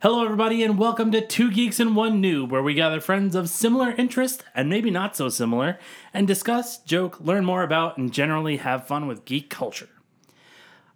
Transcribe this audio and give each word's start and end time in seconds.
Hello, 0.00 0.24
everybody, 0.24 0.62
and 0.62 0.78
welcome 0.78 1.10
to 1.10 1.20
Two 1.20 1.50
Geeks 1.50 1.80
and 1.80 1.96
One 1.96 2.22
Noob, 2.22 2.50
where 2.50 2.62
we 2.62 2.72
gather 2.72 3.00
friends 3.00 3.34
of 3.34 3.50
similar 3.50 3.90
interest 3.98 4.44
and 4.54 4.68
maybe 4.70 4.92
not 4.92 5.16
so 5.16 5.28
similar 5.28 5.76
and 6.14 6.24
discuss, 6.24 6.78
joke, 6.78 7.18
learn 7.18 7.44
more 7.44 7.64
about, 7.64 7.98
and 7.98 8.12
generally 8.12 8.58
have 8.58 8.86
fun 8.86 9.08
with 9.08 9.24
geek 9.24 9.50
culture. 9.50 9.88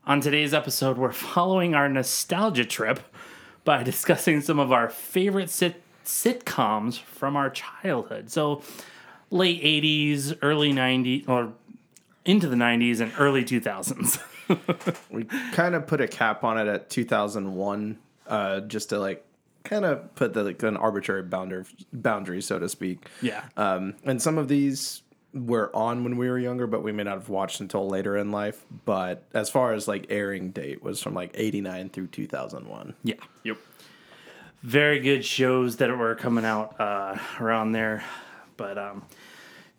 On 0.06 0.20
today's 0.20 0.54
episode, 0.54 0.98
we're 0.98 1.10
following 1.34 1.74
our 1.74 1.88
nostalgia 1.88 2.64
trip 2.64 3.00
by 3.64 3.82
discussing 3.82 4.40
some 4.40 4.60
of 4.60 4.70
our 4.70 4.88
favorite 4.88 5.50
sit- 5.50 5.82
sitcoms 6.04 7.00
from 7.00 7.34
our 7.34 7.50
childhood. 7.50 8.30
So, 8.30 8.62
late 9.32 9.60
80s, 9.64 10.38
early 10.42 10.72
90s, 10.72 11.28
or 11.28 11.54
into 12.24 12.46
the 12.46 12.54
90s 12.54 13.00
and 13.00 13.12
early 13.18 13.44
2000s. 13.44 14.22
We 15.10 15.24
kind 15.52 15.74
of 15.74 15.86
put 15.86 16.00
a 16.02 16.08
cap 16.08 16.44
on 16.44 16.58
it 16.58 16.68
at 16.68 16.90
2001, 16.90 17.98
uh, 18.26 18.60
just 18.60 18.90
to 18.90 18.98
like 18.98 19.24
kind 19.64 19.84
of 19.84 20.14
put 20.16 20.32
the, 20.34 20.42
like, 20.42 20.62
an 20.64 20.76
arbitrary 20.76 21.22
boundary, 21.22 21.64
boundary, 21.92 22.42
so 22.42 22.58
to 22.58 22.68
speak. 22.68 23.06
yeah. 23.20 23.44
Um, 23.56 23.94
and 24.04 24.20
some 24.20 24.36
of 24.38 24.48
these 24.48 25.02
were 25.32 25.74
on 25.74 26.04
when 26.04 26.16
we 26.16 26.28
were 26.28 26.38
younger, 26.38 26.66
but 26.66 26.82
we 26.82 26.92
may 26.92 27.04
not 27.04 27.14
have 27.14 27.28
watched 27.28 27.60
until 27.60 27.88
later 27.88 28.16
in 28.16 28.30
life. 28.32 28.64
But 28.84 29.22
as 29.32 29.48
far 29.48 29.72
as 29.72 29.86
like 29.88 30.06
airing 30.10 30.50
date 30.50 30.82
was 30.82 31.00
from 31.00 31.14
like 31.14 31.30
89 31.34 31.90
through 31.90 32.08
2001. 32.08 32.94
yeah. 33.04 33.14
Yep. 33.44 33.56
very 34.62 35.00
good 35.00 35.24
shows 35.24 35.76
that 35.76 35.96
were 35.96 36.14
coming 36.14 36.44
out 36.44 36.78
uh, 36.80 37.16
around 37.40 37.72
there. 37.72 38.04
But 38.56 38.78
um, 38.78 39.04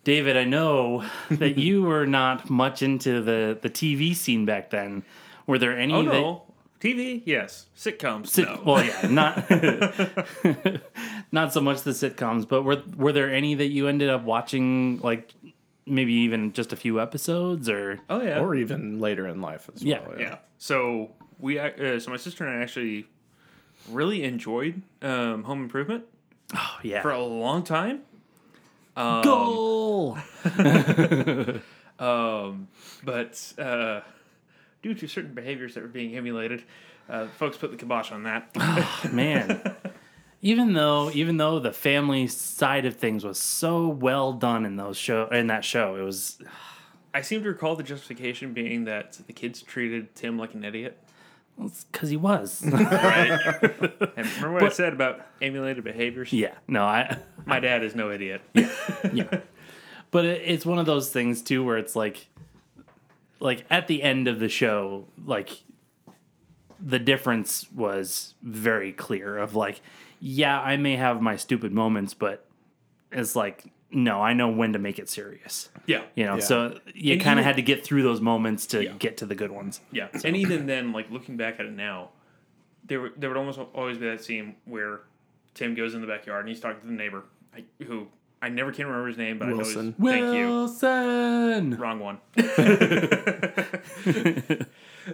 David, 0.04 0.36
I 0.38 0.44
know 0.46 1.06
that 1.30 1.58
you 1.58 1.84
were 1.84 2.06
not 2.08 2.50
much 2.50 2.82
into 2.82 3.22
the, 3.22 3.58
the 3.62 3.70
TV 3.70 4.16
scene 4.16 4.46
back 4.46 4.70
then. 4.72 5.04
Were 5.46 5.58
there 5.60 5.78
any? 5.78 5.94
Oh 5.94 6.04
that- 6.04 6.12
no. 6.14 6.44
TV, 6.84 7.22
yes. 7.26 7.68
Sitcoms, 7.78 8.28
sit- 8.28 8.46
no. 8.46 8.62
Well, 8.66 8.84
yeah, 8.84 9.08
not 9.08 9.50
not 11.32 11.54
so 11.54 11.62
much 11.62 11.82
the 11.84 11.92
sitcoms, 11.92 12.48
but 12.48 12.64
were 12.64 12.82
were 12.98 13.14
there 13.14 13.34
any 13.34 13.56
that 13.56 13.68
you 13.68 13.88
ended 13.88 14.10
up 14.10 14.24
watching, 14.24 15.00
like 15.00 15.34
maybe 15.86 16.14
even 16.14 16.52
just 16.54 16.74
a 16.74 16.76
few 16.76 17.00
episodes, 17.00 17.70
or 17.70 18.00
oh 18.10 18.22
yeah. 18.22 18.40
Or 18.40 18.54
even 18.56 19.00
later 19.00 19.28
in 19.28 19.42
life 19.42 19.70
as 19.74 19.82
Yeah. 19.84 20.00
well. 20.02 20.20
yeah. 20.20 20.24
yeah. 20.30 20.38
So 20.58 21.12
we, 21.40 21.60
uh, 21.60 22.00
so 22.00 22.12
my 22.12 22.18
sister 22.18 22.46
and 22.46 22.60
I 22.60 22.62
actually 22.62 23.06
really 23.90 24.24
enjoyed 24.24 24.82
um, 25.02 25.44
Home 25.44 25.62
Improvement 25.64 26.04
oh 26.56 26.78
yeah, 26.84 27.02
for 27.02 27.12
a 27.12 27.24
long 27.24 27.64
time. 27.64 28.02
Um, 28.96 29.24
goal? 29.24 30.18
Um, 32.00 32.68
but 33.04 33.54
uh, 33.58 34.02
due 34.84 34.94
to 34.94 35.08
certain 35.08 35.34
behaviors 35.34 35.74
that 35.74 35.82
were 35.82 35.90
being 35.90 36.16
emulated, 36.16 36.62
uh, 37.10 37.28
folks 37.40 37.58
put 37.58 37.72
the 37.72 37.78
kibosh 37.78 38.12
on 38.12 38.24
that. 38.24 38.56
man 39.12 39.76
even 40.44 40.74
though 40.74 41.10
even 41.12 41.38
though 41.38 41.58
the 41.58 41.72
family 41.72 42.28
side 42.28 42.86
of 42.86 42.98
things 42.98 43.24
was 43.24 43.40
so 43.40 43.88
well 43.88 44.34
done 44.34 44.66
in 44.66 44.76
those 44.76 44.98
show 44.98 45.28
in 45.30 45.48
that 45.48 45.64
show 45.66 45.96
it 45.96 46.02
was 46.02 46.38
I 47.14 47.22
seem 47.22 47.42
to 47.44 47.50
recall 47.50 47.76
the 47.76 47.84
justification 47.84 48.54
being 48.54 48.84
that 48.86 49.14
the 49.26 49.34
kids 49.34 49.62
treated 49.62 50.14
Tim 50.16 50.38
like 50.38 50.54
an 50.56 50.64
idiot. 50.66 50.98
because 51.92 52.10
he 52.10 52.18
was 52.18 52.62
Right? 52.72 53.40
and 54.18 54.28
remember 54.36 54.52
what 54.54 54.64
I 54.64 54.70
said 54.70 54.92
about 54.94 55.26
emulated 55.42 55.84
behaviors? 55.84 56.32
yeah 56.34 56.56
no 56.68 56.84
i 56.84 57.18
My 57.46 57.60
dad 57.60 57.84
is 57.84 57.96
no 57.96 58.12
idiot. 58.12 58.42
yeah 59.14 59.40
but 60.12 60.26
it, 60.26 60.42
it's 60.46 60.66
one 60.66 60.78
of 60.78 60.86
those 60.86 61.10
things 61.10 61.42
too 61.42 61.64
where 61.64 61.78
it's 61.78 61.96
like 61.96 62.28
like 63.44 63.66
at 63.70 63.88
the 63.88 64.02
end 64.02 64.28
of 64.28 64.40
the 64.40 64.50
show 64.50 65.06
like 65.26 65.50
the 66.80 67.00
difference 67.00 67.68
was 67.72 68.34
very 68.42 68.92
clear 68.92 69.38
of 69.38 69.56
like 69.56 69.82
yeah 70.20 70.60
i 70.62 70.76
may 70.78 70.96
have 70.96 71.22
my 71.22 71.36
stupid 71.36 71.72
moments 71.72 72.14
but 72.14 72.46
it's 73.12 73.36
like 73.36 73.66
no 73.92 74.22
i 74.22 74.34
know 74.34 74.50
when 74.50 74.74
to 74.74 74.80
make 74.80 74.98
it 74.98 75.08
serious 75.10 75.70
Yeah. 75.86 76.04
you 76.16 76.26
know 76.26 76.36
Yeah. 76.36 76.40
so 76.42 76.80
you 76.96 77.20
kind 77.20 77.38
of 77.40 77.46
had 77.46 77.58
to 77.58 77.62
get 77.62 77.84
through 77.84 78.04
those 78.04 78.22
moments 78.22 78.66
to 78.68 78.84
Yeah. 78.84 78.94
get 78.98 79.18
to 79.18 79.26
the 79.26 79.36
good 79.36 79.52
ones 79.52 79.82
Yeah, 79.92 80.08
and 80.24 80.36
even 80.36 80.66
then, 80.66 80.92
like 80.94 81.12
looking 81.12 81.38
back 81.38 81.60
at 81.60 81.66
it 81.66 81.74
now, 81.74 82.10
there 82.86 83.02
would- 83.02 83.14
there 83.20 83.30
would 83.30 83.38
almost 83.38 83.60
always 83.74 83.98
be 83.98 84.08
that 84.08 84.24
scene 84.24 84.56
where 84.66 85.02
Tim 85.54 85.76
goes 85.76 85.94
in 85.94 86.02
the 86.02 86.08
backyard 86.08 86.40
and 86.42 86.50
he's 86.50 86.60
talking 86.60 86.82
to 86.82 86.88
the 86.88 86.94
neighbor, 86.94 87.24
who 87.88 88.08
I 88.44 88.50
never 88.50 88.74
can 88.74 88.88
remember 88.88 89.08
his 89.08 89.18
name, 89.18 89.40
but 89.40 89.48
Wilson. 89.48 89.96
I 89.98 90.04
know 90.04 90.12
his, 90.12 90.20
thank 90.20 90.36
you. 90.36 90.50
wilson 90.50 91.78
Wrong 91.78 92.00
one. 92.00 92.18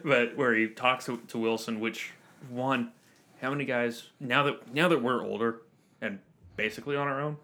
but 0.04 0.36
where 0.36 0.56
he 0.56 0.70
talks 0.70 1.06
to, 1.06 1.18
to 1.28 1.38
Wilson, 1.38 1.80
which 1.80 2.14
one, 2.50 2.92
how 3.40 3.52
many 3.52 3.66
guys 3.66 4.08
now 4.20 4.42
that 4.44 4.74
now 4.74 4.88
that 4.88 5.04
we're 5.04 5.24
older 5.24 5.62
and 6.02 6.18
basically 6.56 6.96
on 6.96 7.08
our 7.08 7.22
own, 7.22 7.38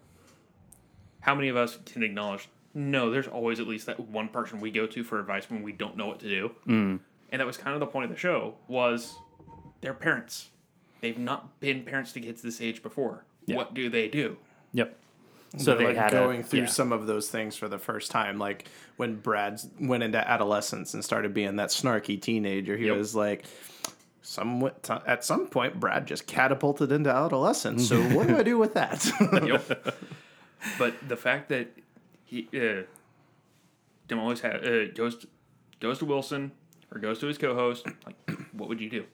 how 1.20 1.36
many 1.36 1.46
of 1.46 1.56
us 1.56 1.78
can 1.86 2.02
acknowledge? 2.02 2.48
No, 2.74 3.12
there's 3.12 3.28
always 3.28 3.60
at 3.60 3.68
least 3.68 3.86
that 3.86 4.00
one 4.00 4.28
person 4.28 4.58
we 4.58 4.72
go 4.72 4.88
to 4.88 5.04
for 5.04 5.20
advice 5.20 5.48
when 5.48 5.62
we 5.62 5.70
don't 5.70 5.96
know 5.96 6.08
what 6.08 6.18
to 6.18 6.28
do. 6.28 6.50
Mm. 6.66 6.98
And 7.30 7.40
that 7.40 7.46
was 7.46 7.56
kind 7.56 7.74
of 7.74 7.80
the 7.80 7.86
point 7.86 8.06
of 8.06 8.10
the 8.10 8.18
show 8.18 8.56
was 8.66 9.14
their 9.82 9.94
parents. 9.94 10.48
They've 11.00 11.16
not 11.16 11.60
been 11.60 11.84
parents 11.84 12.10
to 12.14 12.20
kids 12.20 12.42
this 12.42 12.60
age 12.60 12.82
before. 12.82 13.24
Yeah. 13.46 13.54
What 13.54 13.72
do 13.72 13.88
they 13.88 14.08
do? 14.08 14.38
Yep. 14.72 14.98
So 15.56 15.74
like 15.76 15.96
had 15.96 16.10
going 16.10 16.40
a, 16.40 16.42
through 16.42 16.60
yeah. 16.60 16.66
some 16.66 16.92
of 16.92 17.06
those 17.06 17.28
things 17.28 17.56
for 17.56 17.68
the 17.68 17.78
first 17.78 18.10
time, 18.10 18.38
like 18.38 18.68
when 18.96 19.16
Brad 19.16 19.60
went 19.80 20.02
into 20.02 20.18
adolescence 20.18 20.94
and 20.94 21.04
started 21.04 21.32
being 21.34 21.56
that 21.56 21.70
snarky 21.70 22.20
teenager. 22.20 22.76
He 22.76 22.86
Yep. 22.86 22.96
was 22.96 23.14
like, 23.14 23.44
some 24.22 24.70
at 25.06 25.24
some 25.24 25.46
point, 25.46 25.78
Brad 25.78 26.06
just 26.06 26.26
catapulted 26.26 26.90
into 26.92 27.10
adolescence. 27.10 27.88
So 27.88 28.00
what 28.16 28.26
do 28.26 28.36
I 28.36 28.42
do 28.42 28.58
with 28.58 28.74
that? 28.74 29.06
Yep. 29.20 29.96
but 30.78 31.08
the 31.08 31.16
fact 31.16 31.48
that 31.50 31.68
he 32.24 32.48
uh, 32.54 32.82
Tim 34.08 34.18
always 34.18 34.40
ha 34.40 34.48
uh, 34.48 34.86
goes 34.94 35.16
to, 35.18 35.28
goes 35.80 35.98
to 36.00 36.04
Wilson 36.04 36.52
or 36.92 36.98
goes 37.00 37.18
to 37.20 37.26
his 37.26 37.38
co-host, 37.38 37.86
like, 38.04 38.16
what 38.52 38.68
would 38.68 38.80
you 38.80 38.90
do? 38.90 39.04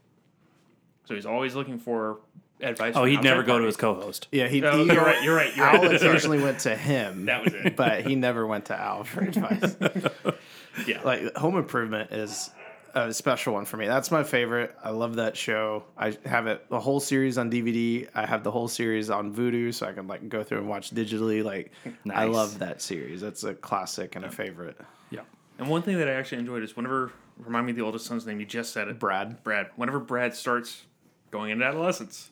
So 1.04 1.14
he's 1.14 1.26
always 1.26 1.54
looking 1.54 1.78
for 1.78 2.20
advice. 2.62 2.94
Oh, 2.96 3.04
he'd 3.04 3.22
never 3.22 3.42
go 3.42 3.58
to 3.58 3.64
his 3.66 3.76
co-host. 3.76 4.28
yeah, 4.32 4.48
he. 4.48 4.62
Oh, 4.64 4.84
he 4.84 4.92
you're 4.92 5.04
right. 5.04 5.22
You're 5.22 5.34
right. 5.36 5.56
You're 5.56 5.66
Al 5.66 5.82
right. 5.82 5.98
Sorry. 6.00 6.10
occasionally 6.10 6.40
went 6.42 6.60
to 6.60 6.76
him. 6.76 7.26
That 7.26 7.44
was 7.44 7.54
it. 7.54 7.76
but 7.76 8.06
he 8.06 8.14
never 8.14 8.46
went 8.46 8.66
to 8.66 8.78
Al 8.80 9.04
for 9.04 9.20
advice. 9.22 9.76
Yeah. 10.86 11.02
like 11.02 11.36
Home 11.36 11.58
Improvement 11.58 12.12
is 12.12 12.48
a 12.94 13.12
special 13.12 13.52
one 13.52 13.66
for 13.66 13.76
me. 13.76 13.86
That's 13.86 14.10
my 14.10 14.22
favorite. 14.24 14.74
I 14.82 14.88
love 14.90 15.16
that 15.16 15.36
show. 15.36 15.84
I 15.98 16.16
have 16.24 16.46
it 16.46 16.66
the 16.70 16.80
whole 16.80 16.98
series 16.98 17.36
on 17.36 17.50
DVD. 17.50 18.08
I 18.14 18.24
have 18.24 18.42
the 18.42 18.50
whole 18.50 18.68
series 18.68 19.10
on 19.10 19.34
Vudu, 19.34 19.74
so 19.74 19.86
I 19.86 19.92
can 19.92 20.06
like 20.06 20.28
go 20.30 20.42
through 20.42 20.58
and 20.58 20.68
watch 20.68 20.90
digitally. 20.94 21.44
Like 21.44 21.72
I 22.10 22.24
love 22.24 22.60
that 22.60 22.80
series. 22.80 23.20
That's 23.20 23.44
a 23.44 23.52
classic 23.54 24.16
and 24.16 24.24
a 24.24 24.30
favorite. 24.30 24.78
Yeah. 25.10 25.20
and 25.58 25.68
one 25.68 25.82
thing 25.82 25.98
that 25.98 26.08
I 26.08 26.12
actually 26.12 26.38
enjoyed 26.38 26.62
is 26.62 26.74
whenever 26.74 27.12
remind 27.38 27.66
me 27.66 27.72
of 27.72 27.76
the 27.76 27.84
oldest 27.84 28.06
son's 28.06 28.26
name. 28.26 28.40
You 28.40 28.46
just 28.46 28.72
said 28.72 28.88
it. 28.88 28.98
Brad. 28.98 29.42
Brad. 29.44 29.68
Whenever 29.76 30.00
Brad 30.00 30.34
starts 30.34 30.82
going 31.30 31.50
into 31.50 31.64
adolescence, 31.66 32.30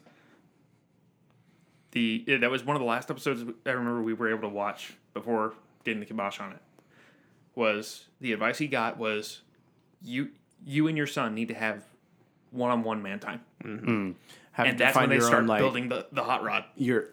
the 1.93 2.25
yeah, 2.27 2.39
that 2.39 2.51
was 2.51 2.65
one 2.65 2.77
of 2.77 2.81
the 2.81 2.87
last 2.87 3.11
episodes 3.11 3.43
I 3.67 3.71
remember 3.71 4.03
we 4.03 4.15
were 4.15 4.31
able 4.31 4.43
to 4.43 4.49
watch 4.49 4.95
before 5.15 5.55
getting 5.85 6.01
the 6.01 6.07
kibosh 6.07 6.41
on 6.41 6.53
it. 6.53 6.61
Was 7.55 8.07
the 8.21 8.33
advice 8.33 8.59
he 8.59 8.69
got 8.69 8.99
was 8.99 9.43
you 10.03 10.31
you 10.65 10.87
and 10.89 10.97
your 10.97 11.07
son 11.07 11.35
need 11.35 11.49
to 11.49 11.55
have 11.55 11.85
one 12.51 12.71
on 12.71 12.83
one 12.83 13.03
man 13.03 13.19
time, 13.19 13.41
mm-hmm. 13.63 13.91
mm. 13.91 14.15
Have 14.53 14.67
and 14.67 14.79
that's 14.79 14.97
when 14.97 15.09
they 15.09 15.17
your 15.17 15.25
start 15.25 15.43
own 15.43 15.49
like 15.49 15.61
building 15.61 15.89
the 15.89 16.07
the 16.13 16.23
hot 16.23 16.43
rod. 16.43 16.65
your 16.77 17.07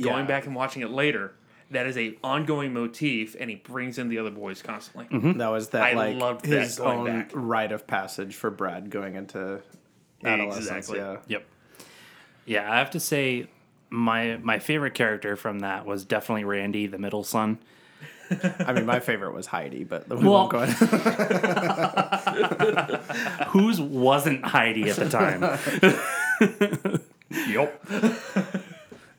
Going 0.00 0.20
yeah. 0.20 0.26
back 0.26 0.46
and 0.46 0.54
watching 0.54 0.82
it 0.82 0.90
later, 0.90 1.32
that 1.72 1.86
is 1.86 1.98
a 1.98 2.16
ongoing 2.22 2.72
motif, 2.72 3.34
and 3.38 3.50
he 3.50 3.56
brings 3.56 3.98
in 3.98 4.08
the 4.08 4.18
other 4.18 4.30
boys 4.30 4.62
constantly. 4.62 5.06
Mm-hmm. 5.06 5.38
That 5.38 5.48
was 5.48 5.70
that 5.70 5.82
I 5.82 5.92
like 5.94 6.16
loved 6.16 6.44
that 6.44 6.62
his 6.62 6.78
going 6.78 6.98
own 6.98 7.20
back. 7.22 7.30
rite 7.34 7.72
of 7.72 7.88
passage 7.88 8.36
for 8.36 8.50
Brad 8.50 8.90
going 8.90 9.16
into 9.16 9.60
adolescence. 10.24 10.68
Exactly. 10.68 10.98
Yeah. 10.98 11.16
Yep. 11.26 11.46
Yeah, 12.46 12.72
I 12.72 12.78
have 12.78 12.90
to 12.90 13.00
say 13.00 13.48
my 13.90 14.38
my 14.42 14.58
favorite 14.58 14.94
character 14.94 15.36
from 15.36 15.60
that 15.60 15.86
was 15.86 16.04
definitely 16.04 16.44
Randy, 16.44 16.86
the 16.86 16.98
middle 16.98 17.24
son. 17.24 17.58
I 18.60 18.72
mean, 18.72 18.86
my 18.86 19.00
favorite 19.00 19.34
was 19.34 19.46
Heidi, 19.46 19.82
but 19.82 20.08
we 20.08 20.16
Well- 20.24 20.48
won't 20.48 20.52
go 20.52 20.64
Whose 23.48 23.80
wasn't 23.80 24.44
Heidi 24.44 24.88
at 24.90 24.96
the 24.96 25.08
time? 25.08 25.42
Yep. 27.48 27.86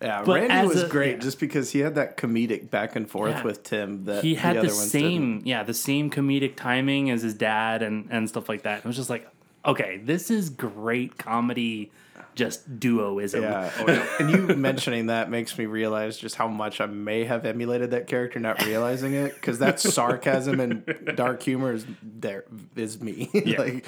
Yeah, 0.02 0.24
But 0.26 0.42
Randy 0.50 0.68
was 0.68 0.84
a- 0.84 0.88
great 0.90 1.16
yeah. 1.18 1.22
just 1.22 1.40
because 1.40 1.72
he 1.72 1.80
had 1.80 1.96
that 1.96 2.18
comedic 2.18 2.70
back 2.70 2.96
and 2.98 3.10
forth 3.10 3.36
Yeah. 3.38 3.44
with 3.44 3.64
Tim 3.64 4.04
that 4.06 4.22
He 4.24 4.36
had 4.36 4.58
the 4.58 4.64
the, 4.64 4.70
same, 4.70 5.42
yeah, 5.46 5.64
the 5.64 5.74
same 5.74 6.10
comedic 6.10 6.56
timing 6.58 7.10
as 7.10 7.22
his 7.22 7.34
dad 7.36 7.82
and 7.82 8.08
and 8.10 8.28
stuff 8.28 8.50
like 8.50 8.64
that. 8.64 8.80
It 8.80 8.86
was 8.86 8.98
just 8.98 9.10
like, 9.10 9.26
okay, 9.66 9.98
this 10.04 10.31
is 10.31 10.50
great 10.50 11.18
comedy 11.18 11.92
just 12.36 12.80
duoism. 12.80 13.42
Yeah. 13.42 14.08
and 14.19 14.30
you 14.30 14.38
mentioning 14.56 15.08
that 15.08 15.30
makes 15.30 15.58
me 15.58 15.66
realize 15.66 16.18
just 16.18 16.36
how 16.36 16.48
much 16.48 16.80
I 16.80 16.86
may 16.86 17.25
have 17.25 17.46
emulated 17.46 17.92
that 17.92 18.08
character, 18.08 18.40
not 18.40 18.66
realizing 18.66 19.13
it, 19.13 19.34
because 19.36 19.60
that 19.60 19.80
sarcasm 19.80 20.60
and 20.60 21.13
dark 21.16 21.44
humor 21.44 21.74
is 21.74 21.86
there 22.02 22.46
is 22.75 23.02
me. 23.02 23.30
like, 23.58 23.88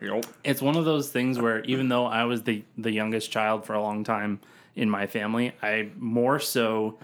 Yep. 0.00 0.26
It's 0.44 0.60
one 0.60 0.76
of 0.76 0.84
those 0.84 1.08
things 1.08 1.38
where 1.38 1.60
even 1.64 1.88
though 1.88 2.04
I 2.06 2.24
was 2.24 2.42
the 2.42 2.62
the 2.76 2.92
youngest 2.92 3.30
child 3.30 3.64
for 3.64 3.72
a 3.72 3.80
long 3.80 4.04
time 4.04 4.40
in 4.74 4.90
my 4.90 5.06
family, 5.06 5.52
I 5.62 5.90
more 5.98 6.38
so 6.38 6.98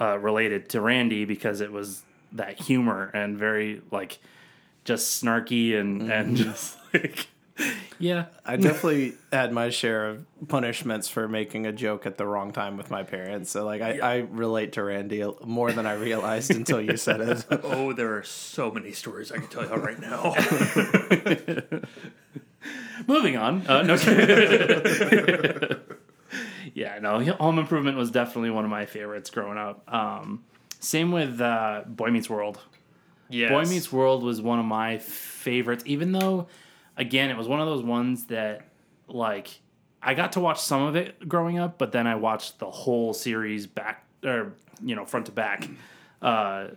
uh, 0.00 0.18
related 0.18 0.70
to 0.70 0.80
Randy 0.80 1.26
because 1.26 1.60
it 1.60 1.70
was 1.70 2.02
that 2.32 2.58
humor 2.58 3.10
and 3.12 3.36
very 3.36 3.82
like 3.90 4.18
just 4.84 5.22
snarky 5.22 5.78
and 5.78 6.10
and 6.10 6.36
just 6.44 6.76
like 6.92 7.26
yeah 7.98 8.26
I 8.44 8.56
definitely 8.56 9.14
had 9.32 9.52
my 9.52 9.70
share 9.70 10.08
of 10.08 10.26
punishments 10.48 11.08
for 11.08 11.28
making 11.28 11.66
a 11.66 11.72
joke 11.72 12.06
at 12.06 12.18
the 12.18 12.26
wrong 12.26 12.52
time 12.52 12.76
with 12.76 12.90
my 12.90 13.02
parents. 13.02 13.50
So 13.50 13.64
like 13.64 13.80
I, 13.80 13.98
I 13.98 14.16
relate 14.30 14.72
to 14.72 14.82
Randy 14.82 15.24
more 15.44 15.72
than 15.72 15.86
I 15.86 15.94
realized 15.94 16.50
until 16.50 16.80
you 16.80 16.96
said 16.96 17.20
it. 17.20 17.44
Oh, 17.64 17.92
there 17.92 18.16
are 18.16 18.22
so 18.22 18.70
many 18.70 18.92
stories 18.92 19.32
I 19.32 19.36
can 19.38 19.46
tell 19.48 19.64
you 19.64 19.74
right 19.74 19.98
now. 20.00 20.34
Moving 23.06 23.36
on. 23.36 23.66
Uh, 23.66 23.82
no. 23.82 23.94
yeah, 26.74 26.98
no. 27.00 27.20
Home 27.34 27.58
Improvement 27.58 27.96
was 27.96 28.10
definitely 28.10 28.50
one 28.50 28.64
of 28.64 28.70
my 28.70 28.86
favorites 28.86 29.30
growing 29.30 29.58
up. 29.58 29.82
Um, 29.92 30.44
same 30.80 31.12
with 31.12 31.40
uh, 31.40 31.82
Boy 31.86 32.10
Meets 32.10 32.28
World. 32.30 32.58
Yes. 33.34 33.50
Boy 33.50 33.64
Meets 33.68 33.92
World 33.92 34.22
was 34.22 34.40
one 34.40 34.58
of 34.58 34.64
my 34.64 34.98
favorites, 34.98 35.82
even 35.86 36.12
though, 36.12 36.46
again, 36.96 37.30
it 37.30 37.36
was 37.36 37.48
one 37.48 37.60
of 37.60 37.66
those 37.66 37.82
ones 37.82 38.26
that, 38.26 38.68
like, 39.08 39.60
I 40.02 40.14
got 40.14 40.32
to 40.32 40.40
watch 40.40 40.60
some 40.60 40.82
of 40.82 40.96
it 40.96 41.28
growing 41.28 41.58
up, 41.58 41.78
but 41.78 41.92
then 41.92 42.06
I 42.06 42.14
watched 42.14 42.58
the 42.58 42.70
whole 42.70 43.12
series 43.12 43.66
back, 43.66 44.04
or, 44.22 44.52
you 44.82 44.94
know, 44.94 45.04
front 45.04 45.26
to 45.26 45.32
back 45.32 45.68
uh, 46.22 46.68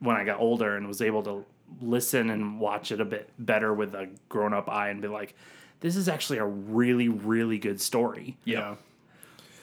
when 0.00 0.16
I 0.16 0.24
got 0.24 0.38
older 0.38 0.76
and 0.76 0.86
was 0.86 1.02
able 1.02 1.22
to 1.24 1.44
listen 1.82 2.30
and 2.30 2.60
watch 2.60 2.92
it 2.92 3.00
a 3.00 3.04
bit 3.04 3.30
better 3.38 3.74
with 3.74 3.94
a 3.94 4.08
grown 4.28 4.54
up 4.54 4.70
eye 4.70 4.90
and 4.90 5.02
be 5.02 5.08
like, 5.08 5.34
this 5.80 5.96
is 5.96 6.08
actually 6.08 6.38
a 6.38 6.46
really, 6.46 7.08
really 7.08 7.58
good 7.58 7.80
story. 7.80 8.36
Yeah. 8.44 8.76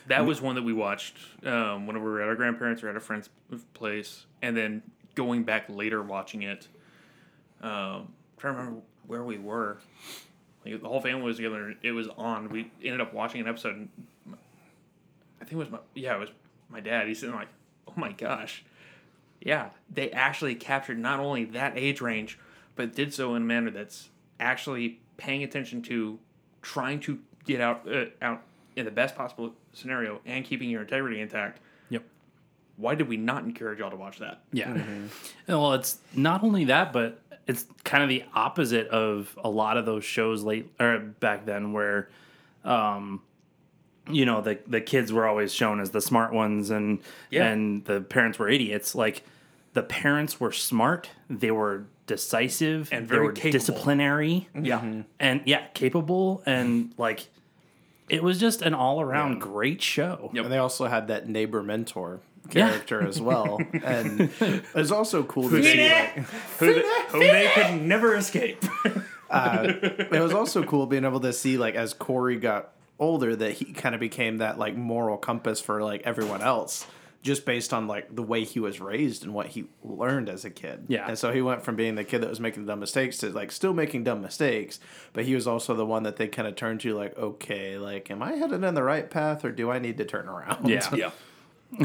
That 0.08 0.26
was 0.26 0.40
one 0.40 0.56
that 0.56 0.64
we 0.64 0.72
watched 0.72 1.18
um, 1.44 1.88
whenever 1.88 2.06
we 2.06 2.12
were 2.12 2.22
at 2.22 2.28
our 2.28 2.36
grandparents 2.36 2.84
or 2.84 2.90
at 2.90 2.96
a 2.96 3.00
friend's 3.00 3.30
place, 3.74 4.26
and 4.42 4.56
then 4.56 4.84
going 5.16 5.44
back 5.44 5.66
later 5.70 6.02
watching 6.02 6.44
it. 6.44 6.68
Um, 7.62 8.14
trying 8.38 8.54
to 8.54 8.60
remember 8.60 8.82
where 9.08 9.24
we 9.24 9.38
were. 9.38 9.78
Like 10.66 10.82
the 10.82 10.88
whole 10.88 11.02
family 11.02 11.24
was 11.24 11.38
together. 11.38 11.76
It 11.82 11.92
was 11.92 12.08
on. 12.18 12.50
We 12.50 12.72
ended 12.84 13.02
up 13.02 13.14
watching 13.14 13.42
an 13.42 13.48
episode. 13.48 13.88
I 14.30 15.46
think 15.46 15.54
it 15.54 15.58
was 15.58 15.70
my 15.70 15.80
yeah, 15.94 16.16
it 16.16 16.20
was 16.20 16.30
my 16.70 16.80
dad. 16.80 17.08
He's 17.08 17.20
sitting 17.20 17.36
like, 17.36 17.50
oh 17.88 17.94
my 17.96 18.12
gosh, 18.12 18.64
yeah. 19.42 19.70
They 19.92 20.12
actually 20.12 20.56
captured 20.56 20.98
not 20.98 21.20
only 21.20 21.46
that 21.46 21.78
age 21.78 22.02
range, 22.02 22.40
but 22.76 22.96
did 22.96 23.14
so 23.14 23.36
in 23.36 23.44
a 23.44 23.46
manner 23.46 23.70
that's 23.70 24.10
actually 24.40 25.00
paying 25.18 25.44
attention 25.44 25.82
to 25.84 26.20
trying 26.62 27.00
to 27.02 27.20
get 27.46 27.62
out 27.62 27.88
uh, 27.88 28.06
out 28.22 28.42
in 28.76 28.86
the 28.86 28.92
best 28.92 29.16
possible 29.16 29.54
scenario 29.72 30.20
and 30.26 30.44
keeping 30.44 30.70
your 30.70 30.82
integrity 30.82 31.22
intact. 31.22 31.60
Yep. 32.78 32.84
Why 32.84 32.96
did 32.96 33.08
we 33.08 33.18
not 33.18 33.44
encourage 33.44 33.80
y'all 33.80 33.90
to 33.92 33.96
watch 33.96 34.20
that? 34.20 34.42
Yeah. 34.52 34.78
Well, 35.48 35.74
it's 35.74 35.98
not 36.14 36.44
only 36.44 36.66
that, 36.66 36.92
but 36.94 37.20
it's 37.48 37.66
kind 37.84 38.04
of 38.04 38.10
the 38.10 38.24
opposite 38.34 38.88
of 38.88 39.38
a 39.44 39.50
lot 39.50 39.78
of 39.78 39.86
those 39.86 40.04
shows 40.04 40.44
late 40.44 40.70
or 40.80 40.98
back 41.00 41.46
then 41.46 41.74
where 41.74 42.10
um 42.64 43.22
you 44.10 44.26
know 44.26 44.42
the 44.42 44.58
the 44.68 44.82
kids 44.82 45.14
were 45.14 45.28
always 45.28 45.54
shown 45.54 45.80
as 45.80 45.92
the 45.92 46.02
smart 46.02 46.34
ones 46.34 46.70
and 46.72 47.00
Yeah. 47.30 47.46
and 47.48 47.86
the 47.86 48.02
parents 48.02 48.40
were 48.40 48.50
idiots 48.50 48.96
like 48.96 49.24
the 49.74 49.84
parents 49.84 50.40
were 50.40 50.52
smart 50.52 51.10
they 51.30 51.52
were 51.52 51.86
decisive 52.08 52.90
And 52.92 53.08
they 53.08 53.16
very 53.16 53.26
were 53.28 53.32
capable. 53.34 53.52
disciplinary 53.52 54.48
Yeah. 54.60 55.04
and 55.20 55.42
yeah 55.46 55.68
capable 55.76 56.42
and 56.48 56.94
like 56.98 57.28
it 58.10 58.24
was 58.24 58.40
just 58.40 58.62
an 58.64 58.74
all-around 58.74 59.40
great 59.40 59.82
show 59.84 60.32
Yep. 60.34 60.46
And 60.46 60.54
they 60.54 60.58
also 60.58 60.86
had 60.88 61.08
that 61.10 61.30
neighbor 61.30 61.62
mentor 61.62 62.22
character 62.50 63.06
as 63.06 63.22
well. 63.22 63.60
And 63.84 64.32
it's 64.76 64.92
also 64.92 65.24
cool 65.24 65.50
to 65.50 65.64
see 65.64 65.90
like, 65.90 66.18
Who, 66.60 66.74
they, 66.74 66.82
whom 67.10 67.20
they 67.20 67.52
could 67.54 67.82
never 67.82 68.16
escape. 68.16 68.64
Uh, 69.28 69.74
it 69.82 70.22
was 70.22 70.34
also 70.34 70.64
cool 70.64 70.86
being 70.86 71.04
able 71.04 71.20
to 71.20 71.34
see 71.34 71.58
like 71.58 71.74
as 71.74 71.96
Corey 71.96 72.38
got 72.38 72.70
older 73.00 73.36
that 73.36 73.54
he 73.54 73.66
kind 73.66 73.96
of 73.96 74.00
became 74.00 74.38
that 74.38 74.60
like 74.60 74.76
moral 74.76 75.18
compass 75.18 75.60
for 75.60 75.82
like 75.84 76.04
everyone 76.04 76.44
else 76.44 76.86
just 77.26 77.44
based 77.44 77.74
on 77.74 77.88
like 77.88 78.16
the 78.16 78.22
way 78.22 78.44
he 78.44 78.60
was 78.60 78.80
raised 78.80 79.24
and 79.24 79.34
what 79.34 79.48
he 79.48 79.66
learned 79.84 80.30
as 80.30 80.46
a 80.46 80.50
kid. 80.52 80.86
Yeah. 80.88 81.08
And 81.08 81.18
so 81.18 81.34
he 81.34 81.42
went 81.42 81.64
from 81.64 81.76
being 81.76 81.96
the 81.96 82.04
kid 82.04 82.22
that 82.22 82.30
was 82.30 82.40
making 82.40 82.68
dumb 82.68 82.80
mistakes 82.80 83.18
to 83.18 83.32
like 83.32 83.52
still 83.52 83.74
making 83.74 84.04
dumb 84.04 84.22
mistakes, 84.22 84.80
but 85.12 85.26
he 85.26 85.34
was 85.34 85.48
also 85.48 85.74
the 85.74 85.88
one 85.88 86.04
that 86.04 86.18
they 86.18 86.28
kind 86.28 86.48
of 86.48 86.56
turned 86.56 86.82
to 86.82 86.94
like, 86.94 87.18
okay, 87.18 87.80
like 87.80 88.12
am 88.12 88.22
I 88.22 88.34
headed 88.34 88.64
in 88.64 88.76
the 88.76 88.84
right 88.84 89.10
path 89.10 89.44
or 89.44 89.52
do 89.52 89.72
I 89.72 89.80
need 89.80 89.98
to 89.98 90.06
turn 90.06 90.30
around? 90.30 90.70
Yeah. 90.70 90.88
yeah. 90.94 91.12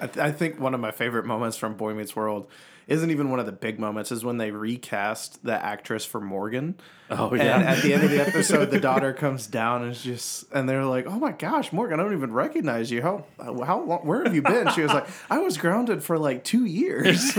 I, 0.00 0.06
th- 0.06 0.18
I 0.18 0.30
think 0.32 0.60
one 0.60 0.74
of 0.74 0.80
my 0.80 0.90
favorite 0.92 1.26
moments 1.26 1.56
from 1.56 1.74
Boy 1.74 1.92
Meets 1.94 2.14
World 2.14 2.46
isn't 2.86 3.10
even 3.10 3.30
one 3.30 3.38
of 3.38 3.44
the 3.46 3.52
big 3.52 3.78
moments 3.78 4.10
is 4.10 4.24
when 4.24 4.38
they 4.38 4.50
recast 4.50 5.44
the 5.44 5.52
actress 5.62 6.06
for 6.06 6.20
Morgan. 6.22 6.74
Oh, 7.10 7.30
And 7.30 7.42
yeah. 7.42 7.58
at 7.58 7.82
the 7.82 7.92
end 7.92 8.02
of 8.04 8.10
the 8.10 8.20
episode, 8.26 8.70
the 8.70 8.80
daughter 8.80 9.12
comes 9.12 9.46
down 9.46 9.82
and 9.82 9.94
just, 9.94 10.50
and 10.52 10.66
they're 10.68 10.84
like, 10.86 11.06
"Oh 11.06 11.18
my 11.18 11.32
gosh, 11.32 11.70
Morgan, 11.72 12.00
I 12.00 12.02
don't 12.04 12.14
even 12.14 12.32
recognize 12.32 12.90
you. 12.90 13.02
How 13.02 13.26
how 13.38 13.82
long? 13.82 14.06
Where 14.06 14.24
have 14.24 14.34
you 14.34 14.40
been?" 14.42 14.70
She 14.72 14.80
was 14.82 14.92
like, 14.92 15.06
"I 15.30 15.38
was 15.38 15.58
grounded 15.58 16.02
for 16.02 16.18
like 16.18 16.44
two 16.44 16.64
years." 16.64 17.36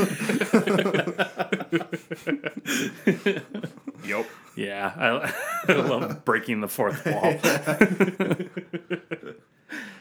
Yep. 4.06 4.28
Yeah, 4.56 4.94
I, 4.98 5.34
I 5.72 5.74
love 5.76 6.26
breaking 6.26 6.62
the 6.62 6.68
fourth 6.68 7.06
wall. 7.06 7.36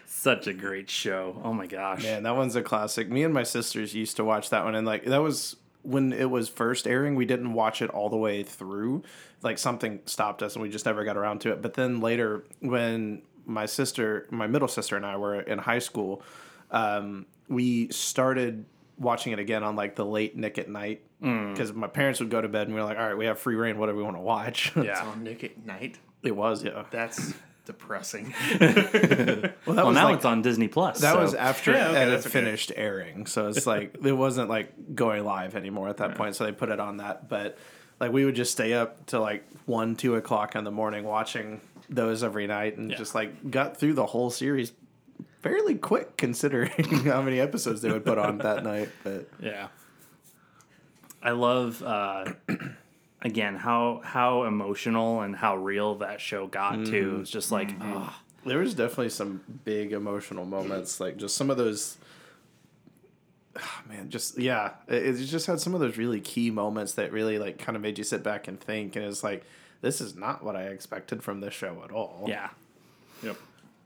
Such 0.07 0.47
a 0.47 0.53
great 0.53 0.91
show. 0.91 1.41
Oh 1.45 1.53
my 1.53 1.67
gosh. 1.67 2.03
Man, 2.03 2.25
that 2.25 2.35
one's 2.37 2.57
a 2.57 2.63
classic. 2.63 3.09
Me 3.11 3.23
and 3.23 3.33
my 3.33 3.43
sisters 3.45 3.95
used 3.95 4.17
to 4.17 4.25
watch 4.25 4.51
that 4.51 4.65
one, 4.65 4.75
and 4.75 4.87
like 4.87 5.05
that 5.05 5.23
was 5.23 5.57
when 5.83 6.13
it 6.13 6.29
was 6.31 6.49
first 6.49 6.87
airing. 6.87 7.15
We 7.15 7.25
didn't 7.25 7.53
watch 7.53 7.81
it 7.83 7.91
all 7.91 8.09
the 8.11 8.17
way 8.17 8.43
through. 8.43 9.03
Like 9.43 9.59
something 9.59 10.01
stopped 10.07 10.43
us, 10.43 10.55
and 10.55 10.63
we 10.63 10.69
just 10.71 10.87
never 10.87 11.05
got 11.05 11.17
around 11.17 11.41
to 11.43 11.53
it. 11.53 11.63
But 11.63 11.75
then 11.75 12.01
later, 12.01 12.45
when 12.61 13.23
my 13.47 13.67
sister, 13.67 14.27
my 14.31 14.47
middle 14.47 14.69
sister, 14.69 14.97
and 14.97 15.07
I 15.07 15.17
were 15.17 15.41
in 15.41 15.59
high 15.59 15.79
school, 15.79 16.23
um, 16.73 17.27
we 17.49 17.89
started 17.91 18.65
watching 18.99 19.33
it 19.33 19.39
again 19.39 19.63
on 19.63 19.77
like 19.77 19.95
the 19.95 20.05
late 20.05 20.37
Nick 20.37 20.59
at 20.59 20.69
night 20.69 21.03
because 21.21 21.73
my 21.73 21.87
parents 21.87 22.19
would 22.21 22.31
go 22.31 22.41
to 22.41 22.49
bed, 22.49 22.67
and 22.67 22.75
we 22.75 22.81
were 22.81 22.87
like, 22.87 22.99
"All 22.99 23.07
right, 23.07 23.17
we 23.17 23.27
have 23.27 23.39
free 23.39 23.55
reign. 23.55 23.79
What 23.79 23.87
do 23.87 23.95
we 23.95 24.03
want 24.03 24.17
to 24.17 24.21
watch?" 24.23 24.73
Yeah. 24.77 25.05
On 25.07 25.23
Nick 25.23 25.45
at 25.45 25.65
Night. 25.65 25.99
it 26.25 26.35
was 26.35 26.65
yeah. 26.65 26.85
That's 26.91 27.35
depressing. 27.69 28.35
Well, 28.61 28.61
that 28.61 29.55
Well, 29.67 29.87
was 29.87 29.95
now 29.95 30.07
like, 30.07 30.17
it's 30.17 30.25
on 30.25 30.41
Disney 30.43 30.67
Plus. 30.69 31.01
That 31.01 31.13
so- 31.13 31.21
was 31.21 31.35
after 31.35 31.73
Yeah, 31.73 31.89
okay, 31.91 32.03
it 32.05 32.07
that's 32.11 32.27
okay. 32.27 32.33
finished 32.41 32.73
airing, 32.75 33.27
so 33.27 33.49
it's 33.49 33.67
like 33.75 33.95
it 34.03 34.13
wasn't 34.13 34.49
like 34.49 34.95
going 34.95 35.25
live 35.25 35.55
anymore 35.55 35.89
at 35.89 35.99
that 35.99 36.15
point. 36.17 36.35
So 36.37 36.45
they 36.45 36.53
put 36.53 36.71
it 36.71 36.81
on 36.81 36.97
that, 36.97 37.29
but 37.29 37.59
like 38.01 38.11
we 38.13 38.25
would 38.25 38.35
just 38.35 38.51
stay 38.53 38.73
up 38.75 39.05
till 39.07 39.21
like 39.21 39.47
one, 39.67 39.95
two 39.97 40.15
o'clock 40.17 40.55
in 40.57 40.65
the 40.65 40.71
morning 40.71 41.05
watching 41.05 41.61
those 41.91 42.23
every 42.25 42.47
night, 42.47 42.77
and 42.79 42.91
Yeah. 42.91 42.97
just 42.97 43.15
like 43.15 43.51
got 43.51 43.77
through 43.77 43.93
the 43.95 44.07
whole 44.07 44.31
series 44.31 44.73
fairly 45.43 45.75
quick 45.77 46.17
considering 46.17 46.71
how 47.05 47.21
many 47.23 47.39
episodes 47.41 47.83
they 47.83 47.93
would 47.93 48.05
put 48.05 48.19
on 48.19 48.39
that 48.39 48.65
night. 48.65 48.89
But 49.05 49.29
Yeah. 49.41 49.69
I 51.23 51.31
love 51.33 51.83
uh 51.83 52.25
again 53.23 53.57
how 53.57 54.01
how 54.05 54.45
emotional 54.45 55.23
and 55.23 55.35
how 55.35 55.57
real 55.57 55.97
that 55.97 56.21
show 56.21 56.47
got 56.47 56.87
to. 56.87 57.21
It's 57.21 57.31
just 57.31 57.51
like 57.51 57.71
oh, 57.81 58.15
there 58.45 58.59
was 58.59 58.75
definitely 58.75 59.11
some 59.11 59.43
big 59.65 59.93
emotional 59.93 60.45
moments, 60.45 61.01
like 61.01 61.17
just 61.17 61.37
some 61.37 61.51
of 61.51 61.57
those. 61.57 61.99
Man, 63.89 64.11
just 64.11 64.39
yeah, 64.39 64.73
it, 64.87 65.21
it 65.21 65.25
just 65.25 65.47
had 65.47 65.61
some 65.61 65.75
of 65.75 65.81
those 65.81 65.97
really 65.97 66.21
key 66.21 66.51
moments 66.51 66.93
that 66.95 67.13
really 67.13 67.39
like 67.39 67.59
kind 67.59 67.77
of 67.77 67.83
made 67.83 67.99
you 67.99 68.05
sit 68.05 68.23
back 68.23 68.49
and 68.49 68.61
think, 68.61 68.97
and 68.97 69.05
it's 69.05 69.25
like 69.25 69.45
this 69.81 70.01
is 70.01 70.17
not 70.17 70.45
what 70.45 70.57
I 70.57 70.65
expected 70.65 71.23
from 71.23 71.41
this 71.41 71.55
show 71.55 71.83
at 71.85 71.91
all. 71.91 72.25
yeah. 72.27 72.51
yep. 73.23 73.37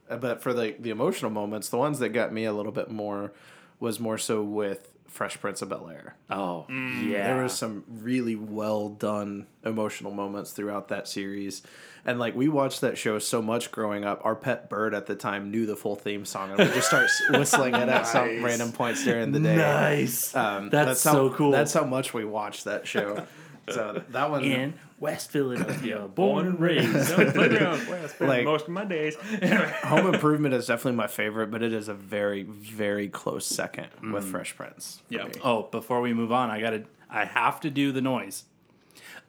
Uh, 0.09 0.17
but 0.17 0.41
for 0.41 0.53
the 0.53 0.75
the 0.79 0.89
emotional 0.89 1.31
moments, 1.31 1.69
the 1.69 1.77
ones 1.77 1.99
that 1.99 2.09
got 2.09 2.33
me 2.33 2.45
a 2.45 2.53
little 2.53 2.71
bit 2.71 2.91
more 2.91 3.31
was 3.79 3.99
more 3.99 4.17
so 4.17 4.43
with 4.43 4.92
Fresh 5.13 5.39
Prince 5.39 5.61
of 5.61 5.69
Bel 5.69 5.89
Air. 5.89 6.15
Oh, 6.29 6.65
yeah. 6.67 6.75
Mm, 6.75 7.11
There 7.11 7.43
was 7.43 7.53
some 7.53 7.83
really 7.87 8.35
well 8.35 8.89
done 8.89 9.45
emotional 9.63 10.11
moments 10.11 10.51
throughout 10.51 10.87
that 10.89 11.07
series. 11.07 11.61
And 12.05 12.19
like 12.19 12.35
we 12.35 12.49
watched 12.49 12.81
that 12.81 12.97
show 12.97 13.17
so 13.19 13.41
much 13.41 13.71
growing 13.71 14.03
up, 14.03 14.19
our 14.25 14.35
pet 14.35 14.69
bird 14.69 14.93
at 14.93 15.05
the 15.05 15.15
time 15.15 15.51
knew 15.51 15.65
the 15.65 15.75
full 15.75 15.95
theme 15.95 16.25
song 16.25 16.49
and 16.49 16.59
would 16.59 16.73
just 16.73 16.87
start 16.87 17.07
whistling 17.29 17.75
it 17.75 17.87
at 17.87 18.07
some 18.07 18.43
random 18.43 18.71
points 18.73 19.03
during 19.05 19.31
the 19.31 19.39
day. 19.39 19.55
nice. 19.55 20.35
Um, 20.35 20.69
That's 20.69 21.03
how, 21.03 21.13
so 21.13 21.29
cool. 21.29 21.51
That's 21.51 21.73
how 21.73 21.85
much 21.85 22.13
we 22.13 22.25
watched 22.25 22.65
that 22.65 22.87
show. 22.87 23.25
So 23.69 24.03
that 24.09 24.29
one, 24.29 24.43
In 24.43 24.73
West 24.99 25.31
Philadelphia, 25.31 26.07
born 26.13 26.47
and 26.47 26.59
raised. 26.59 27.13
Playground, 27.13 27.87
where 27.87 28.03
I 28.03 28.07
spent 28.07 28.29
Like- 28.29 28.43
most 28.45 28.63
of 28.63 28.69
my 28.69 28.85
days. 28.85 29.15
Home 29.83 30.13
Improvement 30.13 30.53
is 30.53 30.67
definitely 30.67 30.97
my 30.97 31.07
favorite, 31.07 31.49
but 31.51 31.63
it 31.63 31.71
is 31.73 31.87
a 31.87 31.93
very, 31.93 32.43
very 32.43 33.07
close 33.07 33.45
second 33.45 33.87
with 34.11 34.25
mm. 34.25 34.31
Fresh 34.31 34.55
Prince. 34.55 35.01
for 35.07 35.13
Yeah. 35.13 35.25
me. 35.25 35.33
Oh, 35.43 35.63
before 35.63 36.01
we 36.01 36.13
move 36.13 36.31
on, 36.31 36.49
I 36.49 36.59
gotta, 36.59 36.83
I 37.09 37.25
have 37.25 37.59
to 37.61 37.69
do 37.69 37.91
the 37.91 38.01
noise. 38.01 38.43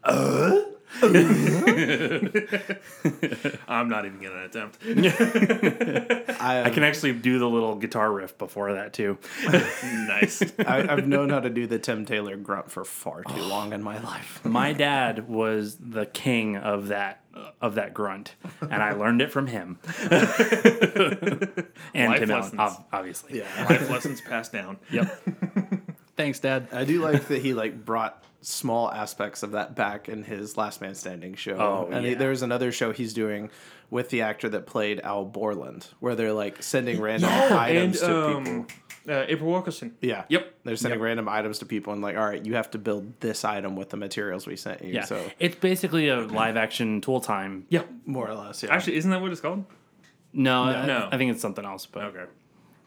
Uh? 0.03 0.61
I'm 3.69 3.89
not 3.89 4.07
even 4.07 4.23
gonna 4.23 4.45
attempt. 4.45 4.79
I, 6.41 6.63
I 6.65 6.71
can 6.71 6.83
um, 6.83 6.89
actually 6.89 7.15
do 7.15 7.39
the 7.39 7.49
little 7.49 7.75
guitar 7.75 8.13
riff 8.13 8.39
before 8.39 8.75
that 8.75 8.93
too. 8.93 9.19
nice. 9.49 10.43
I, 10.61 10.87
I've 10.89 11.09
known 11.09 11.31
how 11.31 11.41
to 11.41 11.51
do 11.51 11.67
the 11.67 11.79
Tim 11.79 12.05
Taylor 12.05 12.37
grunt 12.37 12.71
for 12.71 12.85
far 12.85 13.25
too 13.25 13.41
oh. 13.41 13.47
long 13.47 13.73
in 13.73 13.83
my 13.83 13.99
life. 13.99 14.45
My 14.45 14.73
dad 14.73 15.29
was 15.29 15.77
the 15.77 16.07
king 16.07 16.57
of 16.57 16.89
that 16.89 17.23
of 17.61 17.75
that 17.75 17.93
grunt, 17.93 18.37
and 18.61 18.83
I 18.83 18.93
learned 18.93 19.21
it 19.21 19.33
from 19.33 19.49
him. 19.49 19.79
and 20.11 20.23
Life 22.09 22.21
Tim 22.21 22.29
lessons. 22.29 22.61
ob- 22.61 22.85
obviously. 22.93 23.39
Yeah. 23.39 23.67
Life 23.69 23.91
lessons 23.91 24.21
passed 24.21 24.53
down. 24.53 24.79
Yep. 24.93 25.23
Thanks, 26.17 26.39
Dad. 26.39 26.69
I 26.71 26.85
do 26.85 27.03
like 27.03 27.27
that 27.27 27.43
he 27.43 27.55
like 27.55 27.85
brought 27.85 28.23
small 28.45 28.91
aspects 28.93 29.43
of 29.43 29.53
that 29.53 29.75
back 29.75 30.09
in 30.09 30.23
his 30.25 30.57
Last 30.57 30.81
Man 30.81 30.95
Standing 30.95 31.35
show. 31.35 31.57
Oh, 31.57 31.89
and 31.91 32.05
he- 32.05 32.13
yeah. 32.13 32.19
there's 32.19 32.43
another 32.43 32.71
show 32.73 32.93
he's 32.93 33.13
doing 33.15 33.51
with 33.91 34.11
the 34.11 34.23
actor 34.23 34.49
that 34.51 34.67
played 34.67 35.01
Al 35.01 35.25
Borland, 35.25 35.87
where 36.01 36.15
they're 36.15 36.33
like 36.33 36.63
sending 36.63 37.01
random 37.01 37.31
and 37.31 37.55
items 37.55 38.01
to 38.01 38.27
um, 38.37 38.45
people. 38.45 38.67
uh, 39.15 39.25
April 39.29 39.51
Wilkerson. 39.51 39.95
Yeah. 40.01 40.25
Yep. 40.29 40.55
They're 40.65 40.77
sending 40.77 41.01
random 41.01 41.29
items 41.29 41.59
to 41.61 41.67
people 41.67 41.93
and 41.93 42.03
like, 42.03 42.17
all 42.17 42.27
right, 42.27 42.45
you 42.45 42.55
have 42.55 42.71
to 42.73 42.79
build 42.79 43.21
this 43.21 43.45
item 43.45 43.77
with 43.77 43.91
the 43.91 43.97
materials 43.97 44.47
we 44.47 44.57
sent 44.57 44.83
you. 44.83 44.93
Yeah. 44.95 45.05
So 45.05 45.25
It's 45.39 45.57
basically 45.57 46.09
a 46.09 46.21
live 46.21 46.57
action 46.57 47.01
tool 47.03 47.21
time. 47.21 47.67
Yep. 47.69 47.89
more 48.07 48.29
or 48.29 48.35
less, 48.35 48.63
yeah. 48.63 48.75
Actually, 48.75 48.97
isn't 48.97 49.11
that 49.11 49.21
what 49.21 49.31
it's 49.33 49.41
called? 49.41 49.65
No, 50.33 50.65
I, 50.65 50.87
No. 50.87 51.09
I 51.13 51.17
think 51.19 51.31
it's 51.31 51.43
something 51.43 51.65
else. 51.65 51.87
But 51.87 52.05
Okay. 52.05 52.25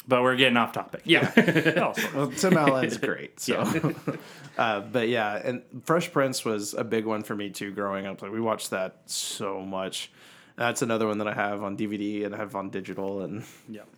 But 0.07 0.21
we're 0.23 0.35
getting 0.35 0.57
off 0.57 0.71
topic. 0.71 1.01
Yeah. 1.05 1.31
Well, 2.15 2.31
Tim 2.31 2.57
Allen's 2.57 2.97
great. 2.97 3.39
So, 3.39 3.61
uh, 4.57 4.79
but 4.81 5.07
yeah, 5.09 5.35
and 5.43 5.63
Fresh 5.83 6.11
Prince 6.11 6.43
was 6.45 6.73
a 6.73 6.83
big 6.83 7.05
one 7.05 7.23
for 7.23 7.35
me 7.35 7.49
too. 7.49 7.71
Growing 7.71 8.05
up, 8.05 8.21
like 8.21 8.31
we 8.31 8.41
watched 8.41 8.71
that 8.71 9.01
so 9.05 9.61
much. 9.61 10.11
That's 10.55 10.81
another 10.81 11.07
one 11.07 11.19
that 11.19 11.27
I 11.27 11.33
have 11.33 11.63
on 11.63 11.77
DVD 11.77 12.25
and 12.25 12.33
I 12.33 12.37
have 12.37 12.55
on 12.55 12.69
digital. 12.69 13.21
And 13.21 13.43
Yeah. 13.69 13.81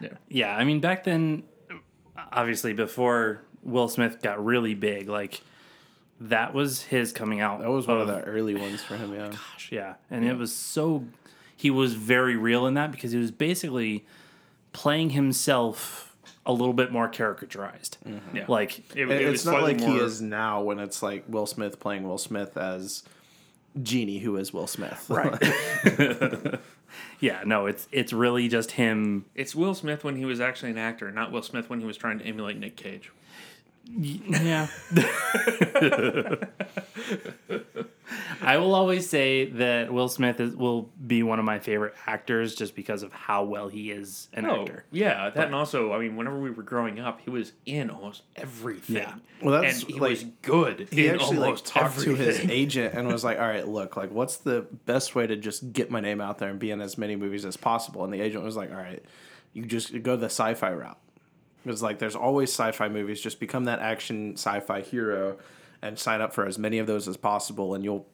Yeah. 0.00 0.08
Yeah, 0.28 0.56
I 0.56 0.64
mean 0.64 0.80
back 0.80 1.04
then 1.04 1.44
obviously 2.32 2.72
before 2.72 3.42
Will 3.62 3.88
Smith 3.88 4.20
got 4.20 4.44
really 4.44 4.74
big, 4.74 5.08
like 5.08 5.40
that 6.20 6.52
was 6.52 6.82
his 6.82 7.12
coming 7.12 7.40
out. 7.40 7.60
that 7.60 7.70
was 7.70 7.86
one 7.86 8.00
of 8.00 8.08
the 8.08 8.20
early 8.22 8.54
ones 8.56 8.82
for 8.82 8.96
him. 8.96 9.14
Yeah, 9.14 9.28
gosh, 9.28 9.68
yeah. 9.70 9.94
And 10.10 10.24
it 10.24 10.36
was 10.36 10.54
so 10.54 11.04
he 11.56 11.70
was 11.70 11.94
very 11.94 12.36
real 12.36 12.66
in 12.66 12.74
that 12.74 12.90
because 12.92 13.12
he 13.12 13.18
was 13.18 13.30
basically 13.30 14.04
playing 14.74 15.10
himself 15.10 16.14
a 16.44 16.52
little 16.52 16.74
bit 16.74 16.92
more 16.92 17.08
caricaturized. 17.08 17.96
Mm-hmm. 18.06 18.36
Yeah. 18.36 18.44
Like 18.48 18.80
It, 18.94 19.04
And 19.04 19.12
it 19.12 19.24
was 19.24 19.40
it's 19.40 19.46
not 19.46 19.60
slightly 19.60 19.86
like 19.86 19.94
he 19.94 19.96
is 19.96 20.20
now 20.20 20.60
when 20.60 20.78
it's 20.78 21.02
like 21.02 21.24
Will 21.26 21.46
Smith 21.46 21.80
playing 21.80 22.06
Will 22.06 22.18
Smith 22.18 22.58
as 22.58 23.04
Genie, 23.82 24.18
who 24.18 24.36
is 24.36 24.52
Will 24.52 24.66
Smith. 24.66 25.06
Right. 25.08 25.40
yeah, 27.20 27.42
no, 27.46 27.64
it's 27.64 27.88
it's 27.90 28.12
really 28.12 28.48
just 28.48 28.72
him 28.72 29.24
It's 29.34 29.54
Will 29.54 29.74
Smith 29.74 30.04
when 30.04 30.16
he 30.16 30.26
was 30.26 30.40
actually 30.40 30.70
an 30.72 30.78
actor, 30.78 31.10
not 31.10 31.32
Will 31.32 31.42
Smith 31.42 31.70
when 31.70 31.80
he 31.80 31.86
was 31.86 31.96
trying 31.96 32.18
to 32.18 32.26
emulate 32.26 32.58
Nick 32.58 32.76
Cage. 32.76 33.10
Yeah. 33.86 34.66
I 38.42 38.58
will 38.58 38.74
always 38.74 39.08
say 39.08 39.46
that 39.46 39.92
Will 39.92 40.08
Smith 40.08 40.38
is, 40.40 40.54
will 40.54 40.90
be 41.06 41.22
one 41.22 41.38
of 41.38 41.44
my 41.44 41.58
favorite 41.58 41.94
actors 42.06 42.54
just 42.54 42.74
because 42.74 43.02
of 43.02 43.12
how 43.12 43.44
well 43.44 43.68
he 43.68 43.90
is 43.90 44.28
an 44.34 44.44
Oh, 44.46 44.62
actor. 44.62 44.84
yeah. 44.92 45.30
That 45.30 45.46
and 45.46 45.54
also, 45.54 45.92
I 45.92 45.98
mean, 45.98 46.16
whenever 46.16 46.38
we 46.38 46.50
were 46.50 46.62
growing 46.62 47.00
up, 47.00 47.20
he 47.22 47.30
was 47.30 47.52
in 47.66 47.90
almost 47.90 48.22
everything. 48.36 48.96
Yeah. 48.96 49.14
Well, 49.42 49.60
that's, 49.62 49.82
and 49.82 49.90
he 49.92 49.98
like, 50.00 50.10
was 50.10 50.24
good 50.42 50.88
he 50.90 51.08
in 51.08 51.14
actually 51.14 51.38
like 51.38 51.46
almost 51.46 51.66
talked 51.66 52.00
to 52.00 52.14
his 52.14 52.40
agent 52.40 52.94
and 52.94 53.08
was 53.08 53.24
like, 53.24 53.38
"All 53.38 53.46
right, 53.48 53.66
look, 53.66 53.96
like, 53.96 54.10
what's 54.10 54.36
the 54.38 54.66
best 54.86 55.14
way 55.14 55.26
to 55.26 55.36
just 55.36 55.72
get 55.72 55.90
my 55.90 56.00
name 56.00 56.20
out 56.20 56.38
there 56.38 56.48
and 56.50 56.58
be 56.58 56.70
in 56.70 56.80
as 56.80 56.96
many 56.98 57.16
movies 57.16 57.44
as 57.44 57.56
possible?" 57.56 58.04
And 58.04 58.12
the 58.12 58.20
agent 58.20 58.44
was 58.44 58.56
like, 58.56 58.70
"All 58.70 58.76
right, 58.76 59.02
you 59.52 59.64
just 59.66 60.02
go 60.02 60.16
the 60.16 60.26
sci-fi 60.26 60.72
route." 60.72 60.98
It's 61.66 61.82
like 61.82 61.98
there's 61.98 62.16
always 62.16 62.50
sci-fi 62.50 62.88
movies. 62.88 63.20
Just 63.20 63.40
become 63.40 63.64
that 63.64 63.80
action 63.80 64.34
sci-fi 64.34 64.82
hero 64.82 65.38
and 65.84 65.98
sign 65.98 66.20
up 66.20 66.32
for 66.32 66.46
as 66.46 66.58
many 66.58 66.78
of 66.78 66.86
those 66.88 67.06
as 67.06 67.16
possible, 67.16 67.74
and 67.74 67.84
you'll 67.84 68.06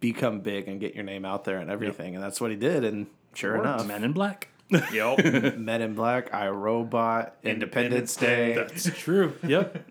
become 0.00 0.40
big 0.40 0.66
and 0.66 0.80
get 0.80 0.94
your 0.94 1.04
name 1.04 1.24
out 1.24 1.44
there 1.44 1.58
and 1.58 1.70
everything. 1.70 2.14
And 2.16 2.24
that's 2.24 2.40
what 2.40 2.50
he 2.50 2.56
did. 2.56 2.82
And 2.84 3.06
sure 3.34 3.56
enough, 3.56 3.86
Men 3.86 4.02
in 4.02 4.12
Black. 4.12 4.48
Yep. 4.70 5.24
Men 5.58 5.82
in 5.82 5.94
Black, 5.94 6.32
I 6.34 6.48
Robot, 6.48 7.36
Independence 7.44 8.16
Day, 8.16 8.54
That's 8.54 8.84
True. 8.98 9.34
Yep. 9.46 9.84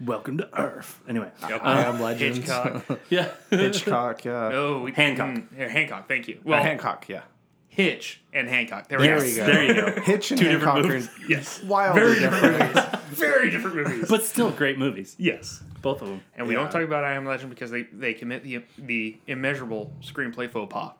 Welcome 0.00 0.38
to 0.38 0.58
Earth. 0.58 1.00
Anyway. 1.08 1.30
Yep. 1.48 1.60
I 1.62 1.82
Am 1.84 2.00
Legend, 2.00 2.36
Hitchcock. 2.38 3.00
Yeah. 3.10 3.28
Hitchcock, 3.50 4.24
yeah, 4.24 4.50
Oh, 4.52 4.80
we, 4.80 4.92
Hancock. 4.92 5.28
mm, 5.28 5.46
yeah, 5.56 5.68
Hancock. 5.68 6.08
Thank 6.08 6.26
you. 6.26 6.36
Uh, 6.38 6.42
Well, 6.44 6.62
Hancock, 6.62 7.08
yeah. 7.08 7.22
Hitch 7.68 8.20
and 8.32 8.48
Hancock. 8.48 8.88
There 8.88 8.98
we 8.98 9.06
There 9.06 9.18
go. 9.18 9.24
we 9.24 9.34
go. 9.36 9.46
There 9.46 9.64
you 9.64 9.74
go. 9.74 10.00
Hitch 10.02 10.30
and 10.32 10.40
Two 10.40 10.48
different 10.48 10.74
Hancock 10.74 10.90
are 10.90 10.94
movies. 10.94 11.10
Yes. 11.28 11.62
wildly 11.62 12.00
Very 12.02 12.18
different. 12.20 12.58
different 12.58 12.74
movies. 12.92 13.01
Very 13.18 13.50
different 13.50 13.76
movies. 13.76 14.08
But 14.08 14.24
still 14.24 14.50
great 14.50 14.78
movies. 14.78 15.14
yes. 15.18 15.62
Both 15.82 16.00
of 16.02 16.08
them. 16.08 16.20
And 16.36 16.46
we 16.46 16.54
Yeah. 16.54 16.60
don't 16.62 16.70
talk 16.70 16.82
about 16.82 17.02
I 17.04 17.14
Am 17.14 17.26
Legend 17.26 17.50
because 17.50 17.70
they, 17.72 17.82
they 17.82 18.14
commit 18.14 18.44
the 18.44 18.62
the 18.78 19.16
immeasurable 19.26 19.92
screenplay 20.02 20.48
faux 20.50 20.72
pas. 20.72 20.92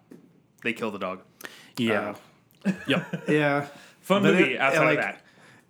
They 0.64 0.73
kill 0.73 0.90
the 0.90 0.99
dog. 0.99 1.21
Yeah. 1.76 2.14
Uh, 2.66 2.73
yep. 2.88 3.25
Yeah. 3.28 3.66
Fun 4.00 4.23
But 4.23 4.35
movie 4.35 4.54
it- 4.54 4.61
outside 4.61 4.85
like, 4.85 4.99
of 4.99 5.04
that. 5.04 5.19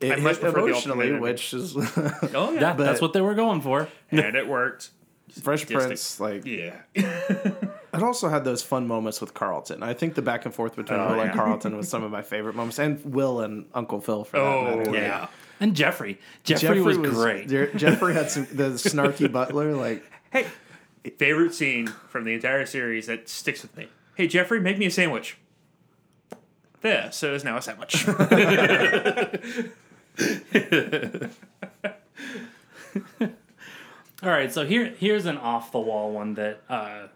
It 0.00 0.12
I 0.12 0.16
much 0.16 0.32
hit 0.36 0.40
prefer 0.40 0.60
the 0.62 0.66
emotionally, 0.66 1.12
which 1.12 1.54
is 1.54 1.76
Oh, 2.34 2.52
yeah. 2.52 2.60
Yeah, 2.60 2.72
that's 2.72 3.00
what 3.00 3.12
they 3.12 3.20
were 3.20 3.34
going 3.34 3.60
for. 3.60 3.86
and 4.10 4.34
it 4.34 4.48
worked. 4.48 4.90
Fresh 5.42 5.60
Sadistic. 5.66 5.86
Prince. 5.86 6.20
Like 6.20 6.44
Yeah. 6.46 6.80
it 6.94 8.02
also 8.02 8.28
had 8.28 8.44
those 8.44 8.62
fun 8.62 8.86
moments 8.86 9.20
with 9.20 9.32
Carlton. 9.34 9.82
I 9.82 9.94
think 9.94 10.14
the 10.14 10.22
back 10.22 10.44
and 10.44 10.54
forth 10.54 10.74
between 10.76 10.98
oh, 11.00 11.12
Will 11.14 11.20
and. 11.20 11.32
Carlton 11.32 11.76
was 11.76 11.88
some 11.88 12.02
of 12.02 12.10
my 12.10 12.22
favorite 12.22 12.54
moments, 12.54 12.78
and 12.78 13.00
Will 13.04 13.40
and 13.40 13.66
Uncle 13.74 14.00
Phil 14.00 14.24
for 14.24 14.38
Oh, 14.38 14.64
that 14.64 14.76
matter. 14.78 14.90
Oh, 14.90 14.94
yeah. 14.94 15.26
And 15.62 15.76
Geoffrey. 15.76 16.18
Geoffrey, 16.42 16.82
was, 16.82 16.98
great. 16.98 17.48
Jer- 17.48 17.72
Geoffrey 17.72 18.14
had 18.14 18.32
some 18.32 18.48
the 18.50 18.70
snarky 18.70 19.30
butler. 19.30 19.76
Like 19.76 20.02
Hey, 20.32 20.48
favorite 21.18 21.54
scene 21.54 21.86
from 22.08 22.24
the 22.24 22.34
entire 22.34 22.66
series 22.66 23.06
that 23.06 23.28
sticks 23.28 23.62
with 23.62 23.76
me. 23.76 23.86
Hey, 24.16 24.26
Geoffrey, 24.26 24.58
make 24.58 24.76
me 24.76 24.86
a 24.86 24.90
sandwich. 24.90 25.36
There, 26.80 27.12
so 27.12 27.32
is 27.32 27.44
now 27.44 27.58
a 27.58 27.62
sandwich. 27.62 28.08
All 34.24 34.30
right, 34.30 34.52
so 34.52 34.66
here 34.66 34.92
here's 34.98 35.26
an 35.26 35.38
off 35.38 35.70
the 35.70 35.78
wall 35.78 36.10
one 36.10 36.34
that 36.34 36.60
uh, 36.68 37.06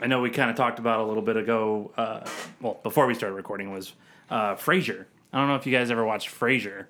I 0.00 0.06
know 0.06 0.22
we 0.22 0.30
kind 0.30 0.48
of 0.48 0.56
talked 0.56 0.78
about 0.78 1.00
a 1.00 1.04
little 1.04 1.22
bit 1.22 1.36
ago. 1.36 1.92
Uh, 1.94 2.26
well, 2.62 2.80
before 2.82 3.06
we 3.06 3.12
started 3.12 3.34
recording 3.34 3.70
was 3.70 3.92
uh, 4.30 4.54
Frasier. 4.54 5.04
I 5.30 5.38
don't 5.38 5.48
know 5.48 5.56
if 5.56 5.66
you 5.66 5.72
guys 5.72 5.90
ever 5.90 6.06
watched 6.06 6.30
Frasier. 6.30 6.86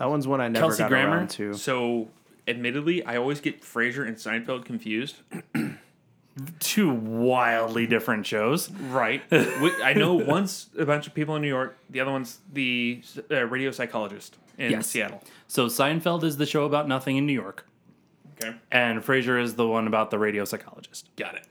That 0.00 0.08
one's 0.10 0.26
one 0.26 0.40
I 0.40 0.48
never 0.48 0.66
Kelsey 0.66 0.78
got 0.82 0.88
Grammer? 0.88 1.16
around 1.18 1.30
to. 1.30 1.54
so, 1.54 2.08
admittedly, 2.48 3.04
I 3.04 3.16
always 3.18 3.40
get 3.40 3.62
Frasier 3.62 4.06
and 4.08 4.16
Seinfeld 4.16 4.64
confused. 4.64 5.16
Two 6.58 6.90
wildly 6.90 7.86
different 7.86 8.24
shows. 8.24 8.70
Right. 8.70 9.22
I 9.32 9.92
know 9.94 10.14
one's 10.14 10.70
a 10.78 10.86
bunch 10.86 11.06
of 11.06 11.12
people 11.12 11.36
in 11.36 11.42
New 11.42 11.48
York, 11.48 11.76
the 11.90 12.00
other 12.00 12.12
one's 12.12 12.38
the 12.52 13.02
uh, 13.30 13.44
radio 13.46 13.70
psychologist 13.72 14.38
in 14.56 14.70
Yes. 14.70 14.86
Seattle. 14.86 15.22
So 15.48 15.66
Seinfeld 15.66 16.24
is 16.24 16.38
the 16.38 16.46
show 16.46 16.64
about 16.64 16.88
nothing 16.88 17.16
in 17.18 17.26
New 17.26 17.32
York, 17.34 17.66
Okay. 18.40 18.56
and 18.70 19.00
Frasier 19.02 19.42
is 19.42 19.56
the 19.56 19.66
one 19.66 19.86
about 19.86 20.10
the 20.10 20.18
radio 20.18 20.44
psychologist. 20.46 21.10
Got 21.16 21.34
it. 21.34 21.46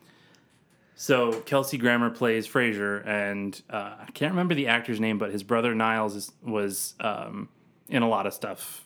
So 0.95 1.33
Kelsey 1.41 1.77
Grammer 1.77 2.09
plays 2.09 2.47
Frasier, 2.47 3.05
and 3.05 3.61
uh, 3.69 3.93
I 4.01 4.11
can't 4.13 4.31
remember 4.31 4.55
the 4.55 4.67
actor's 4.67 4.99
name, 4.99 5.17
but 5.19 5.31
his 5.31 5.43
brother 5.43 5.75
Niles 5.75 6.15
is, 6.15 6.31
was 6.43 6.95
um, 6.99 7.47
in 7.89 8.01
a 8.03 8.07
lot 8.07 8.25
of 8.27 8.33
stuff 8.33 8.85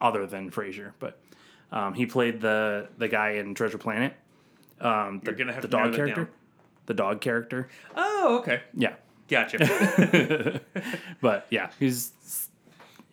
other 0.00 0.26
than 0.26 0.50
Frasier. 0.50 0.92
But 0.98 1.20
um, 1.72 1.94
he 1.94 2.06
played 2.06 2.40
the 2.40 2.88
the 2.96 3.08
guy 3.08 3.30
in 3.32 3.54
Treasure 3.54 3.78
Planet. 3.78 4.14
Um, 4.80 5.20
the, 5.22 5.30
You're 5.30 5.38
gonna 5.38 5.52
have 5.52 5.62
the 5.62 5.68
to 5.68 5.76
dog 5.76 5.94
character. 5.94 6.24
down. 6.24 6.28
The 6.86 6.94
dog 6.94 7.20
character. 7.20 7.68
Oh, 7.94 8.38
okay. 8.40 8.62
Yeah, 8.74 8.94
Gotcha. 9.28 10.60
but 11.20 11.46
yeah, 11.50 11.70
he's 11.78 12.48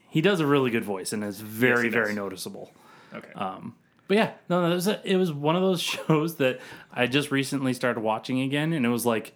he 0.09 0.21
does 0.21 0.39
a 0.39 0.47
really 0.47 0.71
good 0.71 0.85
voice 0.85 1.13
and 1.13 1.23
is 1.23 1.41
very 1.41 1.83
he 1.83 1.89
very 1.89 2.13
noticeable. 2.13 2.71
Okay. 3.13 3.33
Um, 3.35 3.75
but 4.07 4.17
yeah, 4.17 4.31
no, 4.49 4.61
no, 4.61 4.71
it 4.71 4.75
was, 4.75 4.87
a, 4.87 5.01
it 5.03 5.17
was 5.17 5.31
one 5.33 5.55
of 5.55 5.61
those 5.61 5.81
shows 6.07 6.35
that 6.37 6.59
I 6.91 7.07
just 7.07 7.31
recently 7.31 7.73
started 7.73 7.99
watching 8.01 8.39
again, 8.41 8.71
and 8.71 8.85
it 8.85 8.89
was 8.89 9.05
like, 9.05 9.33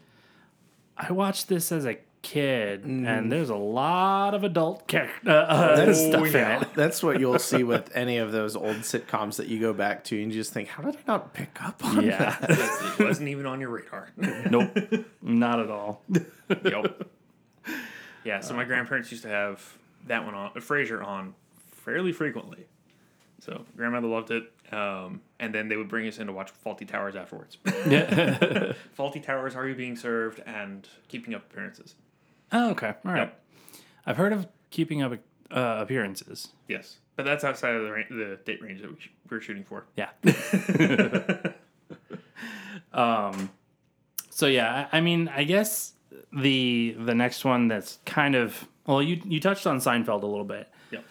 I 0.97 1.11
watched 1.11 1.49
this 1.49 1.71
as 1.71 1.85
a 1.85 1.97
kid, 2.21 2.83
and 2.83 3.31
there's 3.31 3.49
a 3.49 3.55
lot 3.55 4.33
of 4.33 4.43
adult 4.43 4.87
char- 4.87 5.09
uh, 5.25 5.29
uh, 5.31 5.93
stuff 5.93 6.27
in 6.27 6.35
it. 6.35 6.67
That's 6.75 7.01
what 7.01 7.19
you'll 7.19 7.39
see 7.39 7.63
with 7.63 7.89
any 7.95 8.17
of 8.17 8.31
those 8.31 8.55
old 8.55 8.77
sitcoms 8.77 9.37
that 9.37 9.47
you 9.47 9.59
go 9.59 9.73
back 9.73 10.03
to 10.05 10.21
and 10.21 10.31
you 10.31 10.39
just 10.39 10.53
think, 10.53 10.67
how 10.69 10.83
did 10.83 10.95
I 10.95 10.99
not 11.07 11.33
pick 11.33 11.61
up 11.63 11.83
on 11.83 12.03
Yeah, 12.05 12.35
it 12.41 12.99
wasn't 13.03 13.29
even 13.29 13.45
on 13.45 13.59
your 13.61 13.69
radar. 13.69 14.09
nope, 14.17 14.75
not 15.21 15.59
at 15.59 15.69
all. 15.71 16.03
yep. 16.63 17.07
Yeah, 18.25 18.41
so 18.41 18.53
my 18.53 18.65
grandparents 18.65 19.11
used 19.11 19.23
to 19.23 19.29
have 19.29 19.73
that 20.07 20.25
one 20.25 20.33
on, 20.35 20.51
Frasier 20.55 21.03
on 21.05 21.33
fairly 21.71 22.11
frequently. 22.11 22.65
So 23.39 23.63
grandmother 23.77 24.07
loved 24.07 24.31
it. 24.31 24.51
Um, 24.71 25.21
and 25.39 25.55
then 25.55 25.67
they 25.69 25.77
would 25.77 25.87
bring 25.87 26.07
us 26.07 26.19
in 26.19 26.27
to 26.27 26.33
watch 26.33 26.51
Fawlty 26.63 26.87
Towers 26.87 27.15
afterwards. 27.15 27.57
Fawlty 27.65 29.23
Towers, 29.23 29.55
Are 29.55 29.67
You 29.67 29.73
Being 29.73 29.95
Served, 29.95 30.41
and 30.45 30.87
Keeping 31.07 31.33
Up 31.33 31.49
Appearances. 31.51 31.95
Oh, 32.51 32.71
okay, 32.71 32.93
all 33.05 33.11
right. 33.11 33.17
Yep. 33.19 33.41
I've 34.05 34.17
heard 34.17 34.33
of 34.33 34.47
keeping 34.69 35.01
up 35.01 35.13
uh, 35.51 35.77
appearances. 35.79 36.49
Yes. 36.67 36.97
But 37.15 37.25
that's 37.25 37.43
outside 37.43 37.75
of 37.75 37.83
the, 37.83 37.91
ra- 37.91 38.03
the 38.09 38.39
date 38.45 38.61
range 38.61 38.81
that 38.81 38.89
we, 38.91 38.99
sh- 38.99 39.11
we 39.29 39.37
were 39.37 39.41
shooting 39.41 39.63
for. 39.63 39.85
Yeah. 39.95 40.09
um. 42.93 43.49
So 44.29 44.47
yeah, 44.47 44.87
I, 44.91 44.97
I 44.97 45.01
mean, 45.01 45.27
I 45.27 45.43
guess 45.43 45.93
the 46.31 46.95
the 46.97 47.13
next 47.13 47.43
one 47.43 47.67
that's 47.67 47.99
kind 48.05 48.35
of 48.35 48.67
well, 48.85 49.01
you 49.01 49.21
you 49.25 49.39
touched 49.39 49.67
on 49.67 49.79
Seinfeld 49.79 50.23
a 50.23 50.27
little 50.27 50.45
bit. 50.45 50.69
Yep. 50.91 51.03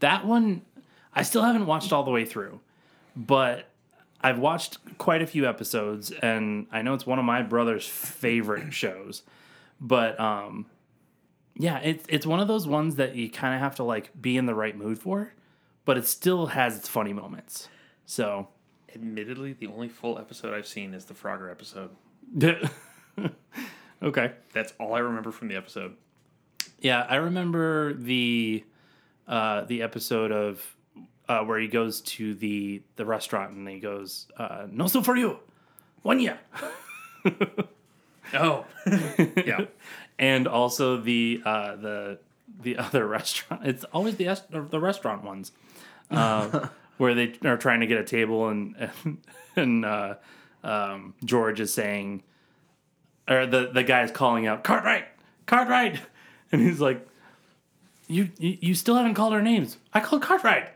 That 0.00 0.24
one, 0.26 0.62
I 1.14 1.22
still 1.22 1.42
haven't 1.42 1.66
watched 1.66 1.92
all 1.92 2.04
the 2.04 2.10
way 2.10 2.24
through, 2.24 2.60
but 3.16 3.66
I've 4.20 4.38
watched 4.38 4.78
quite 4.98 5.22
a 5.22 5.26
few 5.26 5.48
episodes, 5.48 6.10
and 6.10 6.66
I 6.70 6.82
know 6.82 6.94
it's 6.94 7.06
one 7.06 7.18
of 7.18 7.24
my 7.24 7.42
brother's 7.42 7.86
favorite 7.86 8.72
shows. 8.72 9.22
But 9.80 10.18
um, 10.20 10.66
yeah, 11.56 11.78
it's 11.78 12.04
it's 12.08 12.26
one 12.26 12.40
of 12.40 12.48
those 12.48 12.66
ones 12.66 12.96
that 12.96 13.16
you 13.16 13.30
kind 13.30 13.54
of 13.54 13.60
have 13.60 13.76
to 13.76 13.84
like 13.84 14.10
be 14.20 14.36
in 14.36 14.46
the 14.46 14.54
right 14.54 14.76
mood 14.76 14.98
for, 14.98 15.32
but 15.84 15.96
it 15.96 16.06
still 16.06 16.46
has 16.46 16.76
its 16.76 16.88
funny 16.88 17.12
moments. 17.12 17.68
So 18.06 18.48
Admittedly, 18.94 19.52
the 19.52 19.68
only 19.68 19.88
full 19.88 20.18
episode 20.18 20.54
I've 20.54 20.66
seen 20.66 20.94
is 20.94 21.04
the 21.04 21.14
Frogger 21.14 21.50
episode. 21.50 21.90
okay. 24.02 24.32
That's 24.52 24.72
all 24.80 24.94
I 24.94 24.98
remember 24.98 25.30
from 25.30 25.48
the 25.48 25.56
episode. 25.56 25.96
Yeah, 26.80 27.06
I 27.08 27.16
remember 27.16 27.94
the 27.94 28.64
uh, 29.28 29.62
the 29.64 29.82
episode 29.82 30.32
of 30.32 30.76
uh, 31.28 31.40
where 31.44 31.58
he 31.58 31.68
goes 31.68 32.00
to 32.00 32.34
the 32.34 32.82
the 32.96 33.04
restaurant 33.04 33.52
and 33.52 33.68
he 33.68 33.78
goes, 33.78 34.26
uh, 34.36 34.66
"No 34.70 34.86
soup 34.86 35.04
for 35.04 35.16
you, 35.16 35.38
one 36.02 36.18
year," 36.18 36.40
Oh. 38.34 38.64
yeah. 39.44 39.66
and 40.18 40.46
also 40.46 40.96
the 40.98 41.40
uh, 41.44 41.76
the 41.76 42.18
the 42.62 42.76
other 42.78 43.06
restaurant. 43.18 43.66
It's 43.66 43.84
always 43.84 44.16
the 44.16 44.26
est- 44.28 44.50
the 44.50 44.80
restaurant 44.80 45.24
ones 45.24 45.52
uh, 46.10 46.68
where 46.98 47.14
they 47.14 47.34
are 47.44 47.56
trying 47.56 47.80
to 47.80 47.86
get 47.86 47.98
a 47.98 48.04
table 48.04 48.48
and 48.48 48.90
and 49.56 49.84
uh, 49.84 50.14
um, 50.62 51.14
George 51.24 51.60
is 51.60 51.72
saying, 51.72 52.22
or 53.28 53.46
the 53.46 53.70
the 53.72 53.82
guy 53.82 54.02
is 54.02 54.10
calling 54.10 54.46
out, 54.46 54.64
"Cartwright, 54.64 55.06
Cartwright," 55.46 56.00
and 56.52 56.60
he's 56.60 56.80
like, 56.80 57.06
"You 58.08 58.30
you, 58.38 58.58
you 58.60 58.74
still 58.74 58.94
haven't 58.96 59.14
called 59.14 59.32
our 59.32 59.42
names. 59.42 59.76
I 59.94 60.00
called 60.00 60.22
Cartwright. 60.22 60.68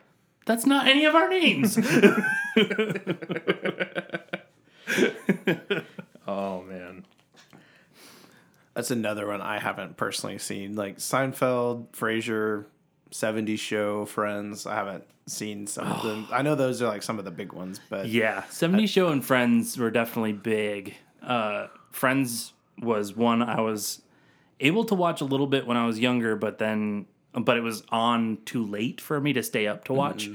That's 0.47 0.67
not 0.67 0.87
any 0.87 1.05
of 1.07 1.15
our 1.15 1.29
names." 1.29 1.79
Oh, 6.27 6.63
man. 6.63 7.05
That's 8.75 8.91
another 8.91 9.27
one 9.27 9.41
I 9.41 9.59
haven't 9.59 9.97
personally 9.97 10.39
seen. 10.39 10.75
Like 10.75 10.99
Seinfeld, 10.99 11.89
Frasier, 11.93 12.67
70s 13.11 13.59
Show, 13.59 14.05
Friends. 14.07 14.67
I 14.67 14.75
haven't 14.75 15.05
seen 15.27 15.67
some 15.67 15.91
of 15.91 16.03
them. 16.03 16.27
I 16.33 16.43
know 16.43 16.55
those 16.55 16.83
are 16.83 16.89
like 16.89 17.03
some 17.03 17.19
of 17.19 17.25
the 17.25 17.31
big 17.31 17.53
ones, 17.53 17.81
but 17.89 18.09
Yeah, 18.09 18.45
70 18.51 18.87
Show 18.87 19.09
and 19.09 19.25
Friends 19.25 19.79
were 19.79 19.91
definitely 19.91 20.33
big. 20.33 20.95
Uh, 21.23 21.69
Friends 21.93 22.53
was 22.81 23.17
one 23.17 23.41
I 23.43 23.61
was 23.61 24.03
able 24.61 24.85
to 24.87 24.95
watch 24.95 25.21
a 25.21 25.25
little 25.25 25.47
bit 25.47 25.67
when 25.67 25.77
I 25.77 25.87
was 25.87 25.99
younger, 25.99 26.35
but 26.35 26.59
then, 26.59 27.07
but 27.33 27.57
it 27.57 27.61
was 27.63 27.85
on 27.91 28.39
too 28.45 28.67
late 28.67 29.01
for 29.01 29.21
me 29.21 29.33
to 29.35 29.43
stay 29.43 29.67
up 29.69 29.85
to 29.85 29.93
watch. 29.93 30.29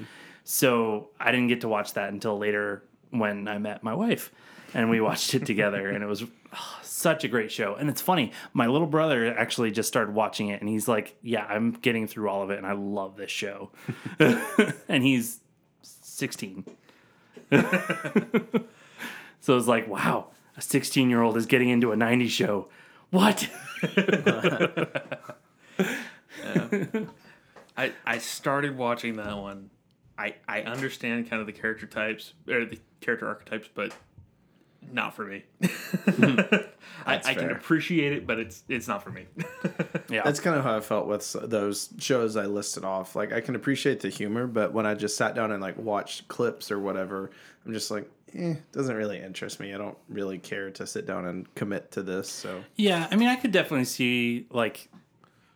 So 0.45 1.09
I 1.19 1.31
didn't 1.31 1.47
get 1.49 1.61
to 1.61 1.67
watch 1.67 1.93
that 1.93 2.11
until 2.11 2.37
later 2.37 2.83
when 3.11 3.47
I 3.47 3.57
met 3.57 3.83
my 3.83 3.93
wife 3.93 4.31
and 4.73 4.89
we 4.89 5.01
watched 5.01 5.33
it 5.33 5.45
together 5.45 5.89
and 5.89 6.03
it 6.03 6.07
was 6.07 6.23
ah, 6.53 6.79
such 6.83 7.23
a 7.23 7.27
great 7.27 7.51
show. 7.51 7.75
And 7.75 7.89
it's 7.89 8.01
funny, 8.01 8.31
my 8.53 8.67
little 8.67 8.87
brother 8.87 9.37
actually 9.37 9.71
just 9.71 9.87
started 9.87 10.13
watching 10.13 10.49
it 10.49 10.61
and 10.61 10.69
he's 10.69 10.87
like, 10.87 11.15
Yeah, 11.21 11.45
I'm 11.45 11.71
getting 11.71 12.07
through 12.07 12.29
all 12.29 12.43
of 12.43 12.49
it 12.49 12.57
and 12.57 12.67
I 12.67 12.73
love 12.73 13.17
this 13.17 13.31
show. 13.31 13.71
and 14.87 15.03
he's 15.03 15.39
16. 15.81 16.65
So 19.41 19.57
it's 19.57 19.67
like, 19.67 19.87
wow, 19.87 20.27
a 20.57 20.61
16 20.61 21.09
year 21.09 21.21
old 21.21 21.37
is 21.37 21.45
getting 21.45 21.69
into 21.69 21.91
a 21.91 21.95
90s 21.95 22.29
show. 22.29 22.67
What? 23.09 23.49
I, 27.77 27.93
I 28.05 28.17
started 28.17 28.77
watching 28.77 29.15
that 29.15 29.37
one. 29.37 29.69
I, 30.17 30.35
I 30.47 30.63
understand 30.63 31.29
kind 31.29 31.39
of 31.39 31.47
the 31.47 31.53
character 31.53 31.87
types 31.87 32.33
or 32.47 32.65
the 32.65 32.79
character 32.99 33.27
archetypes, 33.27 33.69
but 33.73 33.93
not 34.91 35.15
for 35.15 35.25
me. 35.25 35.43
I, 37.05 37.15
I 37.15 37.17
can 37.19 37.35
fair. 37.35 37.51
appreciate 37.51 38.13
it, 38.13 38.27
but 38.27 38.39
it's 38.39 38.63
it's 38.67 38.87
not 38.87 39.03
for 39.03 39.11
me. 39.11 39.25
Yeah. 40.09 40.23
That's 40.23 40.39
kind 40.39 40.55
of 40.55 40.63
how 40.63 40.75
I 40.75 40.79
felt 40.79 41.05
with 41.05 41.33
those 41.33 41.89
shows 41.99 42.35
I 42.35 42.47
listed 42.47 42.83
off. 42.83 43.15
Like 43.15 43.31
I 43.31 43.41
can 43.41 43.53
appreciate 43.53 43.99
the 43.99 44.09
humor, 44.09 44.47
but 44.47 44.73
when 44.73 44.87
I 44.87 44.95
just 44.95 45.15
sat 45.15 45.35
down 45.35 45.51
and 45.51 45.61
like 45.61 45.77
watched 45.77 46.27
clips 46.27 46.71
or 46.71 46.79
whatever, 46.79 47.29
I'm 47.63 47.73
just 47.73 47.91
like, 47.91 48.09
eh, 48.35 48.55
doesn't 48.71 48.95
really 48.95 49.19
interest 49.19 49.59
me. 49.59 49.71
I 49.71 49.77
don't 49.77 49.97
really 50.09 50.39
care 50.39 50.71
to 50.71 50.87
sit 50.87 51.05
down 51.05 51.27
and 51.27 51.53
commit 51.53 51.91
to 51.91 52.01
this. 52.01 52.27
So 52.27 52.63
yeah. 52.75 53.07
I 53.11 53.15
mean, 53.17 53.27
I 53.27 53.35
could 53.35 53.51
definitely 53.51 53.85
see, 53.85 54.47
like, 54.49 54.89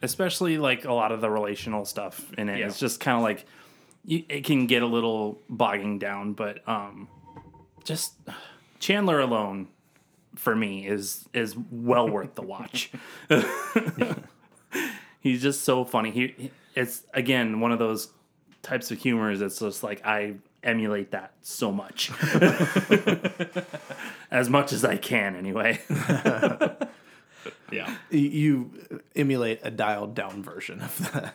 especially 0.03 0.59
like 0.59 0.85
a 0.85 0.93
lot 0.93 1.11
of 1.11 1.19
the 1.19 1.31
relational 1.31 1.85
stuff 1.85 2.31
in 2.37 2.49
it. 2.49 2.59
Yeah. 2.59 2.67
It's 2.67 2.77
just 2.77 2.99
kind 2.99 3.17
of 3.17 3.23
like, 3.23 3.45
you, 4.05 4.23
it 4.29 4.45
can 4.45 4.67
get 4.67 4.83
a 4.83 4.87
little 4.87 5.41
bogging 5.49 5.97
down, 5.97 6.33
but 6.33 6.67
um, 6.69 7.07
just 7.83 8.13
Chandler 8.83 9.21
alone 9.21 9.69
for 10.35 10.53
me 10.53 10.85
is 10.85 11.25
is 11.33 11.55
well 11.71 12.09
worth 12.09 12.35
the 12.35 12.41
watch. 12.41 12.91
He's 15.21 15.41
just 15.41 15.63
so 15.63 15.85
funny. 15.85 16.11
He 16.11 16.33
he- 16.37 16.51
it's 16.75 17.03
again 17.13 17.61
one 17.61 17.71
of 17.71 17.79
those 17.79 18.09
types 18.61 18.91
of 18.91 18.99
humors 18.99 19.39
that's 19.39 19.59
just 19.59 19.83
like 19.83 20.05
I 20.05 20.33
emulate 20.63 21.11
that 21.11 21.31
so 21.43 21.71
much. 21.71 22.11
as 24.31 24.49
much 24.49 24.73
as 24.73 24.83
I 24.83 24.97
can 24.97 25.37
anyway. 25.37 25.79
yeah. 27.71 27.95
you 28.09 29.01
emulate 29.15 29.61
a 29.63 29.71
dialed 29.71 30.13
down 30.13 30.43
version 30.43 30.81
of 30.81 30.97
that. 31.13 31.33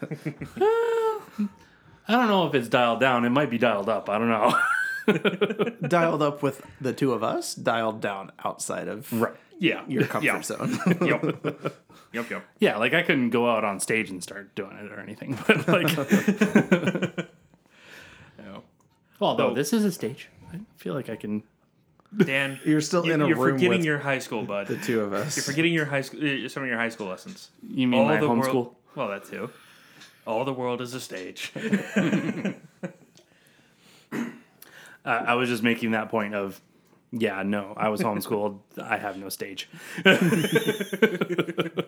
I 2.07 2.13
don't 2.13 2.29
know 2.29 2.47
if 2.47 2.55
it's 2.55 2.69
dialed 2.69 3.01
down. 3.01 3.25
It 3.25 3.31
might 3.31 3.49
be 3.49 3.57
dialed 3.57 3.89
up. 3.89 4.11
I 4.11 4.19
don't 4.19 4.29
know. 4.29 4.55
dialed 5.89 6.23
up 6.23 6.43
with 6.43 6.63
the 6.81 6.93
two 6.93 7.13
of 7.13 7.23
us, 7.23 7.55
dialed 7.55 8.01
down 8.01 8.33
outside 8.45 8.89
of 8.89 9.13
right. 9.13 9.35
Yeah. 9.59 9.85
your 9.89 10.05
comfort 10.05 10.27
yeah. 10.27 10.43
zone. 10.43 10.79
Yep. 11.01 11.25
yep. 12.13 12.31
Yep. 12.31 12.45
Yeah, 12.61 12.77
like 12.79 12.95
I 12.95 13.03
couldn't 13.03 13.31
go 13.31 13.51
out 13.51 13.65
on 13.65 13.81
stage 13.81 14.11
and 14.11 14.23
start 14.23 14.55
doing 14.55 14.77
it 14.77 14.91
or 14.93 15.01
anything. 15.01 15.39
But 15.47 15.69
like 15.69 15.97
Yeah. 18.39 18.59
although 19.21 19.51
So- 19.51 19.55
this 19.55 19.73
is 19.73 19.85
a 19.85 19.93
stage. 19.93 20.29
I 20.53 20.61
feel 20.77 20.95
like 20.95 21.11
I 21.11 21.17
can 21.17 21.43
Dan, 22.17 22.59
You're 22.65 22.81
still 22.81 23.05
you, 23.05 23.13
in 23.13 23.21
a 23.21 23.25
room. 23.25 23.29
you're 23.29 23.37
forgetting 23.51 23.69
with 23.69 23.85
your 23.85 23.99
high 23.99 24.19
school, 24.19 24.43
bud. 24.43 24.67
the 24.67 24.79
two 24.79 25.01
of 25.03 25.13
us. 25.13 25.37
You're 25.37 25.45
forgetting 25.45 25.75
your 25.75 25.85
high 25.85 26.01
school, 26.01 26.21
uh, 26.21 26.49
some 26.49 26.63
of 26.63 26.69
your 26.71 26.79
high 26.79 26.89
school 26.89 27.07
lessons. 27.07 27.51
you 27.63 27.87
mean 27.87 28.07
my 28.07 28.17
the 28.17 28.27
homeschool? 28.27 28.55
world. 28.55 28.75
Well, 28.95 29.09
that 29.09 29.27
too. 29.27 29.51
All 30.27 30.45
the 30.47 30.53
world 30.55 30.81
is 30.81 30.95
a 30.95 31.01
stage. 31.01 31.53
Uh, 35.09 35.25
I 35.27 35.35
was 35.35 35.49
just 35.49 35.63
making 35.63 35.93
that 35.93 36.11
point 36.11 36.35
of 36.35 36.61
yeah, 37.11 37.43
no, 37.43 37.73
I 37.77 37.89
was 37.89 38.03
homeschooled. 38.03 38.59
I 38.83 38.99
have 38.99 39.17
no 39.17 39.31
stage. 39.31 39.71
the 40.05 41.85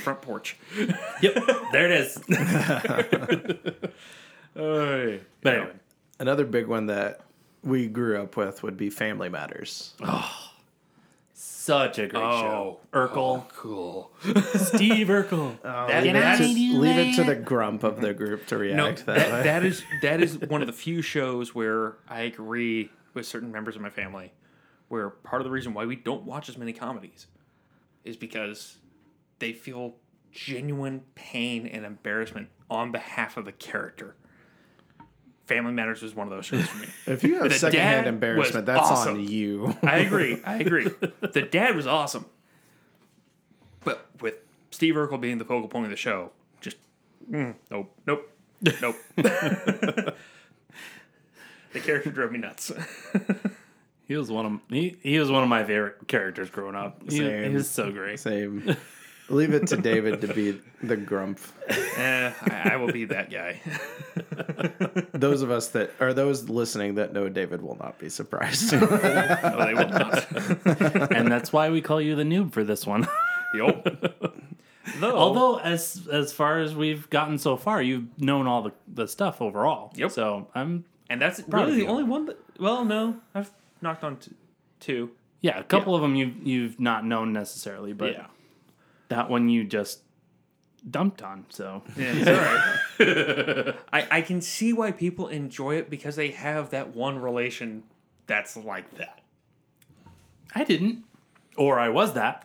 front 0.00 0.20
porch. 0.22 0.56
Yep, 1.22 1.34
there 1.70 1.90
it 1.90 1.92
is. 1.92 2.18
Oy. 4.58 5.20
But 5.42 5.54
anyway, 5.54 5.70
Another 6.18 6.44
big 6.44 6.66
one 6.66 6.86
that 6.86 7.20
we 7.62 7.86
grew 7.86 8.20
up 8.20 8.36
with 8.36 8.64
would 8.64 8.76
be 8.76 8.90
Family 8.90 9.28
Matters. 9.28 9.94
Such 11.70 11.98
a 11.98 12.06
great 12.08 12.20
show. 12.20 12.80
Oh. 12.92 12.98
Urkel, 12.98 13.16
oh, 13.16 13.46
cool. 13.56 14.10
Steve 14.54 15.06
Urkel. 15.08 15.56
Oh, 15.64 15.86
that- 15.86 16.04
Can 16.04 16.16
I 16.16 16.20
that's- 16.20 16.40
need 16.40 16.76
Leave 16.78 16.96
it 16.98 17.14
to 17.16 17.24
the 17.24 17.34
grump 17.36 17.82
of 17.84 18.00
the 18.00 18.12
group 18.12 18.46
to 18.46 18.58
react 18.58 18.76
No, 18.76 18.92
that, 18.92 19.06
that, 19.06 19.32
way. 19.32 19.42
that 19.44 19.64
is 19.64 19.82
that 20.02 20.20
is 20.22 20.38
one 20.48 20.60
of 20.60 20.66
the 20.66 20.72
few 20.72 21.00
shows 21.02 21.54
where 21.54 21.96
I 22.08 22.22
agree 22.22 22.90
with 23.14 23.26
certain 23.26 23.50
members 23.52 23.76
of 23.76 23.82
my 23.82 23.90
family, 23.90 24.32
where 24.88 25.10
part 25.10 25.40
of 25.42 25.44
the 25.44 25.50
reason 25.50 25.74
why 25.74 25.84
we 25.86 25.96
don't 25.96 26.24
watch 26.24 26.48
as 26.48 26.56
many 26.58 26.72
comedies 26.72 27.26
is 28.04 28.16
because 28.16 28.78
they 29.38 29.52
feel 29.52 29.94
genuine 30.32 31.02
pain 31.14 31.66
and 31.66 31.84
embarrassment 31.84 32.48
on 32.70 32.92
behalf 32.92 33.36
of 33.36 33.44
the 33.44 33.52
character. 33.52 34.14
Family 35.50 35.72
Matters 35.72 36.00
was 36.00 36.14
one 36.14 36.28
of 36.28 36.30
those 36.32 36.46
shows 36.46 36.64
for 36.64 36.78
me. 36.78 36.86
If 37.12 37.24
you 37.24 37.34
have 37.34 37.48
The 37.48 37.58
secondhand 37.58 38.04
dad 38.04 38.14
embarrassment, 38.14 38.66
that's 38.66 38.78
awesome. 38.88 39.16
on 39.16 39.28
you. 39.28 39.76
I 39.82 39.96
agree. 40.06 40.40
I 40.44 40.58
agree. 40.58 40.88
The 41.20 41.42
dad 41.42 41.74
was 41.74 41.88
awesome. 41.88 42.24
But 43.82 44.06
with 44.20 44.34
Steve 44.70 44.94
Urkel 44.94 45.20
being 45.20 45.38
the 45.38 45.44
focal 45.44 45.66
point 45.68 45.86
of 45.86 45.90
the 45.90 45.96
show, 45.96 46.30
just 46.60 46.76
mm, 47.28 47.56
nope, 47.68 47.92
nope, 48.06 48.32
nope. 48.80 48.94
the 49.16 50.14
character 51.74 52.10
drove 52.12 52.30
me 52.30 52.38
nuts. 52.38 52.70
He 54.06 54.14
was 54.16 54.30
one 54.30 54.46
of 54.46 54.60
he, 54.68 54.96
he 55.02 55.18
was 55.18 55.32
one 55.32 55.42
of 55.42 55.48
my 55.48 55.64
favorite 55.64 56.06
characters 56.06 56.48
growing 56.50 56.76
up. 56.76 57.02
He, 57.08 57.16
he 57.16 57.22
Same. 57.22 57.54
was 57.54 57.68
so 57.68 57.90
great. 57.90 58.20
Same. 58.20 58.76
Leave 59.30 59.54
it 59.54 59.66
to 59.68 59.76
David 59.76 60.20
to 60.22 60.28
be 60.34 60.60
the 60.82 60.96
grump. 60.96 61.38
eh, 61.68 62.32
I, 62.42 62.70
I 62.72 62.76
will 62.76 62.90
be 62.92 63.04
that 63.06 63.30
guy. 63.30 63.60
Those 65.12 65.42
of 65.42 65.50
us 65.50 65.68
that 65.68 65.92
are 66.00 66.12
those 66.12 66.48
listening 66.48 66.96
that 66.96 67.12
know 67.12 67.28
David 67.28 67.62
will 67.62 67.76
not 67.76 67.98
be 67.98 68.08
surprised. 68.08 68.72
No, 68.80 68.86
they 68.86 69.74
will 69.74 69.88
not. 69.88 71.12
and 71.12 71.30
that's 71.30 71.52
why 71.52 71.70
we 71.70 71.80
call 71.80 72.00
you 72.00 72.16
the 72.16 72.22
noob 72.24 72.52
for 72.52 72.64
this 72.64 72.86
one. 72.86 73.06
Yup. 73.54 73.84
Though, 74.98 75.16
Although 75.16 75.58
as 75.60 76.08
as 76.10 76.32
far 76.32 76.58
as 76.60 76.74
we've 76.74 77.08
gotten 77.10 77.38
so 77.38 77.56
far, 77.56 77.80
you've 77.82 78.06
known 78.20 78.46
all 78.46 78.62
the, 78.62 78.72
the 78.88 79.06
stuff 79.06 79.40
overall. 79.40 79.92
Yep. 79.94 80.10
So 80.10 80.48
I'm 80.54 80.84
and 81.08 81.20
that's 81.20 81.40
Proud 81.42 81.62
of 81.62 81.66
really 81.68 81.80
the 81.80 81.84
you. 81.84 81.90
only 81.90 82.04
one 82.04 82.26
that. 82.26 82.38
Well, 82.58 82.84
no, 82.84 83.16
I've 83.34 83.50
knocked 83.82 84.04
on 84.04 84.16
t- 84.16 84.32
two. 84.80 85.10
yeah, 85.40 85.58
a 85.58 85.64
couple 85.64 85.94
of 85.94 86.02
them 86.02 86.14
you 86.16 86.32
you've 86.42 86.80
not 86.80 87.04
known 87.04 87.32
necessarily, 87.32 87.92
but 87.92 88.12
Yeah. 88.12 88.26
That 89.10 89.28
one 89.28 89.48
you 89.48 89.62
just 89.64 90.00
dumped 90.90 91.22
on. 91.22 91.44
So 91.50 91.82
Yeah, 91.96 92.12
it's 92.14 92.28
all 92.28 92.34
right. 92.34 93.74
I, 93.92 94.18
I 94.18 94.22
can 94.22 94.40
see 94.40 94.72
why 94.72 94.90
people 94.92 95.28
enjoy 95.28 95.76
it 95.76 95.90
because 95.90 96.16
they 96.16 96.30
have 96.30 96.70
that 96.70 96.96
one 96.96 97.18
relation 97.18 97.82
that's 98.26 98.56
like 98.56 98.96
that. 98.96 99.20
I 100.54 100.64
didn't, 100.64 101.04
or 101.56 101.78
I 101.78 101.90
was 101.90 102.14
that. 102.14 102.42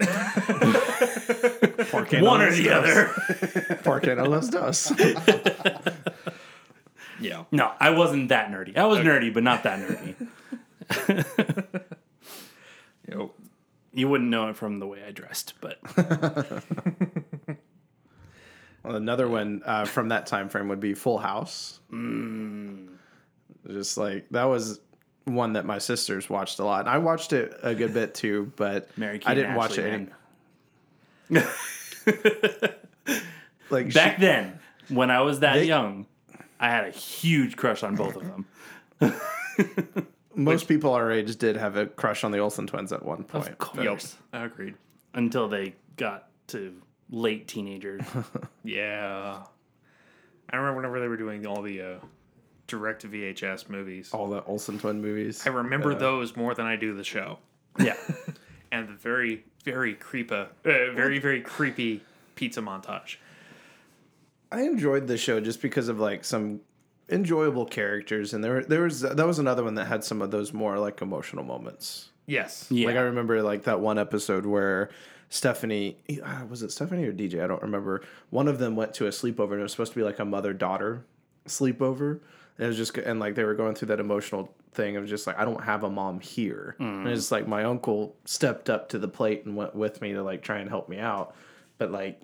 Porque 1.89 2.13
one 2.21 2.39
no 2.39 2.47
or 2.47 2.51
the 2.51 2.63
dos. 2.65 2.71
other. 2.73 3.77
Porque 3.83 4.15
no 4.15 4.25
los 4.25 4.49
dos. 4.49 4.91
Yeah. 7.19 7.45
No, 7.51 7.71
I 7.79 7.91
wasn't 7.91 8.29
that 8.29 8.51
nerdy. 8.51 8.75
I 8.77 8.85
was 8.85 8.99
nerdy, 8.99 9.33
but 9.33 9.43
not 9.43 9.63
that 9.63 9.79
nerdy. 9.79 10.15
Yep. 13.07 13.29
You 13.95 14.09
wouldn't 14.09 14.29
know 14.29 14.49
it 14.49 14.57
from 14.57 14.79
the 14.79 14.85
way 14.87 14.99
I 15.07 15.11
dressed, 15.11 15.53
but 15.61 15.79
Well, 18.83 18.95
another 18.97 19.27
one 19.27 19.63
uh, 19.65 19.85
from 19.85 20.09
that 20.09 20.27
time 20.27 20.47
frame 20.49 20.67
would 20.67 20.79
be 20.79 20.93
Full 20.93 21.17
House. 21.17 21.79
Mm. 21.91 22.89
Just 23.67 23.97
like 23.97 24.27
that 24.29 24.43
was 24.43 24.79
one 25.23 25.53
that 25.53 25.65
my 25.65 25.79
sisters 25.79 26.29
watched 26.29 26.59
a 26.59 26.63
lot, 26.65 26.81
and 26.81 26.89
I 26.89 26.99
watched 26.99 27.33
it 27.33 27.57
a 27.63 27.73
good 27.73 27.95
bit 27.95 28.13
too. 28.13 28.51
But 28.55 28.89
I 29.01 29.33
didn't 29.33 29.55
watch 29.55 29.79
Ashley, 29.79 29.83
it. 29.85 30.09
Any, 31.31 31.41
like 33.71 33.91
back 33.93 34.15
she- 34.17 34.21
then, 34.21 34.59
when 34.89 35.09
I 35.09 35.21
was 35.21 35.39
that 35.39 35.53
They- 35.55 35.65
young, 35.65 36.05
I 36.59 36.69
had 36.69 36.85
a 36.85 36.91
huge 36.91 37.55
crush 37.57 37.81
on 37.81 37.95
both 37.95 38.17
of 38.17 38.23
them. 38.23 38.45
most 40.35 40.67
people 40.67 40.93
our 40.93 41.11
age 41.11 41.35
did 41.37 41.57
have 41.57 41.75
a 41.77 41.85
crush 41.85 42.23
on 42.23 42.31
the 42.31 42.39
Olsen 42.39 42.67
twins 42.67 42.91
at 42.93 43.03
one 43.03 43.23
point. 43.23 43.49
Of 43.49 43.57
course. 43.57 44.17
Yep. 44.33 44.43
Agreed. 44.51 44.75
Until 45.13 45.47
they 45.47 45.75
got 45.97 46.27
to 46.47 46.73
late 47.09 47.47
teenagers. 47.47 48.01
Yeah. 48.63 49.43
I 50.49 50.55
remember 50.57 50.77
whenever 50.77 50.99
they 50.99 51.07
were 51.07 51.17
doing 51.17 51.45
all 51.45 51.61
the 51.61 51.81
uh, 51.81 51.95
direct 52.67 53.09
VHS 53.09 53.69
movies. 53.69 54.11
All 54.11 54.27
the 54.27 54.43
Olsen 54.45 54.79
twin 54.79 55.01
movies. 55.01 55.45
I 55.45 55.49
remember 55.49 55.93
those 55.95 56.35
more 56.35 56.53
than 56.55 56.65
I 56.65 56.75
do 56.75 56.93
the 56.95 57.03
show. 57.03 57.39
yeah. 57.79 57.95
And 58.71 58.89
the 58.89 58.93
very, 58.93 59.45
very 59.63 59.95
creepa, 59.95 60.47
uh, 60.47 60.47
very, 60.63 61.17
very 61.19 61.39
creepy 61.39 62.01
pizza 62.35 62.61
montage. 62.61 63.17
I 64.51 64.63
enjoyed 64.63 65.07
the 65.07 65.17
show 65.17 65.39
just 65.39 65.61
because 65.61 65.87
of 65.87 65.99
like 65.99 66.25
some 66.25 66.59
enjoyable 67.09 67.65
characters, 67.65 68.33
and 68.33 68.43
there 68.43 68.63
there 68.63 68.83
was 68.83 69.01
that 69.01 69.25
was 69.25 69.39
another 69.39 69.63
one 69.63 69.75
that 69.75 69.85
had 69.85 70.03
some 70.03 70.21
of 70.21 70.31
those 70.31 70.53
more 70.53 70.79
like 70.79 71.01
emotional 71.01 71.43
moments. 71.43 72.09
Yes. 72.25 72.67
Yeah. 72.69 72.87
Like 72.87 72.95
I 72.97 73.01
remember 73.01 73.41
like 73.41 73.63
that 73.63 73.79
one 73.79 73.99
episode 73.99 74.45
where 74.45 74.89
Stephanie 75.29 75.97
uh, 76.23 76.45
was 76.49 76.63
it 76.63 76.71
Stephanie 76.71 77.05
or 77.05 77.13
DJ? 77.13 77.43
I 77.43 77.47
don't 77.47 77.61
remember. 77.61 78.01
One 78.29 78.47
of 78.47 78.59
them 78.59 78.75
went 78.75 78.93
to 78.95 79.07
a 79.07 79.09
sleepover 79.09 79.51
and 79.51 79.59
it 79.59 79.63
was 79.63 79.71
supposed 79.71 79.93
to 79.93 79.99
be 79.99 80.03
like 80.03 80.19
a 80.19 80.25
mother 80.25 80.53
daughter 80.53 81.05
sleepover. 81.47 82.19
And 82.57 82.65
it 82.65 82.67
was 82.67 82.77
just 82.77 82.97
and 82.97 83.19
like 83.19 83.35
they 83.35 83.43
were 83.43 83.53
going 83.53 83.75
through 83.75 83.89
that 83.89 83.99
emotional 83.99 84.53
thing 84.73 84.97
of 84.97 85.07
just 85.07 85.27
like 85.27 85.37
I 85.37 85.45
don't 85.45 85.63
have 85.63 85.83
a 85.83 85.89
mom 85.89 86.19
here. 86.19 86.75
And 86.79 87.07
it's 87.07 87.31
like 87.31 87.47
my 87.47 87.63
uncle 87.63 88.15
stepped 88.25 88.69
up 88.69 88.89
to 88.89 88.97
the 88.97 89.07
plate 89.07 89.45
and 89.45 89.55
went 89.55 89.75
with 89.75 90.01
me 90.01 90.13
to 90.13 90.23
like 90.23 90.41
try 90.41 90.59
and 90.59 90.69
help 90.69 90.89
me 90.89 90.99
out. 90.99 91.35
But 91.77 91.91
like 91.91 92.21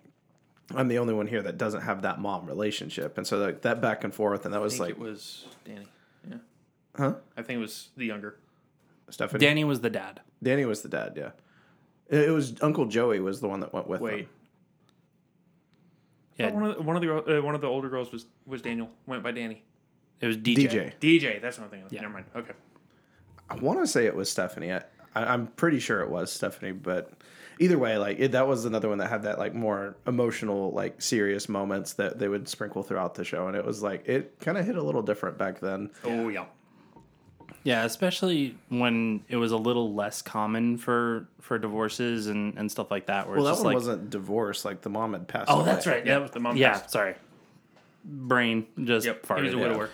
I'm 0.76 0.88
the 0.88 0.98
only 1.00 1.14
one 1.14 1.28
here 1.28 1.42
that 1.42 1.58
doesn't 1.58 1.82
have 1.82 2.04
that 2.04 2.20
mom 2.20 2.46
relationship. 2.46 3.18
And 3.18 3.26
so 3.26 3.38
like 3.38 3.62
that 3.62 3.82
back 3.82 4.04
and 4.04 4.14
forth 4.14 4.46
and 4.46 4.54
that 4.54 4.60
I 4.60 4.62
was 4.62 4.74
think 4.74 4.82
like 4.82 4.92
it 4.92 5.00
was 5.00 5.46
Danny. 5.66 5.88
Yeah. 6.30 6.38
Huh? 6.96 7.14
I 7.38 7.42
think 7.42 7.58
it 7.58 7.62
was 7.62 7.90
the 7.98 8.06
younger. 8.06 8.38
Stephanie. 9.10 9.40
Danny 9.46 9.64
was 9.64 9.82
the 9.82 9.90
dad. 9.90 10.22
Danny 10.42 10.66
was 10.66 10.82
the 10.82 10.90
dad, 10.90 11.14
yeah. 11.16 11.32
It 12.10 12.30
it 12.30 12.32
was 12.32 12.62
Uncle 12.62 12.86
Joey 12.86 13.20
was 13.20 13.42
the 13.42 13.48
one 13.48 13.60
that 13.62 13.74
went 13.74 13.88
with 13.88 14.02
Wait. 14.02 14.18
them. 14.18 14.30
Yeah. 16.38 16.50
Oh, 16.50 16.54
one 16.54 16.64
of 16.64 16.76
the, 16.76 16.82
one 16.82 16.96
of 16.96 17.02
the 17.02 17.38
uh, 17.38 17.42
one 17.42 17.56
of 17.56 17.62
the 17.62 17.68
older 17.68 17.90
girls 17.90 18.12
was 18.12 18.26
was 18.46 18.62
Daniel. 18.62 18.90
Went 19.06 19.24
by 19.24 19.32
Danny. 19.32 19.64
It 20.20 20.28
was 20.28 20.38
DJ. 20.38 20.68
DJ. 20.70 20.94
DJ. 21.00 21.42
That's 21.42 21.58
what 21.58 21.66
I'm 21.66 21.70
thinking. 21.72 21.90
Yeah. 21.92 22.02
Never 22.02 22.14
mind. 22.14 22.26
Okay. 22.36 22.54
I 23.50 23.56
want 23.56 23.80
to 23.80 23.88
say 23.88 24.06
it 24.06 24.16
was 24.16 24.30
Stephanie. 24.30 24.72
I, 24.72 24.84
I, 25.16 25.26
I'm 25.26 25.48
pretty 25.48 25.80
sure 25.80 26.02
it 26.02 26.10
was 26.10 26.32
Stephanie, 26.32 26.72
but 26.72 27.12
either 27.60 27.78
way, 27.78 27.98
like 27.98 28.20
it, 28.20 28.32
that 28.34 28.48
was 28.48 28.66
another 28.66 28.90
one 28.90 28.98
that 29.00 29.10
had 29.10 29.24
that 29.24 29.38
like 29.40 29.54
more 29.54 29.96
emotional, 30.08 30.72
like 30.72 31.02
serious 31.02 31.48
moments 31.50 31.94
that 31.94 32.20
they 32.20 32.28
would 32.28 32.48
sprinkle 32.48 32.84
throughout 32.84 33.16
the 33.16 33.24
show, 33.24 33.48
and 33.48 33.56
it 33.56 33.66
was 33.66 33.82
like 33.84 34.08
it 34.08 34.40
kind 34.40 34.58
of 34.58 34.66
hit 34.66 34.76
a 34.76 34.84
little 34.84 35.02
different 35.02 35.38
back 35.38 35.60
then. 35.60 35.90
Oh 36.04 36.30
yeah. 36.30 36.46
Yeah, 37.64 37.84
especially 37.84 38.58
when 38.70 39.24
it 39.30 39.36
was 39.36 39.52
a 39.52 39.58
little 39.58 39.94
less 39.94 40.22
common 40.24 40.78
for 40.78 41.28
for 41.42 41.60
divorces 41.60 42.26
and, 42.28 42.58
and 42.58 42.72
stuff 42.72 42.90
like 42.90 43.06
that. 43.06 43.28
Where 43.28 43.36
Well, 43.38 43.46
that 43.46 43.56
one 43.58 43.66
like, 43.66 43.74
wasn't 43.76 44.10
divorced; 44.10 44.66
like 44.66 44.82
the 44.82 44.90
mom 44.90 45.14
had 45.14 45.28
passed. 45.28 45.50
oh, 45.52 45.58
away. 45.58 45.66
that's 45.66 45.86
right. 45.86 46.04
Yeah, 46.06 46.20
Yeah, 46.20 46.28
the 46.28 46.40
mom 46.40 46.58
Yeah, 46.58 46.72
passed. 46.74 46.90
sorry. 46.92 47.16
Brain 48.04 48.66
just 48.84 49.06
Yep. 49.06 49.28
farted. 49.28 49.38
he 49.38 49.44
was 49.44 49.54
a 49.54 49.58
yeah. 49.58 49.64
widower. 49.68 49.90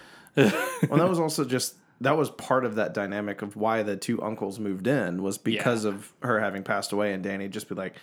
Well, 0.89 0.99
that 0.99 1.09
was 1.09 1.19
also 1.19 1.43
just 1.43 1.75
that 2.01 2.17
was 2.17 2.29
part 2.31 2.65
of 2.65 2.75
that 2.75 2.93
dynamic 2.93 3.41
of 3.41 3.55
why 3.55 3.83
the 3.83 3.95
two 3.97 4.21
uncles 4.21 4.59
moved 4.59 4.87
in 4.87 5.21
was 5.23 5.37
because 5.37 5.85
Yeah. 5.85 5.91
of 5.91 6.13
her 6.21 6.39
having 6.39 6.63
passed 6.63 6.91
away, 6.91 7.13
and 7.13 7.23
Danny 7.23 7.47
just 7.47 7.67
be 7.69 7.75
like, 7.75 7.95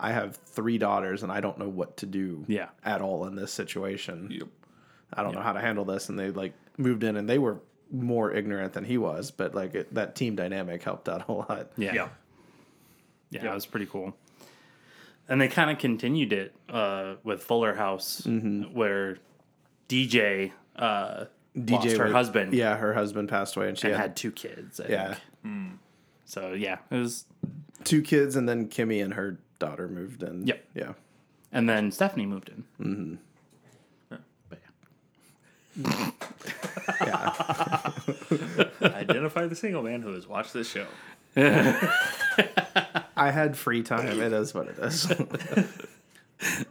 "I 0.00 0.12
have 0.12 0.36
three 0.36 0.78
daughters, 0.78 1.22
and 1.22 1.30
I 1.30 1.40
don't 1.40 1.58
know 1.58 1.68
what 1.68 1.96
to 1.98 2.06
do, 2.06 2.44
Yeah. 2.48 2.68
at 2.84 3.00
all 3.02 3.26
in 3.26 3.34
this 3.36 3.52
situation. 3.52 4.28
Yep. 4.30 4.48
I 5.12 5.22
don't 5.22 5.34
know 5.34 5.42
how 5.42 5.52
to 5.52 5.60
handle 5.60 5.84
this." 5.84 6.08
And 6.08 6.18
they 6.18 6.30
like 6.30 6.54
moved 6.78 7.04
in, 7.04 7.16
and 7.16 7.28
they 7.28 7.38
were 7.38 7.60
more 7.90 8.32
ignorant 8.32 8.72
than 8.72 8.84
he 8.84 8.96
was, 8.96 9.30
but 9.30 9.54
like 9.54 9.74
it, 9.74 9.92
that 9.94 10.14
team 10.16 10.34
dynamic 10.34 10.82
helped 10.82 11.08
out 11.08 11.28
a 11.28 11.32
lot. 11.32 11.72
Yeah. 11.76 11.92
Yeah. 11.94 12.08
Yeah, 13.30 13.50
it 13.50 13.54
was 13.54 13.66
pretty 13.66 13.86
cool. 13.86 14.16
And 15.28 15.40
they 15.40 15.48
kind 15.48 15.70
of 15.70 15.78
continued 15.78 16.32
it 16.32 16.54
uh, 16.68 17.14
with 17.22 17.42
Fuller 17.42 17.74
House, 17.74 18.22
Mm-hmm. 18.22 18.74
where 18.74 19.18
DJ 19.88 20.52
uh, 20.76 21.26
DJ 21.56 21.70
lost 21.72 21.96
her 21.96 22.04
was- 22.04 22.12
husband 22.12 22.52
yeah, 22.54 22.76
her 22.76 22.94
husband 22.94 23.28
passed 23.28 23.56
away, 23.56 23.68
and 23.68 23.78
she 23.78 23.88
and 23.88 23.96
had, 23.96 24.02
had 24.02 24.16
two 24.16 24.32
kids. 24.32 24.80
I 24.80 24.88
yeah 24.88 25.06
think. 25.08 25.18
Hmm. 25.42 25.68
So 26.24 26.52
yeah, 26.52 26.78
it 26.90 26.96
was. 26.96 27.26
two 27.84 28.00
kids, 28.02 28.36
and 28.36 28.48
then 28.48 28.68
Kimmy 28.68 29.02
and 29.04 29.14
her 29.14 29.38
daughter 29.58 29.86
moved 29.88 30.22
in. 30.22 30.46
Yep. 30.46 30.64
yeah. 30.74 30.92
And 31.52 31.68
then 31.68 31.92
Stephanie 31.92 32.24
moved 32.26 32.48
in. 32.48 32.64
Mm-hmm. 32.80 34.16
But 34.48 34.60
yeah. 37.06 37.90
Identify 38.94 39.46
the 39.46 39.56
single 39.56 39.82
man 39.82 40.00
who 40.02 40.12
has 40.14 40.26
watched 40.26 40.52
this 40.54 40.70
show. 40.70 40.86
I 41.36 43.30
had 43.30 43.56
free 43.56 43.82
time. 43.82 44.20
It 44.20 44.32
is 44.32 44.54
what 44.54 44.68
it 44.68 44.78
is. 44.78 45.12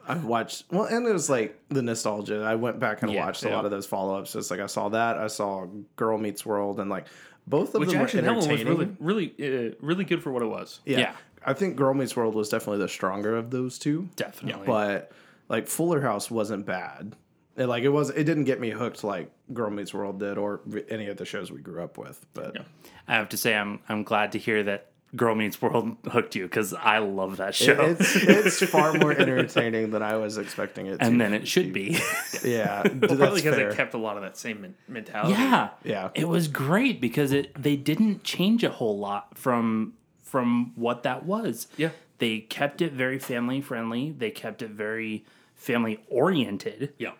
I've 0.07 0.25
watched 0.25 0.65
well, 0.71 0.83
and 0.85 1.05
it 1.07 1.13
was 1.13 1.29
like 1.29 1.59
the 1.69 1.81
nostalgia. 1.81 2.41
I 2.43 2.55
went 2.55 2.79
back 2.79 3.01
and 3.03 3.11
Yeah, 3.11 3.25
watched 3.25 3.43
a 3.43 3.49
lot 3.49 3.65
of 3.65 3.71
those 3.71 3.85
follow 3.85 4.17
ups. 4.19 4.35
It's 4.35 4.51
like 4.51 4.59
I 4.59 4.65
saw 4.65 4.89
that. 4.89 5.17
I 5.17 5.27
saw 5.27 5.67
Girl 5.95 6.17
Meets 6.17 6.45
World, 6.45 6.79
and 6.79 6.89
like 6.89 7.05
both 7.47 7.73
of 7.73 7.79
Which 7.81 7.91
them 7.91 8.01
actually 8.01 8.21
were 8.21 8.25
that 8.27 8.31
one 8.37 8.49
was 8.49 8.59
entertaining. 8.61 8.97
really, 8.99 9.31
really, 9.39 9.69
uh, 9.69 9.75
really 9.81 10.03
good 10.03 10.21
for 10.21 10.31
what 10.31 10.41
it 10.43 10.47
was. 10.47 10.79
yeah. 10.85 10.99
Yeah. 10.99 11.13
I 11.43 11.53
think 11.53 11.75
Girl 11.75 11.93
Meets 11.95 12.15
World 12.15 12.35
was 12.35 12.49
definitely 12.49 12.83
the 12.83 12.87
stronger 12.87 13.35
of 13.35 13.49
those 13.49 13.79
two. 13.79 14.09
Definitely. 14.15 14.67
But 14.67 15.11
like 15.49 15.67
Fuller 15.67 15.99
House 16.01 16.29
wasn't 16.29 16.67
bad. 16.67 17.15
It, 17.57 17.65
like 17.65 17.83
it 17.83 17.89
was, 17.89 18.11
it 18.11 18.25
didn't 18.25 18.43
get 18.43 18.59
me 18.61 18.69
hooked 18.69 19.03
like 19.03 19.31
Girl 19.51 19.71
Meets 19.71 19.91
World 19.91 20.19
did, 20.19 20.37
or 20.37 20.61
any 20.89 21.07
of 21.07 21.17
the 21.17 21.25
shows 21.25 21.51
we 21.51 21.59
grew 21.59 21.81
up 21.83 21.97
with. 21.97 22.23
But 22.35 22.55
Yeah. 22.55 22.61
I 23.07 23.15
have 23.15 23.29
to 23.29 23.37
say, 23.37 23.55
I'm 23.55 23.79
I'm 23.89 24.03
glad 24.03 24.33
to 24.33 24.37
hear 24.37 24.61
that 24.63 24.90
Girl 25.15 25.35
Meets 25.35 25.61
World 25.61 25.97
hooked 26.09 26.35
you 26.35 26.43
because 26.43 26.73
I 26.73 26.99
love 26.99 27.37
that 27.37 27.53
show. 27.53 27.81
It's 27.81 28.15
it's 28.15 28.63
far 28.69 28.93
more 28.93 29.11
entertaining 29.17 29.91
than 29.91 30.01
I 30.01 30.15
was 30.17 30.37
expecting 30.37 30.87
it 30.87 30.99
to. 30.99 31.03
and 31.05 31.19
then 31.19 31.33
it 31.33 31.47
should 31.47 31.73
be. 31.73 31.99
yeah, 32.43 32.81
Probably 32.83 33.41
because 33.41 33.55
fair. 33.55 33.69
it 33.69 33.75
kept 33.75 33.93
a 33.93 33.97
lot 33.97 34.15
of 34.15 34.23
that 34.23 34.37
same 34.37 34.75
mentality. 34.87 35.33
yeah. 35.33 35.69
Yeah. 35.83 36.09
It 36.15 36.27
was 36.29 36.47
great 36.47 37.01
because 37.01 37.31
it 37.33 37.53
they 37.61 37.75
didn't 37.75 38.23
change 38.23 38.63
a 38.63 38.69
whole 38.69 38.97
lot 38.97 39.37
from 39.37 39.93
from 40.23 40.71
what 40.75 41.03
that 41.03 41.25
was. 41.25 41.67
Yeah. 41.77 41.89
They 42.19 42.39
kept 42.39 42.81
it 42.81 42.93
very 42.93 43.19
family 43.19 43.59
friendly. 43.61 44.11
They 44.11 44.31
kept 44.31 44.61
it 44.61 44.69
very 44.69 45.25
family 45.55 46.03
oriented. 46.07 46.93
Yeah. 46.97 47.11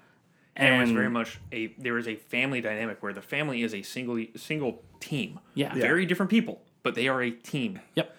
And, 0.56 0.68
And 0.68 0.76
it 0.76 0.82
was 0.84 0.92
very 0.92 1.10
much 1.10 1.40
a 1.52 1.68
there 1.78 1.98
is 1.98 2.08
a 2.08 2.16
family 2.16 2.62
dynamic 2.62 3.02
where 3.04 3.12
the 3.14 3.22
family 3.22 3.64
is 3.64 3.74
a 3.74 3.82
single 3.82 4.24
single 4.36 4.82
team. 5.00 5.40
Yeah. 5.56 5.74
Very 5.74 6.06
different 6.06 6.30
people, 6.30 6.62
but 6.84 6.96
they 6.96 7.08
are 7.08 7.22
a 7.22 7.32
team. 7.32 7.80
Yep. 7.96 8.16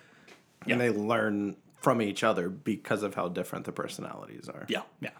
and 0.69 0.81
they 0.81 0.91
learn 0.91 1.57
from 1.81 2.01
each 2.01 2.23
other 2.23 2.49
because 2.49 3.03
of 3.03 3.15
how 3.15 3.29
different 3.29 3.65
the 3.65 3.73
personalities 3.73 4.49
are. 4.49 4.65
Yeah. 4.69 4.83
Yeah. 5.01 5.11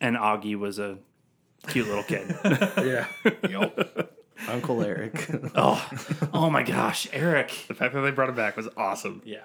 And 0.00 0.16
Auggie 0.16 0.58
was 0.58 0.78
a 0.78 0.98
cute 1.68 1.86
little 1.88 2.02
kid. 2.04 2.34
yeah. 2.44 3.06
Yep. 3.48 4.12
Uncle 4.48 4.82
Eric. 4.82 5.26
oh, 5.54 5.88
oh 6.32 6.50
my 6.50 6.62
gosh, 6.62 7.08
Eric. 7.12 7.64
the 7.68 7.74
fact 7.74 7.94
that 7.94 8.00
they 8.02 8.10
brought 8.10 8.28
him 8.28 8.34
back 8.36 8.56
was 8.56 8.68
awesome. 8.76 9.22
Yeah. 9.24 9.40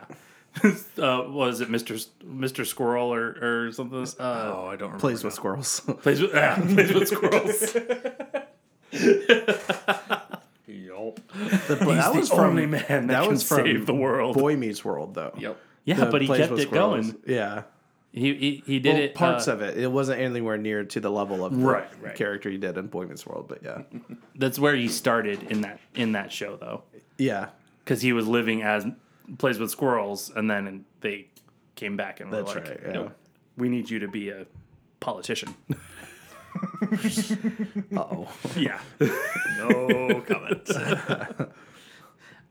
uh, 0.63 1.23
was 1.29 1.61
it 1.61 1.69
Mr. 1.69 1.95
S- 1.95 2.09
Mr. 2.25 2.65
Squirrel 2.65 3.13
or, 3.13 3.37
or 3.67 3.71
something? 3.71 4.03
Uh, 4.19 4.51
Oh, 4.53 4.67
I 4.67 4.71
don't 4.75 4.89
remember. 4.89 4.99
Plays 4.99 5.23
now. 5.23 5.27
with 5.27 5.33
squirrels. 5.33 5.79
plays 6.01 6.21
with, 6.21 6.33
yeah, 6.33 6.55
plays 6.55 6.93
with 6.93 7.07
squirrels. 7.07 7.75
Yup. 11.51 11.67
The- 11.67 11.75
He's 11.77 11.87
that 11.87 12.13
the 12.13 12.19
was 12.19 12.29
from 12.29 12.39
only 12.39 12.65
man 12.65 12.83
that, 12.87 13.07
that 13.07 13.21
can 13.23 13.29
was 13.31 13.43
from 13.43 13.65
save 13.65 13.85
the 13.85 13.93
world. 13.95 14.35
Boy 14.37 14.55
Meets 14.55 14.83
World, 14.85 15.15
though. 15.15 15.33
Yep. 15.37 15.57
yeah, 15.85 15.95
The 15.95 16.05
but 16.07 16.21
he 16.21 16.27
Plays 16.27 16.39
kept 16.41 16.51
with 16.51 16.59
it 16.61 16.67
Squirrels. 16.67 17.11
going. 17.11 17.21
Yeah. 17.27 17.63
He 18.13 18.33
he, 18.35 18.63
he 18.65 18.79
did 18.79 18.93
Well, 18.93 19.03
it. 19.03 19.15
parts 19.15 19.47
uh, 19.47 19.53
of 19.53 19.61
it. 19.61 19.77
It 19.77 19.89
wasn't 19.91 20.19
anywhere 20.19 20.57
near 20.57 20.83
to 20.83 20.99
the 20.99 21.09
level 21.09 21.45
of 21.45 21.57
the 21.57 21.65
Right, 21.65 21.87
right. 22.01 22.13
character 22.15 22.49
he 22.49 22.57
did 22.57 22.77
in 22.77 22.87
Boy 22.87 23.05
Meets 23.05 23.25
World, 23.25 23.45
but 23.47 23.63
yeah. 23.63 23.83
That's 24.35 24.59
where 24.59 24.75
he 24.75 24.87
started 24.89 25.43
in 25.43 25.61
that 25.61 25.79
in 25.95 26.11
that 26.13 26.31
show 26.31 26.57
though, 26.57 26.83
Yeah. 27.17 27.49
because 27.85 28.01
he 28.01 28.11
was 28.11 28.27
living 28.27 28.63
as 28.63 28.85
plays 29.37 29.59
with 29.59 29.71
squirrels, 29.71 30.29
and 30.35 30.51
then 30.51 30.83
they 30.99 31.27
came 31.75 31.95
back 31.95 32.19
and 32.19 32.29
were 32.31 32.37
That's 32.43 32.55
like, 32.55 32.67
right. 32.69 32.79
Yeah. 32.85 32.91
"Nope, 32.91 33.11
we 33.55 33.69
need 33.69 33.89
you 33.89 33.99
to 33.99 34.09
be 34.09 34.27
a 34.29 34.45
politician. 34.99 35.55
Uh-oh. 37.95 38.27
yeah, 38.57 38.79
No 39.57 40.21
comment. 40.27 40.69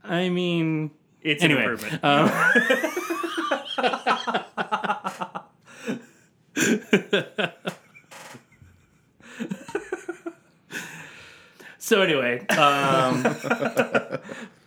I 0.04 0.28
mean, 0.28 0.90
It's 1.22 1.42
Anyway, 1.42 1.64
an 1.64 1.70
improvement. 1.70 2.02
so 11.78 12.02
anyway, 12.02 12.40
um, 12.48 13.24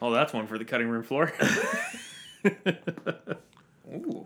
oh, 0.02 0.12
that's 0.12 0.34
one 0.34 0.48
for 0.48 0.58
the 0.58 0.65
cutting 0.65 0.88
room 0.88 1.04
floor. 1.04 1.32
Ooh. 3.93 4.26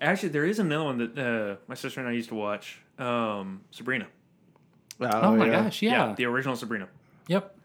Actually, 0.00 0.28
there 0.30 0.44
is 0.44 0.58
another 0.58 0.84
one 0.84 0.98
that 0.98 1.18
uh, 1.18 1.56
my 1.66 1.74
sister 1.74 2.00
and 2.00 2.08
I 2.08 2.12
used 2.12 2.28
to 2.28 2.34
watch. 2.34 2.80
Um, 2.98 3.62
Sabrina. 3.70 4.06
oh, 5.00 5.36
my 5.36 5.46
yeah. 5.46 5.62
gosh, 5.64 5.82
yeah, 5.82 6.14
the 6.16 6.24
original 6.24 6.56
Sabrina. 6.56 6.88
yep, 7.28 7.56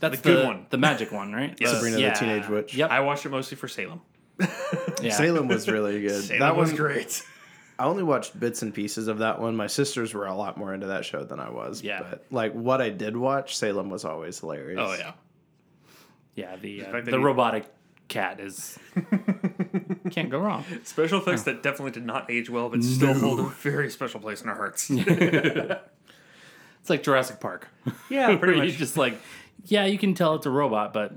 that's 0.00 0.20
The 0.20 0.22
good 0.28 0.46
one. 0.46 0.66
the 0.70 0.78
magic 0.78 1.12
one, 1.12 1.32
right? 1.32 1.56
Yes. 1.60 1.70
The- 1.70 1.76
Sabrina 1.76 1.98
yeah. 1.98 2.12
the 2.14 2.18
Teenage 2.20 2.48
Witch. 2.48 2.74
Yep, 2.74 2.90
I 2.90 3.00
watched 3.00 3.24
it 3.26 3.30
mostly 3.30 3.56
for 3.56 3.68
Salem. 3.68 4.00
yeah. 5.00 5.12
Salem 5.12 5.48
was 5.48 5.68
really 5.68 6.00
good. 6.06 6.24
Salem 6.24 6.40
that 6.40 6.56
was 6.56 6.70
one, 6.70 6.76
great. 6.76 7.22
I 7.78 7.84
only 7.84 8.02
watched 8.02 8.38
bits 8.38 8.62
and 8.62 8.72
pieces 8.74 9.06
of 9.06 9.18
that 9.18 9.38
one. 9.40 9.54
My 9.54 9.66
sisters 9.66 10.14
were 10.14 10.26
a 10.26 10.34
lot 10.34 10.56
more 10.56 10.72
into 10.74 10.86
that 10.88 11.04
show 11.04 11.24
than 11.24 11.38
I 11.40 11.50
was. 11.50 11.82
Yeah. 11.82 12.02
But 12.08 12.24
like 12.30 12.52
what 12.52 12.80
I 12.80 12.90
did 12.90 13.16
watch, 13.16 13.56
Salem 13.56 13.90
was 13.90 14.04
always 14.04 14.38
hilarious. 14.40 14.80
Oh 14.82 14.94
yeah. 14.94 15.12
Yeah, 16.34 16.56
the 16.56 16.82
uh, 16.86 16.90
fact 16.92 17.04
that 17.06 17.10
the 17.12 17.18
he- 17.18 17.22
robotic 17.24 17.64
cat 18.08 18.38
is 18.40 18.78
can't 20.10 20.30
go 20.30 20.38
wrong. 20.38 20.64
Special 20.84 21.18
effects 21.20 21.42
that 21.44 21.62
definitely 21.62 21.90
did 21.92 22.06
not 22.06 22.30
age 22.30 22.48
well, 22.48 22.68
but 22.68 22.82
still 22.84 23.14
hold 23.14 23.40
a 23.40 23.44
very 23.44 23.90
special 23.90 24.20
place 24.20 24.42
in 24.42 24.48
our 24.48 24.54
hearts. 24.56 24.90
It's 26.80 26.90
like 26.90 27.02
Jurassic 27.02 27.40
Park. 27.40 27.66
yeah, 28.08 28.28
Where 28.28 28.38
pretty 28.38 28.60
much. 28.60 28.74
just 28.76 28.96
like, 28.96 29.18
yeah, 29.64 29.86
you 29.86 29.98
can 29.98 30.14
tell 30.14 30.36
it's 30.36 30.46
a 30.46 30.50
robot, 30.50 30.92
but 30.94 31.12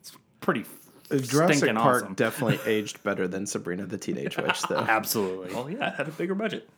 it's 0.00 0.10
pretty 0.40 0.64
Uh, 1.08 1.18
Jurassic 1.18 1.58
stinking 1.58 1.76
Park 1.76 2.02
awesome. 2.02 2.14
definitely 2.14 2.58
aged 2.66 3.00
better 3.04 3.28
than 3.28 3.46
Sabrina 3.46 3.86
the 3.86 3.96
Teenage 3.96 4.36
Witch, 4.36 4.60
though. 4.62 4.78
Absolutely. 4.78 5.54
Oh 5.54 5.68
yeah, 5.68 5.90
it 5.92 5.94
had 5.94 6.08
a 6.08 6.10
bigger 6.10 6.34
budget. 6.34 6.68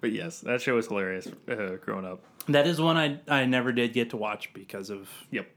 But 0.00 0.12
yes, 0.12 0.40
that 0.40 0.60
show 0.62 0.74
was 0.76 0.86
hilarious 0.88 1.28
uh, 1.48 1.76
growing 1.80 2.04
up. 2.06 2.20
That 2.48 2.66
is 2.66 2.80
one 2.80 2.96
I 2.96 3.20
I 3.28 3.44
never 3.44 3.72
did 3.72 3.92
get 3.92 4.10
to 4.10 4.16
watch 4.16 4.52
because 4.54 4.90
of 4.90 5.08
Yep. 5.30 5.48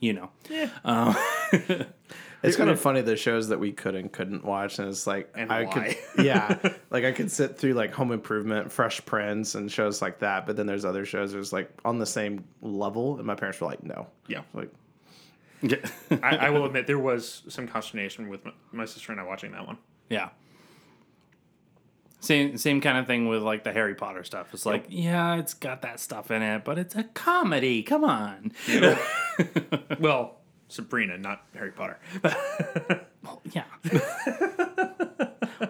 you 0.00 0.12
know. 0.12 0.30
Yeah. 0.50 1.14
It's 2.42 2.56
kind 2.56 2.70
of 2.70 2.78
funny 2.78 3.00
the 3.00 3.16
shows 3.16 3.48
that 3.48 3.58
we 3.58 3.72
could 3.72 3.96
and 3.96 4.12
couldn't 4.12 4.44
watch, 4.44 4.78
and 4.78 4.88
it's 4.88 5.04
like 5.04 5.32
And 5.34 5.50
I 5.50 5.64
why? 5.64 5.96
could, 6.14 6.24
yeah, 6.24 6.56
like 6.90 7.04
I 7.04 7.10
could 7.10 7.30
sit 7.32 7.58
through 7.58 7.72
like 7.72 7.92
Home 7.94 8.12
Improvement, 8.12 8.70
Fresh 8.70 9.04
Prince, 9.04 9.56
and 9.56 9.72
shows 9.72 10.00
like 10.00 10.20
that. 10.20 10.46
But 10.46 10.54
then 10.54 10.66
there's 10.66 10.84
other 10.84 11.04
shows 11.04 11.32
that's 11.32 11.52
like 11.52 11.70
on 11.84 11.98
the 11.98 12.06
same 12.06 12.44
level, 12.60 13.16
and 13.16 13.26
my 13.26 13.34
parents 13.34 13.60
were 13.60 13.66
like, 13.66 13.82
no, 13.82 14.06
Yeah. 14.28 14.42
like 14.54 14.70
I, 16.22 16.36
I 16.36 16.50
will 16.50 16.66
admit 16.66 16.86
there 16.86 16.98
was 17.00 17.42
some 17.48 17.66
consternation 17.66 18.28
with 18.28 18.44
my, 18.44 18.52
my 18.70 18.84
sister 18.84 19.10
and 19.10 19.20
I 19.20 19.24
watching 19.24 19.50
that 19.52 19.66
one. 19.66 19.78
yeah. 20.08 20.28
Same 22.20 22.56
same 22.56 22.80
kind 22.80 22.98
of 22.98 23.06
thing 23.06 23.28
with 23.28 23.42
like 23.42 23.62
the 23.64 23.72
Harry 23.72 23.94
Potter 23.94 24.24
stuff. 24.24 24.52
It's 24.52 24.66
like, 24.66 24.86
yeah, 24.88 25.36
it's 25.36 25.54
got 25.54 25.82
that 25.82 26.00
stuff 26.00 26.30
in 26.30 26.42
it, 26.42 26.64
but 26.64 26.78
it's 26.78 26.94
a 26.96 27.04
comedy. 27.04 27.82
Come 27.82 28.04
on. 28.04 28.52
Well, 30.00 30.36
Sabrina, 30.68 31.18
not 31.18 31.42
Harry 31.54 31.72
Potter. 31.72 31.98
Well, 33.22 33.42
yeah. 33.52 33.64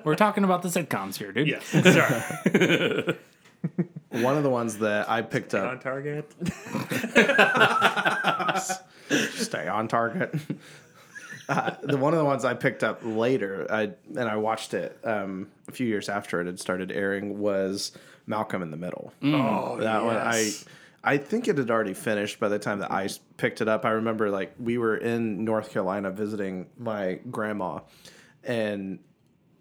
We're 0.04 0.14
talking 0.14 0.44
about 0.44 0.60
the 0.62 0.68
sitcoms 0.68 1.16
here, 1.16 1.32
dude. 1.32 1.48
yes. 1.48 1.64
Sorry. 1.66 3.16
one 4.22 4.36
of 4.36 4.42
the 4.42 4.50
ones 4.50 4.76
that 4.78 5.08
I 5.08 5.22
picked 5.22 5.54
On 5.54 5.64
up. 5.64 5.70
On 5.72 5.78
target. 5.80 6.30
Stay 9.36 9.66
on 9.68 9.88
target. 9.88 10.34
Uh, 11.48 11.74
the 11.82 11.96
one 11.96 12.12
of 12.12 12.18
the 12.18 12.24
ones 12.24 12.44
I 12.44 12.54
picked 12.54 12.84
up 12.84 13.00
later, 13.02 13.66
I 13.70 13.92
and 14.08 14.28
I 14.28 14.36
watched 14.36 14.74
it 14.74 14.98
um, 15.04 15.48
a 15.68 15.72
few 15.72 15.86
years 15.86 16.08
after 16.08 16.40
it 16.40 16.46
had 16.46 16.60
started 16.60 16.92
airing 16.92 17.38
was 17.38 17.92
Malcolm 18.26 18.62
in 18.62 18.70
the 18.70 18.76
Middle. 18.76 19.12
Oh, 19.22 19.78
that 19.78 20.04
one 20.04 20.16
I. 20.16 20.52
I 21.04 21.18
think 21.18 21.46
it 21.46 21.56
had 21.56 21.70
already 21.70 21.94
finished 21.94 22.40
by 22.40 22.48
the 22.48 22.58
time 22.58 22.80
that 22.80 22.90
I 22.90 23.08
picked 23.36 23.60
it 23.60 23.68
up. 23.68 23.84
I 23.84 23.90
remember 23.90 24.28
like 24.28 24.52
we 24.58 24.76
were 24.76 24.96
in 24.96 25.44
North 25.44 25.70
Carolina 25.70 26.10
visiting 26.10 26.66
my 26.76 27.20
grandma, 27.30 27.78
and 28.42 28.98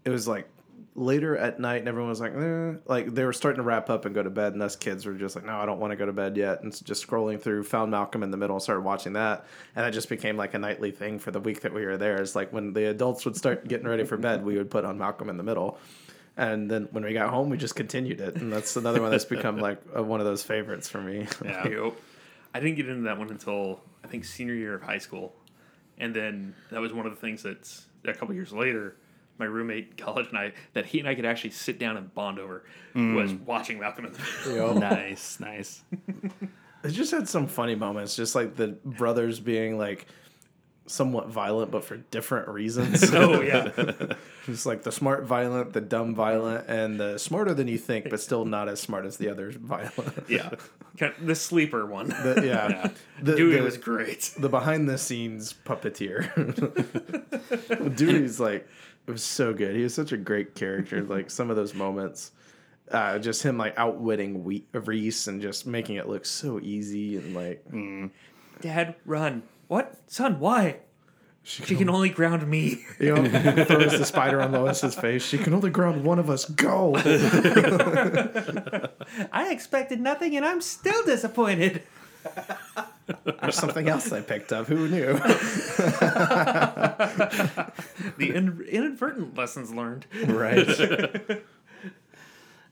it 0.05 0.09
was 0.09 0.27
like 0.27 0.47
later 0.95 1.35
at 1.37 1.59
night, 1.59 1.79
and 1.79 1.87
everyone 1.89 2.09
was 2.09 2.21
like, 2.21 2.33
eh. 2.33 2.73
like 2.85 3.13
they 3.13 3.25
were 3.25 3.33
starting 3.33 3.57
to 3.57 3.63
wrap 3.63 3.89
up 3.89 4.05
and 4.05 4.15
go 4.15 4.23
to 4.23 4.29
bed, 4.29 4.53
and 4.53 4.63
us 4.63 4.75
kids 4.75 5.05
were 5.05 5.13
just 5.13 5.35
like, 5.35 5.45
no, 5.45 5.57
I 5.57 5.65
don't 5.65 5.79
want 5.79 5.91
to 5.91 5.97
go 5.97 6.05
to 6.05 6.13
bed 6.13 6.37
yet, 6.37 6.61
and 6.63 6.71
s- 6.71 6.79
just 6.79 7.05
scrolling 7.05 7.39
through, 7.41 7.63
found 7.63 7.91
Malcolm 7.91 8.23
in 8.23 8.31
the 8.31 8.37
Middle, 8.37 8.55
and 8.55 8.63
started 8.63 8.81
watching 8.81 9.13
that, 9.13 9.45
and 9.75 9.85
that 9.85 9.91
just 9.91 10.07
became 10.09 10.37
like 10.37 10.53
a 10.53 10.59
nightly 10.59 10.91
thing 10.91 11.19
for 11.19 11.31
the 11.31 11.39
week 11.39 11.61
that 11.61 11.73
we 11.73 11.85
were 11.85 11.97
there. 11.97 12.21
It's 12.21 12.35
like 12.35 12.53
when 12.53 12.73
the 12.73 12.89
adults 12.89 13.25
would 13.25 13.35
start 13.35 13.67
getting 13.67 13.87
ready 13.87 14.05
for 14.05 14.17
bed, 14.17 14.43
we 14.45 14.55
would 14.57 14.71
put 14.71 14.85
on 14.85 14.97
Malcolm 14.97 15.29
in 15.29 15.37
the 15.37 15.43
Middle. 15.43 15.77
And 16.37 16.69
then 16.69 16.87
when 16.91 17.03
we 17.05 17.13
got 17.13 17.29
home, 17.29 17.49
we 17.49 17.57
just 17.57 17.75
continued 17.75 18.19
it, 18.21 18.35
and 18.35 18.51
that's 18.51 18.75
another 18.75 19.01
one 19.01 19.11
that's 19.11 19.25
become 19.25 19.57
like 19.57 19.81
uh, 19.97 20.03
one 20.03 20.19
of 20.19 20.25
those 20.25 20.43
favorites 20.43 20.89
for 20.89 21.01
me. 21.01 21.27
Yeah. 21.43 21.67
Yep. 21.69 21.93
I 22.53 22.59
didn't 22.61 22.75
get 22.77 22.87
into 22.87 23.03
that 23.03 23.17
one 23.17 23.29
until 23.29 23.81
I 24.01 24.07
think 24.07 24.23
senior 24.23 24.53
year 24.53 24.75
of 24.75 24.81
high 24.81 24.97
school, 24.97 25.35
and 25.97 26.13
then 26.13 26.55
that 26.71 26.79
was 26.79 26.93
one 26.93 27.05
of 27.05 27.13
the 27.13 27.19
things 27.19 27.43
that's 27.43 27.85
a 28.05 28.13
couple 28.13 28.33
years 28.33 28.53
later. 28.53 28.95
My 29.37 29.45
roommate 29.45 29.89
in 29.91 29.97
college 29.97 30.27
and 30.29 30.37
I 30.37 30.53
that 30.73 30.85
he 30.85 30.99
and 30.99 31.07
I 31.07 31.15
could 31.15 31.25
actually 31.25 31.51
sit 31.51 31.79
down 31.79 31.97
and 31.97 32.13
bond 32.13 32.39
over 32.39 32.63
hmm. 32.93 33.15
was 33.15 33.33
watching 33.33 33.79
Malcolm 33.79 34.05
in 34.05 34.13
the 34.13 34.49
Middle. 34.49 34.75
nice, 34.79 35.39
nice. 35.39 35.83
It 36.83 36.89
just 36.91 37.11
had 37.11 37.27
some 37.27 37.47
funny 37.47 37.75
moments, 37.75 38.15
just 38.15 38.35
like 38.35 38.55
the 38.55 38.69
brothers 38.85 39.39
being 39.39 39.77
like 39.77 40.07
somewhat 40.87 41.27
violent, 41.27 41.71
but 41.71 41.83
for 41.83 41.97
different 41.97 42.47
reasons. 42.47 43.03
Oh 43.15 43.41
yeah, 43.41 43.71
Just 44.45 44.65
like 44.65 44.83
the 44.83 44.91
smart 44.91 45.23
violent, 45.25 45.73
the 45.73 45.81
dumb 45.81 46.13
violent, 46.13 46.67
and 46.67 46.99
the 46.99 47.17
smarter 47.17 47.53
than 47.53 47.67
you 47.67 47.77
think, 47.77 48.09
but 48.09 48.19
still 48.19 48.45
not 48.45 48.67
as 48.67 48.79
smart 48.79 49.05
as 49.05 49.17
the 49.17 49.29
others 49.29 49.55
violent. 49.55 50.25
yeah. 50.27 50.51
The 51.21 51.35
sleeper 51.35 51.85
one. 51.85 52.09
The- 52.09 52.43
yeah. 52.45 52.89
The, 53.21 53.35
Dewey 53.35 53.55
the- 53.55 53.63
was 53.63 53.77
great. 53.77 54.33
the 54.37 54.49
behind 54.49 54.89
the 54.89 54.97
scenes 54.97 55.53
puppeteer. 55.65 56.25
Dewey's 57.95 58.39
like 58.39 58.67
it 59.07 59.11
was 59.11 59.23
so 59.23 59.53
good. 59.53 59.75
He 59.75 59.83
was 59.83 59.93
such 59.93 60.11
a 60.11 60.17
great 60.17 60.55
character. 60.55 61.03
Like 61.03 61.29
some 61.29 61.49
of 61.49 61.55
those 61.55 61.73
moments, 61.73 62.31
uh, 62.91 63.19
just 63.19 63.43
him 63.43 63.57
like 63.57 63.73
outwitting 63.77 64.43
we- 64.43 64.65
Reese 64.73 65.27
and 65.27 65.41
just 65.41 65.65
making 65.67 65.95
it 65.97 66.07
look 66.09 66.25
so 66.25 66.59
easy 66.59 67.17
and 67.17 67.35
like 67.35 67.63
Dad, 68.61 68.95
run. 69.05 69.43
What? 69.67 69.95
Son, 70.07 70.39
why? 70.39 70.77
She 71.47 71.75
can 71.75 71.89
only 71.91 72.09
ground 72.09 72.47
me. 72.47 72.83
you 72.99 73.13
know 73.13 73.65
throws 73.65 73.95
the 73.97 74.05
spider 74.05 74.41
on 74.41 74.51
Lois's 74.51 74.95
face. 74.95 75.23
She 75.23 75.37
can 75.37 75.53
only 75.53 75.69
ground 75.69 76.03
one 76.03 76.17
of 76.17 76.27
us. 76.27 76.45
Go. 76.45 76.95
I 79.31 79.49
expected 79.51 80.01
nothing 80.01 80.35
and 80.35 80.43
I'm 80.43 80.59
still 80.61 81.05
disappointed. 81.05 81.83
There's 83.41 83.55
something 83.55 83.87
else 83.87 84.11
I 84.11 84.21
picked 84.21 84.51
up. 84.51 84.67
Who 84.67 84.87
knew? 84.87 85.19
The 88.17 88.33
in- 88.33 88.65
inadvertent 88.69 89.35
lessons 89.37 89.73
learned. 89.73 90.05
right. 90.27 91.41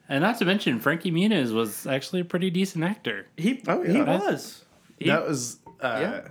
And 0.09 0.21
not 0.21 0.37
to 0.39 0.45
mention, 0.45 0.81
Frankie 0.81 1.11
Muniz 1.11 1.53
was 1.53 1.87
actually 1.87 2.19
a 2.19 2.25
pretty 2.25 2.49
decent 2.49 2.83
actor. 2.83 3.25
He, 3.37 3.63
Oh, 3.67 3.81
yeah. 3.83 3.91
he 3.93 4.01
was. 4.01 4.65
He- 4.99 5.07
that 5.07 5.25
was 5.25 5.59
uh, 5.81 5.97
Yeah. 6.01 6.27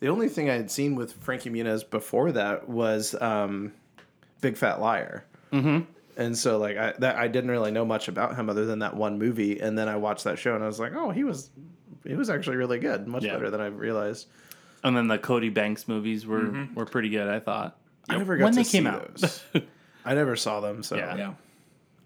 the 0.00 0.08
only 0.08 0.28
thing 0.28 0.50
I 0.50 0.54
had 0.54 0.70
seen 0.70 0.96
with 0.96 1.14
Frankie 1.14 1.48
Muniz 1.48 1.88
before 1.88 2.30
that 2.32 2.68
was 2.68 3.14
um, 3.20 3.72
Big 4.42 4.56
Fat 4.58 4.80
Liar. 4.80 5.24
Mm-hmm. 5.50 5.90
And 6.18 6.36
so, 6.36 6.58
like, 6.58 6.76
I 6.76 6.92
that 6.98 7.16
I 7.16 7.26
didn't 7.26 7.50
really 7.50 7.70
know 7.70 7.86
much 7.86 8.06
about 8.08 8.36
him 8.36 8.50
other 8.50 8.66
than 8.66 8.80
that 8.80 8.94
one 8.94 9.18
movie. 9.18 9.58
And 9.60 9.78
then 9.78 9.88
I 9.88 9.96
watched 9.96 10.24
that 10.24 10.38
show, 10.38 10.54
and 10.54 10.62
I 10.62 10.66
was 10.66 10.78
like, 10.78 10.92
oh, 10.94 11.10
he 11.10 11.24
was 11.24 11.48
he 12.06 12.14
was 12.14 12.30
actually 12.30 12.56
really 12.56 12.78
good, 12.78 13.06
much 13.06 13.24
Yeah. 13.24 13.34
better 13.34 13.50
than 13.50 13.60
I 13.60 13.66
realized. 13.66 14.26
And 14.82 14.96
then 14.96 15.08
the 15.08 15.18
Cody 15.18 15.50
Banks 15.50 15.86
movies 15.88 16.26
were 16.26 16.66
were 16.74 16.86
pretty 16.86 17.10
good, 17.10 17.28
I 17.28 17.40
thought. 17.40 17.76
I 18.08 18.16
never 18.16 18.36
got 18.36 18.44
when 18.44 18.52
to 18.54 18.58
they 18.60 18.64
see 18.64 18.78
came 18.78 18.86
out. 18.86 19.14
those. 19.16 19.42
I 20.04 20.14
never 20.14 20.34
saw 20.36 20.60
them. 20.60 20.82
So 20.82 20.96
Yeah. 20.96 21.16
yeah. 21.16 21.34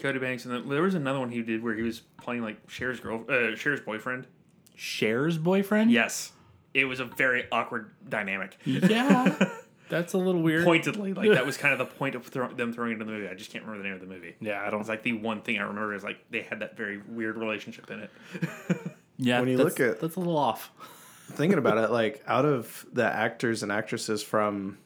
Cody 0.00 0.18
Banks, 0.18 0.44
and 0.44 0.52
then 0.52 0.68
there 0.68 0.82
was 0.82 0.94
another 0.94 1.20
one 1.20 1.30
he 1.30 1.40
did 1.42 1.62
where 1.62 1.74
he 1.74 1.82
was 1.82 2.00
playing 2.20 2.42
like 2.42 2.66
Cher's 2.68 3.00
girl, 3.00 3.24
uh, 3.28 3.54
Cher's 3.56 3.80
boyfriend. 3.80 4.26
Cher's 4.76 5.38
boyfriend? 5.38 5.90
Yes, 5.92 6.32
it 6.74 6.84
was 6.86 6.98
a 7.00 7.04
very 7.04 7.44
awkward 7.52 7.90
dynamic. 8.08 8.58
Yeah. 8.64 9.50
That's 9.88 10.12
a 10.14 10.18
little 10.18 10.42
weird. 10.42 10.64
Pointedly, 10.64 11.14
like 11.14 11.30
that 11.30 11.46
was 11.46 11.56
kind 11.58 11.72
of 11.72 11.78
the 11.78 11.84
point 11.86 12.16
of 12.16 12.26
throw- 12.26 12.52
them 12.52 12.72
throwing 12.72 12.90
it 12.90 12.94
in 12.94 12.98
the 12.98 13.04
movie. 13.04 13.28
I 13.28 13.34
just 13.34 13.52
can't 13.52 13.64
remember 13.64 13.82
the 13.84 13.88
name 13.90 14.02
of 14.02 14.06
the 14.08 14.12
movie. 14.12 14.34
Yeah, 14.40 14.62
I 14.66 14.70
don't 14.70 14.80
It's 14.80 14.88
like 14.88 15.04
the 15.04 15.12
one 15.12 15.42
thing 15.42 15.58
I 15.58 15.62
remember 15.62 15.94
is 15.94 16.02
like 16.02 16.18
they 16.30 16.42
had 16.42 16.60
that 16.60 16.76
very 16.76 16.98
weird 17.06 17.36
relationship 17.38 17.88
in 17.90 18.00
it. 18.00 18.10
Yeah, 19.16 19.40
When 19.40 19.48
you 19.48 19.56
look 19.58 19.78
at- 19.80 20.00
that's 20.00 20.16
a 20.16 20.18
little 20.20 20.36
off. 20.36 20.70
thinking 21.32 21.58
about 21.58 21.78
it, 21.78 21.90
like 21.90 22.22
out 22.26 22.44
of 22.44 22.84
the 22.92 23.04
actors 23.04 23.62
and 23.62 23.70
actresses 23.72 24.22
from 24.22 24.78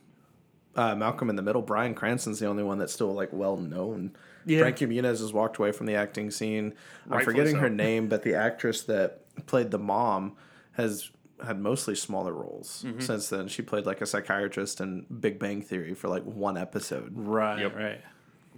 uh, 0.76 0.94
Malcolm 0.94 1.30
in 1.30 1.36
the 1.36 1.42
Middle, 1.42 1.62
Bryan 1.62 1.94
Cranston's 1.94 2.38
the 2.38 2.46
only 2.46 2.62
one 2.62 2.78
that's 2.78 2.92
still 2.92 3.12
like 3.14 3.32
well 3.32 3.56
known. 3.56 4.12
Yeah. 4.46 4.60
Frankie 4.60 4.86
Muniz 4.86 5.20
has 5.20 5.32
walked 5.32 5.56
away 5.58 5.72
from 5.72 5.86
the 5.86 5.94
acting 5.96 6.30
scene. 6.30 6.74
I'm 7.10 7.24
forgetting 7.24 7.56
so. 7.56 7.60
her 7.62 7.70
name, 7.86 8.08
but 8.08 8.22
the 8.22 8.34
actress 8.34 8.82
that 8.82 9.22
played 9.46 9.70
the 9.70 9.78
mom 9.78 10.36
has 10.72 11.10
had 11.44 11.58
mostly 11.60 11.94
smaller 11.94 12.32
roles 12.32 12.84
Mm-hmm. 12.86 13.00
since 13.00 13.28
then. 13.28 13.48
She 13.48 13.62
played 13.62 13.86
like 13.86 14.00
a 14.00 14.06
psychiatrist 14.06 14.80
in 14.80 15.06
Big 15.20 15.38
Bang 15.38 15.62
Theory 15.62 15.94
for 15.94 16.08
like 16.08 16.22
one 16.24 16.56
episode. 16.56 17.12
Right, 17.14 17.60
Yep. 17.60 17.76
right. 17.76 18.00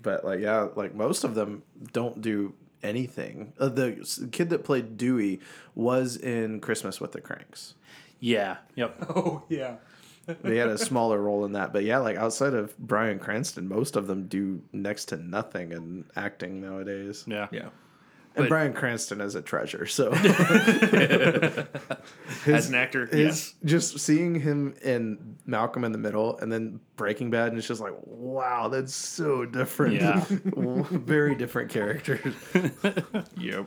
But 0.03 0.25
like 0.25 0.41
yeah, 0.41 0.69
like 0.77 0.95
most 0.95 1.25
of 1.25 1.35
them 1.35 1.63
don't 1.93 2.21
do 2.21 2.55
anything. 2.83 3.53
Uh, 3.59 3.69
the 3.69 4.29
kid 4.33 4.51
that 4.51 4.65
played 4.65 4.97
Dewey 4.97 5.41
was 5.75 6.17
in 6.17 6.61
Christmas 6.61 7.01
with 7.01 7.13
the 7.13 7.21
Cranks. 7.21 7.75
Yeah, 8.21 8.59
yep. 8.75 8.97
Oh 9.15 9.43
yeah. 9.49 9.77
they 10.43 10.59
had 10.59 10.69
a 10.69 10.79
smaller 10.91 11.19
role 11.21 11.45
in 11.45 11.53
that. 11.53 11.73
But 11.73 11.85
yeah, 11.85 11.99
like 11.99 12.17
outside 12.17 12.55
of 12.55 12.77
Bryan 12.79 13.19
Cranston, 13.19 13.69
most 13.69 13.97
of 13.97 14.07
them 14.07 14.27
do 14.29 14.63
next 14.73 15.07
to 15.07 15.17
nothing 15.17 15.73
in 15.73 16.05
acting 16.17 16.61
nowadays. 16.61 17.25
Yeah. 17.27 17.49
Yeah. 17.51 17.69
And 18.37 18.45
But- 18.45 18.49
Bryan 18.49 18.73
Cranston 18.73 19.21
is 19.21 19.35
a 19.35 19.43
treasure. 19.43 19.87
So 19.87 20.13
As 22.47 22.69
an 22.69 22.75
actor, 22.75 23.07
his, 23.07 23.19
yes. 23.19 23.55
just 23.65 23.99
seeing 23.99 24.35
him 24.37 24.75
in 24.83 25.37
Malcolm 25.47 25.85
in 25.85 25.93
the 25.93 25.99
Middle 25.99 26.39
and 26.39 26.51
then 26.51 26.81
Breaking 26.97 27.31
Bad, 27.31 27.49
and 27.49 27.59
it's 27.59 27.67
just 27.67 27.81
like, 27.81 27.95
wow, 28.05 28.69
that's 28.69 28.95
so 28.95 29.45
different. 29.45 29.95
Yeah. 29.97 30.25
Very 30.29 31.35
different 31.35 31.71
characters. 31.71 32.35
Yep. 33.37 33.67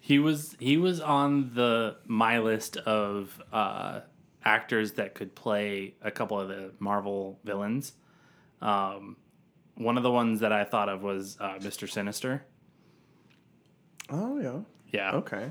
He 0.00 0.18
was 0.18 0.56
he 0.58 0.78
was 0.78 1.00
on 1.00 1.54
the 1.54 1.96
my 2.06 2.40
list 2.40 2.76
of 2.76 3.40
uh, 3.52 4.00
actors 4.44 4.92
that 4.92 5.14
could 5.14 5.34
play 5.34 5.94
a 6.02 6.10
couple 6.10 6.40
of 6.40 6.48
the 6.48 6.72
Marvel 6.80 7.38
villains. 7.44 7.92
Um, 8.60 9.16
one 9.76 9.96
of 9.96 10.02
the 10.02 10.10
ones 10.10 10.40
that 10.40 10.52
I 10.52 10.64
thought 10.64 10.88
of 10.88 11.02
was 11.02 11.36
uh, 11.40 11.54
Mr. 11.60 11.88
Sinister. 11.88 12.44
Oh 14.10 14.40
yeah. 14.40 14.60
Yeah. 14.90 15.12
Okay. 15.16 15.50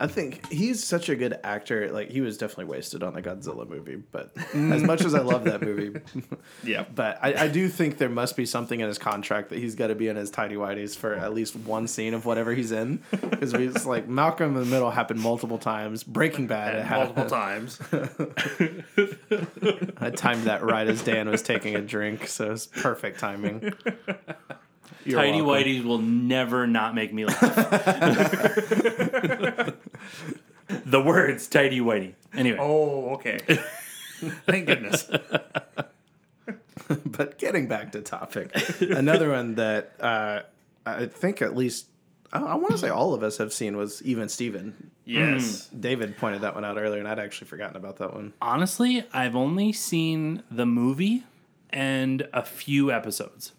I 0.00 0.06
think 0.06 0.46
he's 0.52 0.84
such 0.84 1.08
a 1.08 1.16
good 1.16 1.40
actor. 1.42 1.90
Like 1.90 2.10
he 2.10 2.20
was 2.20 2.38
definitely 2.38 2.66
wasted 2.66 3.02
on 3.02 3.14
the 3.14 3.22
Godzilla 3.22 3.68
movie, 3.68 3.96
but 3.96 4.32
mm. 4.36 4.72
as 4.72 4.84
much 4.84 5.04
as 5.04 5.12
I 5.12 5.22
love 5.22 5.42
that 5.44 5.60
movie, 5.60 6.00
Yeah. 6.64 6.84
But 6.94 7.18
I, 7.20 7.34
I 7.34 7.48
do 7.48 7.68
think 7.68 7.98
there 7.98 8.08
must 8.08 8.36
be 8.36 8.46
something 8.46 8.78
in 8.78 8.86
his 8.86 8.98
contract 8.98 9.48
that 9.48 9.58
he's 9.58 9.74
got 9.74 9.88
to 9.88 9.96
be 9.96 10.06
in 10.06 10.14
his 10.14 10.30
tidy 10.30 10.54
whities 10.54 10.96
for 10.96 11.14
at 11.14 11.34
least 11.34 11.56
one 11.56 11.88
scene 11.88 12.14
of 12.14 12.26
whatever 12.26 12.54
he's 12.54 12.70
in. 12.70 13.02
Because 13.10 13.54
it's 13.54 13.86
like 13.86 14.06
Malcolm 14.06 14.54
in 14.56 14.62
the 14.62 14.70
Middle 14.70 14.92
happened 14.92 15.20
multiple 15.20 15.58
times. 15.58 16.04
Breaking 16.04 16.46
Bad 16.46 16.88
multiple 16.88 17.26
times. 17.26 17.80
I 19.98 20.10
timed 20.10 20.44
that 20.44 20.60
right 20.62 20.86
as 20.86 21.02
Dan 21.02 21.28
was 21.28 21.42
taking 21.42 21.74
a 21.74 21.80
drink, 21.80 22.28
so 22.28 22.52
it's 22.52 22.66
perfect 22.66 23.18
timing. 23.18 23.72
You're 25.04 25.18
Tidy 25.20 25.42
welcome. 25.42 25.64
Whitey 25.64 25.84
will 25.84 25.98
never 25.98 26.66
not 26.66 26.94
make 26.94 27.12
me 27.12 27.24
laugh. 27.26 27.40
the 30.68 31.00
words 31.00 31.46
Tidy 31.46 31.80
Whitey. 31.80 32.14
Anyway. 32.34 32.58
Oh, 32.60 33.14
okay. 33.14 33.38
Thank 34.46 34.66
goodness. 34.66 35.08
But 37.04 37.36
getting 37.36 37.68
back 37.68 37.92
to 37.92 38.00
topic, 38.00 38.50
another 38.80 39.28
one 39.28 39.56
that 39.56 39.92
uh, 40.00 40.40
I 40.86 41.04
think 41.04 41.42
at 41.42 41.54
least 41.54 41.86
I, 42.32 42.40
I 42.40 42.54
want 42.54 42.70
to 42.72 42.78
say 42.78 42.88
all 42.88 43.12
of 43.12 43.22
us 43.22 43.36
have 43.36 43.52
seen 43.52 43.76
was 43.76 44.02
Even 44.04 44.30
Steven. 44.30 44.90
Yes. 45.04 45.68
David 45.68 46.16
pointed 46.16 46.40
that 46.42 46.54
one 46.54 46.64
out 46.64 46.78
earlier, 46.78 46.98
and 46.98 47.06
I'd 47.06 47.18
actually 47.18 47.48
forgotten 47.48 47.76
about 47.76 47.96
that 47.98 48.14
one. 48.14 48.32
Honestly, 48.40 49.04
I've 49.12 49.36
only 49.36 49.70
seen 49.72 50.42
the 50.50 50.64
movie 50.64 51.24
and 51.70 52.26
a 52.32 52.42
few 52.42 52.90
episodes. 52.90 53.52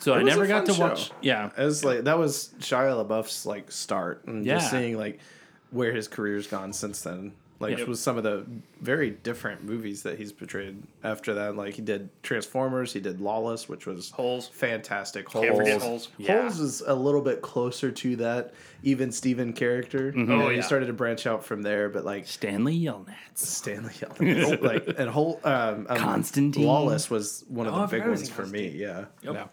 So 0.00 0.14
I 0.14 0.22
never 0.22 0.46
got 0.46 0.66
to 0.66 0.74
fun 0.74 0.90
watch. 0.90 1.10
Yeah. 1.22 1.50
It 1.56 1.64
was 1.64 1.84
like 1.84 2.04
that 2.04 2.18
was 2.18 2.50
Shia 2.60 3.06
LaBeouf's 3.06 3.46
like 3.46 3.70
start, 3.72 4.24
and 4.26 4.44
Yeah. 4.44 4.58
just 4.58 4.70
seeing 4.70 4.96
like 4.98 5.20
where 5.70 5.92
his 5.92 6.08
career's 6.08 6.46
gone 6.46 6.72
since 6.72 7.02
then. 7.02 7.32
Like 7.60 7.78
Yep. 7.78 7.88
with 7.88 7.98
some 8.00 8.18
of 8.18 8.24
the 8.24 8.44
very 8.80 9.10
different 9.10 9.64
movies 9.64 10.02
that 10.02 10.18
he's 10.18 10.32
portrayed 10.32 10.82
after 11.04 11.34
that. 11.34 11.56
Like 11.56 11.74
he 11.74 11.82
did 11.82 12.10
Transformers, 12.22 12.92
he 12.92 12.98
did 13.00 13.20
Lawless, 13.20 13.68
which 13.68 13.86
was 13.86 14.10
Holes. 14.10 14.48
fantastic. 14.48 15.28
Holes, 15.28 15.82
Holes. 15.82 16.08
Yeah. 16.18 16.42
Holes 16.42 16.58
is 16.58 16.82
a 16.84 16.94
little 16.94 17.22
bit 17.22 17.42
closer 17.42 17.90
to 17.92 18.16
that 18.16 18.52
even 18.82 19.12
Steven 19.12 19.52
character. 19.52 20.12
Mm-hmm. 20.12 20.30
Oh, 20.32 20.48
he 20.50 20.60
started 20.62 20.86
to 20.86 20.92
branch 20.92 21.26
out 21.28 21.44
from 21.44 21.62
there, 21.62 21.88
but 21.88 22.04
like 22.04 22.26
Stanley 22.26 22.78
Yelnats. 22.78 23.14
Stanley 23.36 23.92
Yelnats, 23.94 24.60
like 24.86 24.98
and 24.98 25.08
whole 25.08 25.40
um, 25.44 25.86
um, 25.88 25.96
Constantine. 25.96 26.66
Lawless 26.66 27.08
was 27.08 27.44
one 27.48 27.66
of 27.68 27.74
Oh, 27.74 27.82
the 27.82 27.86
big 27.86 28.04
was 28.06 28.20
ones 28.20 28.30
for 28.30 28.46
me. 28.46 28.68
Yeah. 28.68 29.04
Yep. 29.22 29.34
Yeah. 29.34 29.46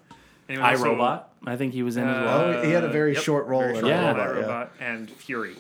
Anyone 0.52 0.70
else? 0.72 0.82
iRobot. 0.82 1.24
I 1.46 1.56
think 1.58 1.74
he 1.74 1.82
was 1.84 1.98
in 1.98 2.08
as 2.08 2.16
Uh, 2.18 2.22
well. 2.26 2.42
Oh, 2.60 2.62
he 2.64 2.72
had 2.72 2.84
a 2.84 2.90
very 2.90 3.16
short 3.16 3.48
role 3.48 3.62
very 3.62 3.74
in 3.76 3.80
short 3.82 3.88
Yeah. 3.90 4.12
role 4.12 4.36
in 4.38 4.38
iRobot, 4.38 4.42
yeah. 4.42 4.48
iRobot 4.48 4.70
and 4.80 5.10
Fury. 5.12 5.56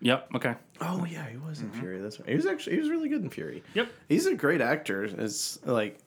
Yep. 0.00 0.28
Okay. 0.36 0.54
Oh 0.80 1.06
yeah, 1.08 1.26
he 1.28 1.36
was 1.38 1.60
in 1.60 1.70
Fury. 1.70 2.00
That's 2.00 2.20
right. 2.20 2.28
He 2.28 2.36
was 2.36 2.46
actually 2.46 2.74
he 2.76 2.80
was 2.80 2.90
really 2.90 3.08
good 3.08 3.22
in 3.22 3.30
Fury. 3.30 3.62
Yep. 3.74 3.88
He's 4.08 4.26
a 4.26 4.34
great 4.34 4.60
actor. 4.60 5.04
It's 5.04 5.58
like 5.64 5.98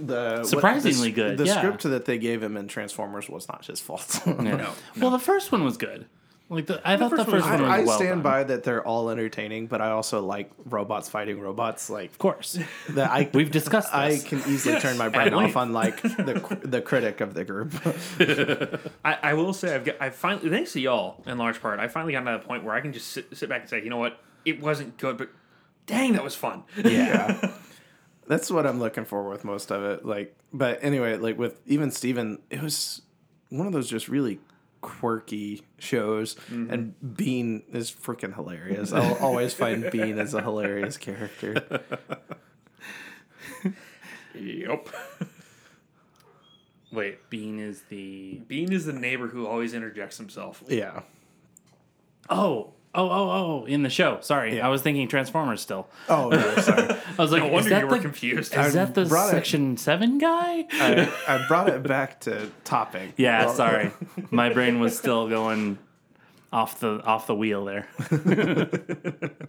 the 0.00 0.38
what- 0.38 0.46
Surprisingly 0.46 1.10
the, 1.10 1.14
good, 1.14 1.38
The 1.38 1.44
yeah. 1.46 1.58
script 1.58 1.84
that 1.84 2.04
they 2.04 2.18
gave 2.18 2.42
him 2.42 2.56
in 2.56 2.66
Transformers 2.66 3.28
was 3.28 3.46
not 3.48 3.64
his 3.66 3.80
fault. 3.80 4.20
Yeah. 4.26 4.32
No, 4.42 4.70
Well, 4.98 5.10
the 5.10 5.18
first 5.20 5.52
one 5.52 5.62
was 5.64 5.76
good. 5.76 6.06
Like 6.50 6.66
the, 6.66 6.80
I 6.86 6.98
thought 6.98 7.10
the 7.10 7.24
first 7.24 7.30
first 7.30 7.44
one 7.48 7.62
one 7.62 7.62
was- 7.62 7.68
was, 7.68 7.70
I, 7.70 7.76
I 7.78 7.84
well 7.86 7.96
stand 7.96 8.10
done. 8.10 8.22
by 8.22 8.44
that 8.44 8.64
they're 8.64 8.86
all 8.86 9.08
entertaining, 9.10 9.66
but 9.66 9.80
I 9.80 9.90
also 9.90 10.20
like 10.22 10.50
robots 10.66 11.08
fighting 11.08 11.40
robots. 11.40 11.88
Like 11.88 12.10
Of 12.10 12.18
course, 12.18 12.58
that, 12.90 13.10
I 13.10 13.30
we've 13.34 13.50
discussed 13.50 13.92
I 13.94 14.18
can 14.18 14.40
easily 14.46 14.78
turn 14.78 14.98
my 14.98 15.08
brain 15.08 15.32
length. 15.32 15.56
off 15.56 15.62
on 15.62 15.72
like 15.72 16.02
the 16.02 16.58
the 16.62 16.82
critic 16.82 17.20
of 17.22 17.32
the 17.34 17.44
group. 17.44 17.72
I, 19.04 19.18
I 19.30 19.34
will 19.34 19.52
say 19.54 19.74
I've 19.74 19.84
got 19.84 19.96
I 20.00 20.10
finally 20.10 20.50
thanks 20.50 20.72
to 20.74 20.80
y'all 20.80 21.22
in 21.26 21.38
large 21.38 21.60
part 21.62 21.80
I 21.80 21.88
finally 21.88 22.12
got 22.12 22.20
to 22.24 22.32
the 22.32 22.46
point 22.46 22.62
where 22.62 22.74
I 22.74 22.80
can 22.82 22.92
just 22.92 23.08
sit, 23.08 23.34
sit 23.36 23.48
back 23.48 23.62
and 23.62 23.70
say 23.70 23.82
you 23.82 23.90
know 23.90 23.96
what 23.98 24.20
it 24.44 24.60
wasn't 24.60 24.98
good 24.98 25.16
but 25.16 25.30
dang 25.86 26.12
that 26.12 26.24
was 26.24 26.34
fun 26.34 26.64
yeah. 26.84 27.52
That's 28.26 28.50
what 28.50 28.66
I'm 28.66 28.78
looking 28.80 29.04
for 29.04 29.28
with 29.28 29.44
most 29.44 29.70
of 29.70 29.82
it. 29.82 30.06
Like, 30.06 30.34
but 30.50 30.78
anyway, 30.82 31.16
like 31.18 31.36
with 31.38 31.60
even 31.66 31.90
Steven, 31.90 32.38
it 32.48 32.62
was 32.62 33.02
one 33.50 33.66
of 33.66 33.74
those 33.74 33.86
just 33.88 34.08
really 34.08 34.40
quirky 34.84 35.62
shows, 35.78 36.34
mm-hmm. 36.34 36.70
and 36.70 37.16
Bean 37.16 37.62
is 37.72 37.90
freaking 37.90 38.34
hilarious. 38.34 38.92
I'll 38.92 39.14
always 39.20 39.54
find 39.54 39.90
Bean 39.90 40.18
as 40.18 40.34
a 40.34 40.42
hilarious 40.42 40.98
character. 40.98 41.80
yep 44.34 44.88
Wait, 46.92 47.28
Bean 47.30 47.58
is 47.58 47.82
the. 47.88 48.42
Bean 48.46 48.72
is 48.72 48.84
the 48.84 48.92
neighbor 48.92 49.28
who 49.28 49.46
always 49.46 49.74
interjects 49.74 50.18
himself. 50.18 50.62
Yeah. 50.68 51.00
Oh, 52.30 52.74
oh, 52.94 53.08
oh, 53.10 53.30
oh! 53.30 53.64
In 53.66 53.82
the 53.82 53.90
show. 53.90 54.18
Sorry, 54.20 54.56
Yeah. 54.56 54.66
I 54.66 54.70
was 54.70 54.82
thinking 54.82 55.08
Transformers 55.08 55.60
still. 55.60 55.88
Oh 56.08 56.28
no, 56.28 56.56
sorry. 56.56 56.82
I 57.18 57.22
was 57.22 57.32
like, 57.32 57.42
No 57.42 57.48
is 57.48 57.52
wonder 57.52 57.70
that 57.70 57.80
you 57.80 57.86
were 57.88 57.96
the, 57.96 58.00
confused. 58.02 58.54
Is 58.56 58.74
that 58.74 58.94
the 58.94 59.04
brought 59.06 59.34
it- 59.34 59.44
Sector 59.46 59.76
Seven 59.78 60.18
guy? 60.18 60.66
I, 60.72 61.12
I 61.28 61.44
brought 61.48 61.68
it 61.68 61.82
back 61.82 62.20
to 62.20 62.50
topic. 62.64 63.12
yeah, 63.16 63.46
Well, 63.46 63.54
sorry, 63.54 63.90
my 64.30 64.50
brain 64.52 64.80
was 64.80 64.96
still 64.96 65.28
going 65.28 65.78
off 66.52 66.80
the 66.80 67.02
off 67.04 67.26
the 67.26 67.34
wheel 67.34 67.64
there. 67.64 67.86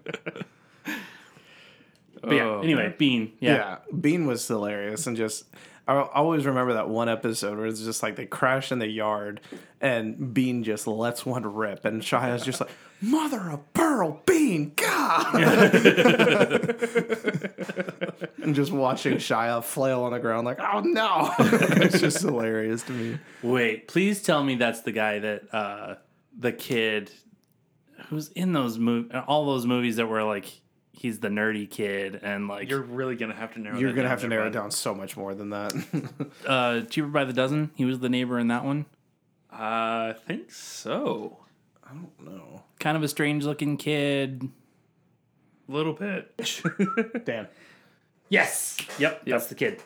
But 2.22 2.34
yeah. 2.36 2.44
Oh, 2.44 2.62
Anyway. 2.62 2.96
Bean. 2.98 3.34
Yeah. 3.40 3.54
Yeah. 3.56 3.78
Bean 4.02 4.26
was 4.26 4.48
hilarious 4.48 5.06
and 5.06 5.16
just 5.16 5.46
I 5.88 6.02
always 6.02 6.46
remember 6.46 6.74
that 6.74 6.90
one 6.90 7.10
episode 7.10 7.58
where 7.58 7.68
it's 7.68 7.84
just 7.84 8.02
like 8.02 8.16
they 8.16 8.26
crash 8.26 8.72
in 8.72 8.80
the 8.80 8.88
yard 8.88 9.40
and 9.80 10.34
Bean 10.34 10.64
just 10.64 10.88
lets 10.88 11.26
one 11.26 11.46
rip 11.46 11.86
and 11.86 12.02
Shia's 12.02 12.44
just 12.44 12.60
like 12.60 12.72
mother 13.02 13.52
of 13.52 13.74
pearl 13.74 14.22
Bean 14.26 14.74
God! 14.76 15.36
And 18.46 18.54
just 18.54 18.72
watching 18.72 19.16
Shia 19.16 19.64
flail 19.64 20.04
on 20.04 20.12
the 20.12 20.20
ground 20.20 20.46
like 20.46 20.60
oh 20.60 20.82
no. 20.82 21.34
It's 21.40 22.00
just 22.00 22.22
hilarious 22.22 22.84
to 22.84 22.92
me. 22.92 23.18
Wait, 23.42 23.88
please 23.88 24.22
tell 24.22 24.44
me 24.44 24.54
that's 24.54 24.82
the 24.82 24.92
guy 24.92 25.18
that 25.18 25.54
uh 25.54 25.96
the 26.38 26.52
kid 26.52 27.10
who's 28.10 28.30
in 28.30 28.54
those 28.54 28.78
mov- 28.78 29.24
all 29.28 29.48
those 29.48 29.66
movies 29.66 29.96
that 29.96 30.08
were 30.08 30.24
like 30.24 30.46
he's 30.98 31.20
the 31.20 31.28
nerdy 31.30 31.70
kid 31.70 32.20
and 32.24 32.48
like 32.48 32.70
You're 32.70 32.82
really 32.82 33.16
gonna 33.16 33.36
have 33.36 33.54
to 33.54 33.60
narrow. 33.60 33.78
you're 33.78 33.90
that 33.90 33.96
gonna 33.96 34.04
down 34.08 34.10
have 34.12 34.22
to 34.22 34.28
there, 34.28 34.38
narrow 34.40 34.48
it 34.50 34.54
bud. 34.54 34.60
down 34.60 34.72
so 34.72 34.94
much 34.96 35.16
more 35.18 35.34
than 35.36 35.50
that 35.52 35.74
uh 36.48 36.82
cheaper 36.82 37.08
by 37.08 37.24
the 37.26 37.34
dozen. 37.34 37.72
He 37.76 37.86
was 37.86 38.00
the 38.00 38.10
neighbor 38.10 38.40
in 38.40 38.48
that 38.50 38.64
one. 38.66 38.86
I 39.52 40.16
think 40.28 40.52
so. 40.52 41.38
I 41.84 41.94
don't 41.94 42.20
know. 42.26 42.64
Kind 42.80 42.98
of 42.98 43.04
a 43.04 43.08
strange 43.08 43.46
looking 43.46 43.78
kid. 43.78 44.50
A 45.68 45.72
little 45.72 45.94
bit. 45.94 46.34
Dan 47.26 47.48
Yes. 48.30 48.78
Yep, 49.00 49.24
that's 49.26 49.48
the 49.48 49.56
kid. 49.56 49.82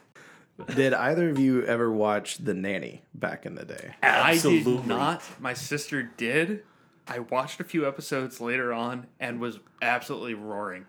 did 0.75 0.93
either 0.93 1.29
of 1.29 1.39
you 1.39 1.63
ever 1.65 1.91
watch 1.91 2.37
The 2.37 2.53
Nanny 2.53 3.01
back 3.13 3.45
in 3.45 3.55
the 3.55 3.65
day 3.65 3.95
I 4.03 4.37
did 4.37 4.85
not. 4.87 5.21
My 5.39 5.53
sister 5.53 6.03
did. 6.03 6.63
I 7.07 7.19
watched 7.19 7.59
a 7.59 7.63
few 7.63 7.87
episodes 7.87 8.39
later 8.39 8.71
on 8.71 9.07
and 9.19 9.39
was 9.39 9.59
absolutely 9.81 10.35
roaring. 10.35 10.85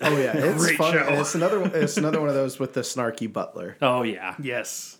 Oh 0.00 0.16
yeah, 0.16 0.32
it's 0.34 0.64
Great 0.64 0.76
fun. 0.78 0.92
show. 0.94 1.06
It's 1.20 1.34
another. 1.34 1.62
It's 1.74 1.96
another 1.96 2.20
one 2.20 2.28
of 2.28 2.34
those 2.34 2.58
with 2.58 2.72
the 2.74 2.80
snarky 2.80 3.30
butler. 3.32 3.76
Oh 3.82 4.02
yeah. 4.02 4.34
Yes. 4.40 4.98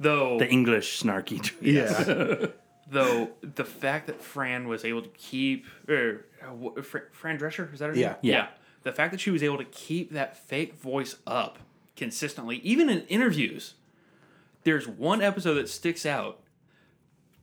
Though 0.00 0.38
The 0.38 0.48
English 0.48 1.00
snarky. 1.02 1.52
Yeah, 1.60 2.46
though 2.90 3.30
the 3.42 3.64
fact 3.64 4.08
that 4.08 4.20
Fran 4.22 4.66
was 4.66 4.84
able 4.84 5.02
to 5.02 5.08
keep 5.10 5.66
er, 5.88 6.26
uh, 6.42 6.82
Fr- 6.82 7.10
Fran 7.12 7.38
Drescher 7.38 7.72
is 7.72 7.78
that 7.78 7.90
her 7.90 7.94
Yeah. 7.96 8.08
name? 8.08 8.16
Yeah. 8.22 8.48
The 8.82 8.92
fact 8.92 9.12
that 9.12 9.20
she 9.20 9.30
was 9.30 9.42
able 9.42 9.56
to 9.58 9.64
keep 9.64 10.10
that 10.12 10.36
fake 10.36 10.74
voice 10.74 11.16
up 11.26 11.58
consistently, 11.96 12.56
even 12.56 12.90
in 12.90 13.02
interviews. 13.06 13.74
There's 14.64 14.88
one 14.88 15.22
episode 15.22 15.54
that 15.54 15.68
sticks 15.68 16.04
out 16.04 16.40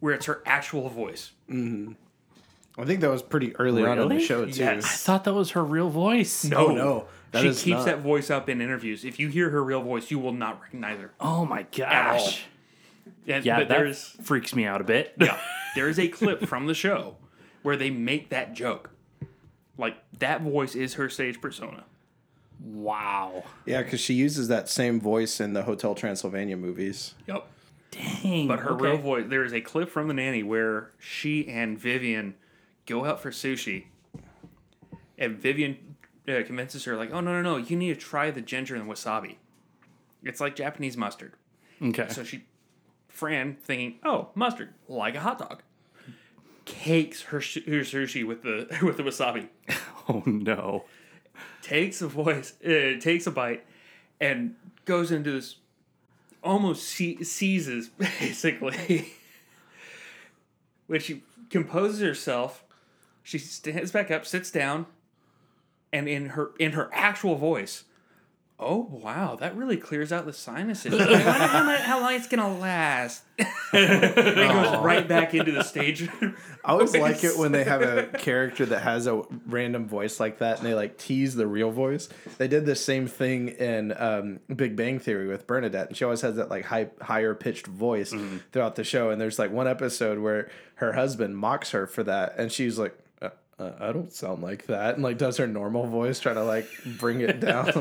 where 0.01 0.13
it's 0.13 0.25
her 0.25 0.41
actual 0.45 0.89
voice. 0.89 1.31
I 2.77 2.85
think 2.85 3.01
that 3.01 3.09
was 3.09 3.21
pretty 3.21 3.55
early 3.57 3.83
on 3.83 3.99
in 3.99 4.07
the 4.07 4.15
Really? 4.15 4.25
show 4.25 4.45
too. 4.45 4.51
Yes. 4.59 4.85
I 4.85 4.87
thought 4.87 5.23
that 5.25 5.33
was 5.33 5.51
her 5.51 5.63
real 5.63 5.89
voice. 5.89 6.45
No, 6.45 6.67
oh, 6.67 6.73
no, 6.73 7.05
that 7.31 7.41
she 7.41 7.47
is 7.49 7.63
keeps 7.63 7.77
not. 7.79 7.85
that 7.85 7.99
voice 7.99 8.29
up 8.29 8.47
in 8.49 8.61
interviews. 8.61 9.03
If 9.03 9.19
you 9.19 9.27
hear 9.27 9.49
her 9.49 9.63
real 9.63 9.81
voice, 9.81 10.09
you 10.09 10.19
will 10.19 10.33
not 10.33 10.61
recognize 10.61 10.99
her. 10.99 11.11
Oh 11.19 11.45
my 11.45 11.63
gosh. 11.75 12.45
And, 13.27 13.45
Yeah, 13.45 13.59
but 13.59 13.67
that 13.67 13.77
there's 13.77 14.03
freaks 14.23 14.55
me 14.55 14.65
out 14.65 14.79
a 14.81 14.83
bit. 14.83 15.13
yeah, 15.19 15.39
there 15.75 15.89
is 15.89 15.99
a 15.99 16.07
clip 16.07 16.45
from 16.45 16.67
the 16.67 16.73
show 16.73 17.17
where 17.61 17.75
they 17.75 17.89
make 17.89 18.29
that 18.29 18.53
joke. 18.53 18.89
Like 19.77 19.97
that 20.19 20.41
voice 20.41 20.75
is 20.75 20.93
her 20.95 21.09
stage 21.09 21.41
persona. 21.41 21.83
Wow. 22.63 23.43
Yeah, 23.65 23.81
because 23.81 23.99
she 23.99 24.13
uses 24.13 24.47
that 24.49 24.69
same 24.69 25.01
voice 25.01 25.39
in 25.39 25.53
the 25.53 25.63
Hotel 25.63 25.95
Transylvania 25.95 26.55
movies. 26.57 27.15
Yep. 27.27 27.47
Dang. 27.91 28.47
But 28.47 28.59
her 28.59 28.71
okay. 28.71 28.83
real 28.83 28.97
voice, 28.97 29.25
there 29.27 29.43
is 29.43 29.53
a 29.53 29.61
clip 29.61 29.89
from 29.89 30.07
the 30.07 30.13
nanny 30.13 30.43
where 30.43 30.91
she 30.99 31.47
and 31.47 31.77
Vivian 31.77 32.35
go 32.91 33.05
out 33.05 33.21
for 33.21 33.31
sushi, 33.31 33.85
and 35.17 35.37
Vivian 35.37 35.95
uh, 36.27 36.41
convinces 36.45 36.83
her 36.85 36.95
like, 36.97 37.11
"Oh 37.11 37.21
no, 37.21 37.33
no, 37.33 37.41
no! 37.41 37.57
You 37.57 37.75
need 37.77 37.93
to 37.93 37.99
try 37.99 38.29
the 38.31 38.41
ginger 38.41 38.75
and 38.75 38.89
wasabi. 38.89 39.37
It's 40.23 40.41
like 40.41 40.55
Japanese 40.55 40.97
mustard." 40.97 41.33
Okay. 41.81 42.07
So 42.09 42.23
she, 42.23 42.43
Fran, 43.07 43.55
thinking, 43.55 43.99
"Oh, 44.03 44.29
mustard, 44.35 44.73
like 44.87 45.15
a 45.15 45.21
hot 45.21 45.39
dog," 45.39 45.63
cakes 46.65 47.23
her, 47.23 47.39
sh- 47.41 47.65
her 47.65 47.81
sushi 47.81 48.25
with 48.25 48.43
the 48.43 48.67
with 48.85 48.97
the 48.97 49.03
wasabi. 49.03 49.47
oh 50.09 50.23
no. 50.25 50.85
Takes 51.61 52.01
a 52.01 52.07
voice, 52.07 52.53
uh, 52.63 52.99
takes 52.99 53.25
a 53.27 53.31
bite, 53.31 53.65
and 54.19 54.55
goes 54.85 55.11
into 55.11 55.31
this 55.31 55.57
almost 56.43 56.87
se- 56.87 57.23
seizes 57.23 57.89
basically. 58.19 59.13
when 60.87 60.99
she 60.99 61.23
composes 61.49 62.01
herself, 62.01 62.63
she 63.23 63.37
stands 63.37 63.91
back 63.91 64.11
up, 64.11 64.25
sits 64.25 64.51
down, 64.51 64.85
and 65.93 66.07
in 66.07 66.29
her 66.29 66.51
in 66.59 66.73
her 66.73 66.89
actual 66.93 67.35
voice. 67.35 67.83
Oh 68.63 68.87
wow, 68.91 69.35
that 69.37 69.55
really 69.55 69.75
clears 69.75 70.11
out 70.11 70.27
the 70.27 70.33
sinuses. 70.33 70.93
I 70.93 70.97
wonder 70.97 71.17
how, 71.17 71.63
much, 71.63 71.79
how 71.79 71.99
long 71.99 72.13
it's 72.13 72.27
gonna 72.27 72.55
last. 72.59 73.23
and 73.73 74.15
goes 74.15 74.77
right 74.83 75.07
back 75.07 75.33
into 75.33 75.51
the 75.51 75.63
stage. 75.63 76.07
I 76.63 76.71
always 76.71 76.95
like 76.95 77.23
it 77.23 77.37
when 77.39 77.51
they 77.53 77.63
have 77.63 77.81
a 77.81 78.05
character 78.19 78.67
that 78.67 78.81
has 78.81 79.07
a 79.07 79.23
random 79.47 79.87
voice 79.87 80.19
like 80.19 80.37
that, 80.39 80.59
and 80.59 80.67
they 80.67 80.75
like 80.75 80.99
tease 80.99 81.33
the 81.33 81.47
real 81.47 81.71
voice. 81.71 82.07
They 82.37 82.47
did 82.47 82.67
the 82.67 82.75
same 82.75 83.07
thing 83.07 83.47
in 83.47 83.95
um, 83.97 84.39
Big 84.55 84.75
Bang 84.75 84.99
Theory 84.99 85.27
with 85.27 85.47
Bernadette, 85.47 85.87
and 85.87 85.97
she 85.97 86.03
always 86.03 86.21
has 86.21 86.35
that 86.35 86.51
like 86.51 86.65
high, 86.65 86.91
higher 87.01 87.33
pitched 87.33 87.65
voice 87.65 88.13
throughout 88.51 88.75
the 88.75 88.83
show. 88.83 89.09
And 89.09 89.19
there's 89.19 89.39
like 89.39 89.49
one 89.49 89.67
episode 89.67 90.19
where 90.19 90.51
her 90.75 90.93
husband 90.93 91.35
mocks 91.35 91.71
her 91.71 91.87
for 91.87 92.03
that, 92.03 92.35
and 92.37 92.51
she's 92.51 92.77
like. 92.77 92.95
Uh, 93.61 93.73
I 93.79 93.91
don't 93.91 94.11
sound 94.11 94.41
like 94.41 94.65
that, 94.67 94.95
and 94.95 95.03
like 95.03 95.19
does 95.19 95.37
her 95.37 95.45
normal 95.45 95.85
voice, 95.85 96.19
try 96.19 96.33
to 96.33 96.43
like 96.43 96.67
bring 96.97 97.21
it 97.21 97.39
down. 97.39 97.65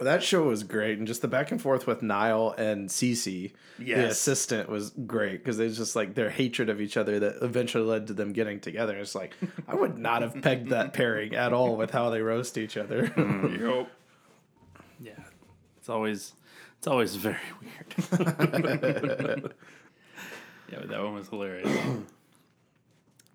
that 0.00 0.22
show 0.22 0.44
was 0.44 0.62
great, 0.62 0.96
and 0.96 1.06
just 1.06 1.20
the 1.20 1.28
back 1.28 1.50
and 1.50 1.60
forth 1.60 1.86
with 1.86 2.00
Niles 2.00 2.54
and 2.56 2.88
Cece, 2.88 3.52
the 3.78 3.92
assistant, 3.92 4.70
was 4.70 4.88
great 5.06 5.44
because 5.44 5.60
it's 5.60 5.76
just 5.76 5.94
like 5.94 6.14
their 6.14 6.30
hatred 6.30 6.70
of 6.70 6.80
each 6.80 6.96
other 6.96 7.20
that 7.20 7.42
eventually 7.42 7.84
led 7.84 8.06
to 8.06 8.14
them 8.14 8.32
getting 8.32 8.58
together. 8.58 8.96
It's 8.96 9.14
like 9.14 9.34
I 9.68 9.74
would 9.74 9.98
not 9.98 10.22
have 10.22 10.40
pegged 10.40 10.70
that 10.70 10.94
pairing 10.94 11.34
at 11.34 11.52
all 11.52 11.76
with 11.76 11.90
how 11.90 12.08
they 12.08 12.22
roast 12.22 12.56
each 12.56 12.78
other. 12.78 13.12
Yup. 13.60 13.90
Yeah. 14.98 15.12
It's 15.76 15.90
always 15.90 16.32
it's 16.78 16.86
always 16.86 17.16
very 17.16 17.36
weird. 17.60 19.52
Yeah, 20.70 20.78
but 20.80 20.88
that 20.88 21.02
one 21.02 21.14
was 21.14 21.28
hilarious. 21.28 21.68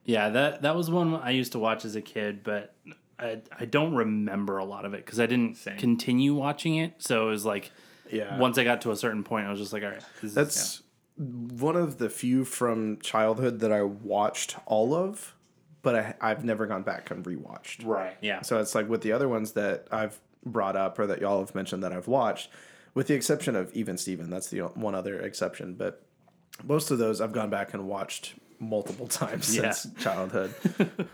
Yeah, 0.10 0.30
that 0.30 0.64
that 0.64 0.76
was 0.76 0.89
one 0.89 1.14
I 1.16 1.30
used 1.32 1.51
to 1.51 1.60
watch 1.60 1.86
as 1.86 1.95
a 1.95 2.01
kid, 2.01 2.43
but 2.43 2.74
I 3.20 3.41
I 3.57 3.66
don't 3.66 3.93
remember 3.93 4.57
a 4.57 4.66
lot 4.66 4.86
of 4.86 4.93
it 4.95 5.05
because 5.05 5.20
I 5.20 5.28
didn't 5.28 5.55
Same. 5.57 5.78
continue 5.78 6.34
watching 6.34 6.76
it. 6.78 6.95
So 6.97 7.28
it 7.28 7.32
was 7.32 7.45
like 7.45 7.72
yeah, 8.12 8.38
once 8.39 8.57
I 8.57 8.64
got 8.64 8.82
to 8.82 8.91
a 8.91 8.95
certain 8.95 9.24
point, 9.24 9.45
I 9.45 9.51
was 9.51 9.60
just 9.60 9.72
like, 9.72 9.84
all 9.84 9.89
right, 9.89 10.03
this 10.22 10.32
is- 10.32 10.34
that's 10.36 10.82
one 11.16 11.76
of 11.76 11.97
the 11.99 12.10
few 12.10 12.43
from 12.45 12.97
childhood 13.01 13.60
that 13.60 13.72
I 13.72 13.84
watched 13.84 14.55
all 14.66 14.95
of, 14.95 15.36
but 15.84 15.95
I, 15.95 16.14
I've 16.22 16.43
never 16.45 16.66
gone 16.66 16.82
back 16.84 17.12
and 17.12 17.24
rewatched. 17.26 17.86
right. 17.86 18.16
Yeah. 18.22 18.41
So 18.41 18.57
it's 18.60 18.74
like 18.74 18.88
with 18.89 19.01
the 19.01 19.12
other 19.12 19.28
ones 19.30 19.51
that 19.51 19.88
I've 19.91 20.18
brought 20.45 20.76
up 20.78 20.97
or 20.97 21.05
that 21.07 21.20
y'all 21.22 21.39
have 21.41 21.53
mentioned 21.53 21.84
that 21.84 21.91
I've 21.93 22.07
watched, 22.07 22.49
with 22.95 23.07
the 23.07 23.14
exception 23.16 23.55
of 23.57 23.72
Even 23.74 23.97
Steven, 23.97 24.30
that's 24.30 24.49
the 24.49 24.60
one 24.62 24.95
other 24.95 25.20
exception. 25.20 25.76
But 25.76 26.01
most 26.64 26.89
of 26.89 26.97
those 26.97 27.20
I've 27.22 27.34
gone 27.34 27.49
back 27.49 27.74
and 27.74 27.86
watched 27.88 28.36
multiple 28.60 29.07
times 29.07 29.55
Yeah. 29.55 29.72
since 29.72 30.01
childhood. 30.01 30.53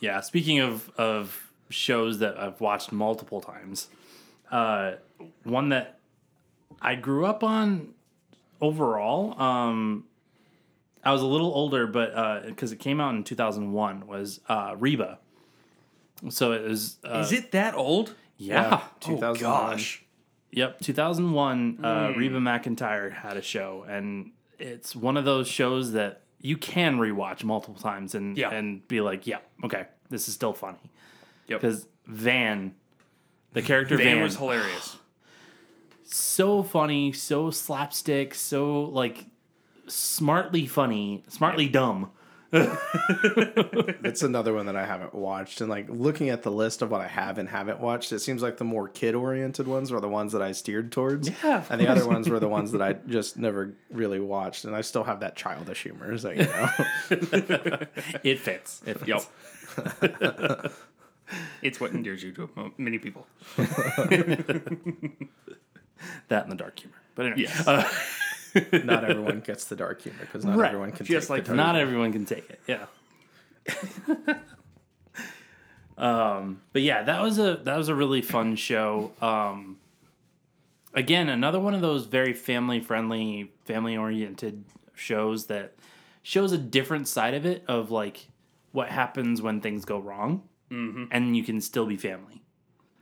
Yeah, 0.00 0.20
speaking 0.20 0.60
of 0.60 0.90
of 0.98 1.50
shows 1.70 2.18
that 2.18 2.36
I've 2.38 2.60
watched 2.60 2.92
multiple 2.92 3.40
times, 3.40 3.88
uh, 4.50 4.94
one 5.44 5.70
that 5.70 5.98
I 6.82 6.94
grew 6.96 7.24
up 7.24 7.42
on 7.42 7.94
overall, 8.60 9.40
um, 9.40 10.04
I 11.02 11.12
was 11.12 11.22
a 11.22 11.26
little 11.26 11.54
older, 11.54 11.86
but 11.86 12.44
because 12.46 12.72
it 12.72 12.80
came 12.80 13.00
out 13.00 13.14
in 13.14 13.24
two 13.24 13.34
thousand 13.34 13.72
one, 13.72 14.06
was 14.06 14.40
uh, 14.48 14.74
Reba. 14.78 15.20
So 16.28 16.52
it 16.52 16.62
was. 16.68 16.98
Uh, 17.02 17.20
Is 17.20 17.32
it 17.32 17.52
that 17.52 17.74
old? 17.74 18.14
Yeah. 18.36 18.82
Oh 19.06 19.34
gosh. 19.34 20.02
Yep, 20.50 20.80
2001, 20.82 21.84
uh, 21.84 22.12
Reba 22.16 22.38
McEntire 22.38 23.12
had 23.12 23.36
a 23.36 23.42
show, 23.42 23.84
and 23.88 24.32
it's 24.64 24.96
one 24.96 25.16
of 25.16 25.24
those 25.24 25.46
shows 25.46 25.92
that 25.92 26.22
you 26.40 26.56
can 26.56 26.98
rewatch 26.98 27.44
multiple 27.44 27.80
times 27.80 28.14
and 28.14 28.36
Yeah. 28.36 28.50
and 28.50 28.86
be 28.88 29.00
like, 29.00 29.26
yeah, 29.26 29.38
okay, 29.64 29.86
this 30.10 30.28
is 30.28 30.34
still 30.34 30.52
funny. 30.52 30.78
Yep. 31.48 31.60
Because 31.60 31.86
Van, 32.06 32.74
the 33.52 33.62
character 33.62 33.96
Van 33.96 34.06
Van, 34.16 34.22
was 34.22 34.36
hilarious. 34.36 34.96
so 36.04 36.62
funny, 36.62 37.12
so 37.12 37.50
slapstick, 37.50 38.34
so 38.34 38.82
like 38.84 39.26
smartly 39.86 40.66
funny, 40.66 41.22
smartly 41.28 41.68
dumb. 41.68 42.10
It's 44.04 44.22
another 44.22 44.52
one 44.54 44.66
that 44.66 44.76
I 44.76 44.84
haven't 44.86 45.14
watched. 45.14 45.60
And 45.60 45.68
like 45.70 45.88
looking 45.88 46.28
at 46.28 46.42
the 46.42 46.50
list 46.50 46.82
of 46.82 46.90
what 46.90 47.00
I 47.00 47.08
have 47.08 47.38
and 47.38 47.48
haven't 47.48 47.80
watched, 47.80 48.12
it 48.12 48.20
seems 48.20 48.42
like 48.42 48.58
the 48.58 48.64
more 48.64 48.88
kid 48.88 49.14
oriented 49.14 49.66
ones 49.66 49.90
are 49.90 50.00
the 50.00 50.08
ones 50.08 50.32
that 50.32 50.42
I 50.42 50.52
steered 50.52 50.92
towards. 50.92 51.30
Yeah, 51.42 51.64
And 51.70 51.80
the 51.80 51.88
other 51.88 52.06
ones 52.06 52.28
were 52.28 52.38
the 52.38 52.48
ones 52.48 52.70
that 52.72 52.82
I 52.82 52.92
just 52.92 53.36
never 53.36 53.74
really 53.90 54.20
watched. 54.20 54.64
And 54.66 54.76
I 54.76 54.82
still 54.82 55.04
have 55.04 55.20
that 55.20 55.36
childish 55.36 55.82
humor. 55.82 56.16
So, 56.18 56.30
you 56.30 56.44
know. 56.44 56.68
It 58.22 58.38
fits. 58.38 58.82
It 58.86 59.00
fits. 59.00 59.28
Yep. 59.76 60.72
it's 61.62 61.80
what 61.80 61.90
endears 61.92 62.22
you 62.22 62.32
to 62.32 62.72
many 62.78 62.98
people. 62.98 63.26
That 66.28 66.42
and 66.44 66.52
the 66.52 66.56
dark 66.56 66.78
humor. 66.78 66.96
But 67.14 67.26
anyway, 67.26 67.42
Yes. 67.42 67.66
uh, 67.66 67.88
not 68.84 69.04
everyone 69.04 69.40
gets 69.40 69.64
the 69.64 69.76
dark 69.76 70.02
humor 70.02 70.18
because 70.20 70.44
not 70.44 70.56
Right. 70.56 70.68
everyone 70.68 70.92
can 70.92 71.06
Just 71.06 71.24
take 71.28 71.30
like 71.30 71.42
the 71.44 71.48
dark 71.48 71.56
not 71.56 71.76
everyone 71.76 72.12
can 72.12 72.24
take 72.26 72.48
it. 72.50 72.60
Yeah. 72.66 72.86
um, 75.98 76.60
but 76.72 76.82
yeah, 76.82 77.02
that 77.02 77.22
was 77.22 77.38
a 77.38 77.56
that 77.64 77.76
was 77.76 77.88
a 77.88 77.94
really 77.94 78.22
fun 78.22 78.56
show. 78.56 79.12
Um, 79.20 79.78
again, 80.92 81.28
another 81.28 81.60
one 81.60 81.74
of 81.74 81.80
those 81.80 82.06
very 82.06 82.32
family 82.32 82.80
friendly, 82.80 83.52
family 83.64 83.96
oriented 83.96 84.64
shows 84.94 85.46
that 85.46 85.74
shows 86.22 86.52
a 86.52 86.58
different 86.58 87.06
side 87.08 87.34
of 87.34 87.46
it 87.46 87.64
of 87.68 87.90
like 87.90 88.28
what 88.72 88.88
happens 88.88 89.40
when 89.40 89.60
things 89.60 89.84
go 89.84 89.98
wrong, 89.98 90.42
and 90.70 91.36
you 91.36 91.44
can 91.44 91.60
still 91.60 91.86
be 91.86 91.96
family. 91.96 92.40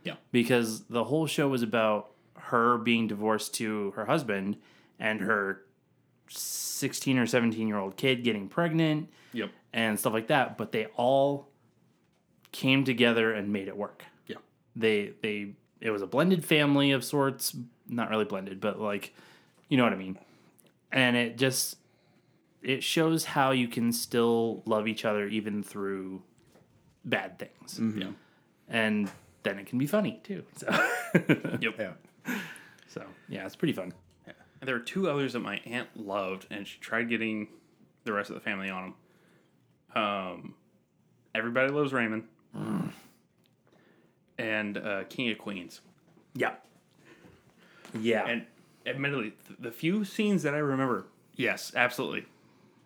Yeah. 0.03 0.15
because 0.33 0.83
the 0.89 1.05
whole 1.05 1.27
show 1.27 1.47
was 1.47 1.61
about 1.63 2.09
her 2.37 2.77
being 2.77 3.07
divorced 3.07 3.53
to 3.55 3.91
her 3.91 4.05
husband 4.05 4.57
and 5.03 5.19
her 5.21 5.61
16 6.29 7.17
or 7.19 7.27
17 7.27 7.67
year 7.67 7.77
old 7.77 7.95
kid 7.97 8.23
getting 8.23 8.47
pregnant 8.47 9.09
Yep. 9.33 9.49
and 9.73 9.99
stuff 9.99 10.13
like 10.13 10.27
that 10.27 10.57
but 10.57 10.71
they 10.71 10.85
all 10.95 11.49
came 12.51 12.83
together 12.85 13.33
and 13.33 13.51
made 13.51 13.67
it 13.67 13.75
work 13.75 14.03
Yeah. 14.27 14.37
they 14.75 15.13
they 15.21 15.53
it 15.81 15.89
was 15.91 16.01
a 16.01 16.07
blended 16.07 16.45
family 16.45 16.91
of 16.91 17.03
sorts 17.03 17.55
not 17.87 18.09
really 18.09 18.25
blended 18.25 18.61
but 18.61 18.79
like 18.79 19.13
you 19.69 19.77
know 19.77 19.83
what 19.83 19.93
i 19.93 19.95
mean 19.97 20.17
and 20.91 21.15
it 21.17 21.37
just 21.37 21.77
it 22.61 22.81
shows 22.83 23.25
how 23.25 23.51
you 23.51 23.67
can 23.67 23.91
still 23.91 24.61
love 24.65 24.87
each 24.87 25.03
other 25.03 25.27
even 25.27 25.61
through 25.63 26.21
bad 27.03 27.37
things 27.39 27.79
mm-hmm. 27.79 28.01
Yeah. 28.01 28.07
and 28.69 29.11
then 29.43 29.59
it 29.59 29.65
can 29.67 29.77
be 29.79 29.87
funny 29.87 30.21
too 30.23 30.43
so 30.55 30.67
Yep. 31.59 31.75
Yeah. 31.79 31.93
so 32.87 33.03
yeah 33.27 33.45
it's 33.45 33.55
pretty 33.55 33.73
fun 33.73 33.91
And 34.63 34.67
there 34.69 34.75
were 34.75 34.81
two 34.81 35.09
others 35.09 35.33
that 35.33 35.39
my 35.39 35.59
aunt 35.65 35.89
loved, 35.93 36.47
and 36.49 36.65
she 36.65 36.79
tried 36.79 37.09
getting 37.09 37.49
the 38.05 38.13
rest 38.13 38.29
of 38.29 38.35
the 38.35 38.39
family 38.39 38.69
on 38.69 38.93
them. 39.93 40.01
Um, 40.01 40.53
Everybody 41.35 41.69
Loves 41.69 41.91
Raymond, 41.91 42.23
and 44.37 44.77
uh, 44.77 45.03
King 45.09 45.31
of 45.31 45.37
Queens. 45.37 45.81
yeah 46.33 46.53
yeah 47.99 48.25
And 48.25 48.45
admittedly, 48.85 49.33
th- 49.47 49.59
the 49.59 49.71
few 49.71 50.05
scenes 50.05 50.43
that 50.43 50.53
I 50.53 50.59
remember, 50.59 51.07
yes, 51.35 51.73
absolutely, 51.75 52.25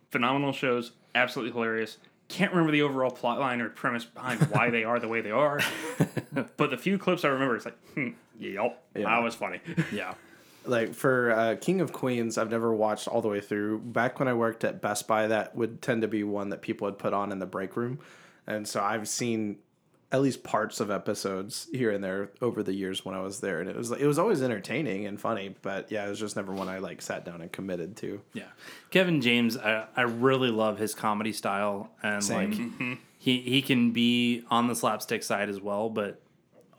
phenomenal 0.09 0.53
shows, 0.53 0.93
absolutely 1.13 1.53
hilarious. 1.53 1.97
Can't 2.27 2.51
remember 2.51 2.71
the 2.71 2.81
overall 2.81 3.11
plot 3.11 3.39
line 3.39 3.61
or 3.61 3.69
premise 3.69 4.03
behind 4.03 4.41
why 4.49 4.71
they 4.71 4.83
are 4.83 4.99
the 4.99 5.07
way 5.07 5.21
they 5.21 5.29
are, 5.31 5.59
but 6.57 6.71
the 6.71 6.77
few 6.77 6.97
clips 6.97 7.23
I 7.23 7.27
remember, 7.27 7.55
it's 7.55 7.65
like, 7.65 7.77
hmm, 7.93 8.09
yep, 8.39 8.83
Yeah. 8.95 9.03
that 9.03 9.23
was 9.23 9.35
funny. 9.35 9.59
yeah 9.93 10.15
like 10.67 10.93
for 10.93 11.31
uh, 11.31 11.55
King 11.59 11.81
of 11.81 11.93
Queens, 11.93 12.37
I've 12.37 12.51
never 12.51 12.73
watched 12.73 13.07
all 13.07 13.21
the 13.21 13.27
way 13.27 13.41
through. 13.41 13.79
Back 13.79 14.19
when 14.19 14.27
I 14.27 14.33
worked 14.33 14.63
at 14.63 14.81
Best 14.81 15.07
Buy, 15.07 15.27
that 15.27 15.55
would 15.55 15.81
tend 15.81 16.01
to 16.01 16.07
be 16.07 16.23
one 16.23 16.49
that 16.49 16.61
people 16.61 16.85
would 16.85 16.97
put 16.97 17.13
on 17.13 17.31
in 17.31 17.39
the 17.39 17.45
break 17.45 17.75
room, 17.75 17.99
and 18.45 18.67
so 18.67 18.81
I've 18.81 19.07
seen 19.07 19.57
at 20.09 20.21
least 20.21 20.41
parts 20.41 20.79
of 20.79 20.89
episodes 20.89 21.67
here 21.73 21.91
and 21.91 22.01
there 22.01 22.29
over 22.41 22.63
the 22.63 22.73
years 22.73 23.03
when 23.03 23.13
I 23.13 23.19
was 23.19 23.41
there, 23.41 23.59
and 23.59 23.69
it 23.69 23.75
was 23.75 23.91
like 23.91 23.99
it 23.99 24.07
was 24.07 24.17
always 24.17 24.41
entertaining 24.41 25.05
and 25.05 25.19
funny. 25.19 25.55
But 25.61 25.91
yeah, 25.91 26.05
it 26.05 26.09
was 26.09 26.19
just 26.19 26.35
never 26.35 26.53
one 26.53 26.69
I 26.69 26.77
like 26.77 27.01
sat 27.01 27.25
down 27.25 27.41
and 27.41 27.51
committed 27.51 27.97
to. 27.97 28.21
Yeah, 28.33 28.47
Kevin 28.89 29.21
James, 29.21 29.57
I, 29.57 29.85
I 29.95 30.03
really 30.03 30.49
love 30.49 30.77
his 30.77 30.95
comedy 30.95 31.33
style, 31.33 31.89
and 32.01 32.23
Same. 32.23 32.79
like 32.79 32.99
he 33.17 33.41
he 33.41 33.61
can 33.61 33.91
be 33.91 34.43
on 34.49 34.67
the 34.67 34.75
slapstick 34.75 35.23
side 35.23 35.49
as 35.49 35.59
well, 35.59 35.89
but 35.89 36.21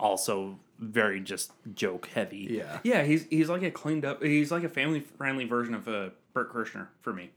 also 0.00 0.58
very 0.78 1.20
just 1.20 1.52
joke 1.74 2.06
heavy. 2.14 2.46
Yeah, 2.50 2.78
Yeah, 2.84 3.02
he's 3.04 3.24
he's 3.30 3.48
like 3.48 3.62
a 3.62 3.70
cleaned 3.70 4.04
up. 4.04 4.22
He's 4.22 4.50
like 4.52 4.64
a 4.64 4.68
family 4.68 5.00
friendly 5.00 5.44
version 5.44 5.74
of 5.74 5.88
uh, 5.88 6.10
Burt 6.32 6.52
Kirshner 6.52 6.88
for 7.00 7.12
me. 7.12 7.30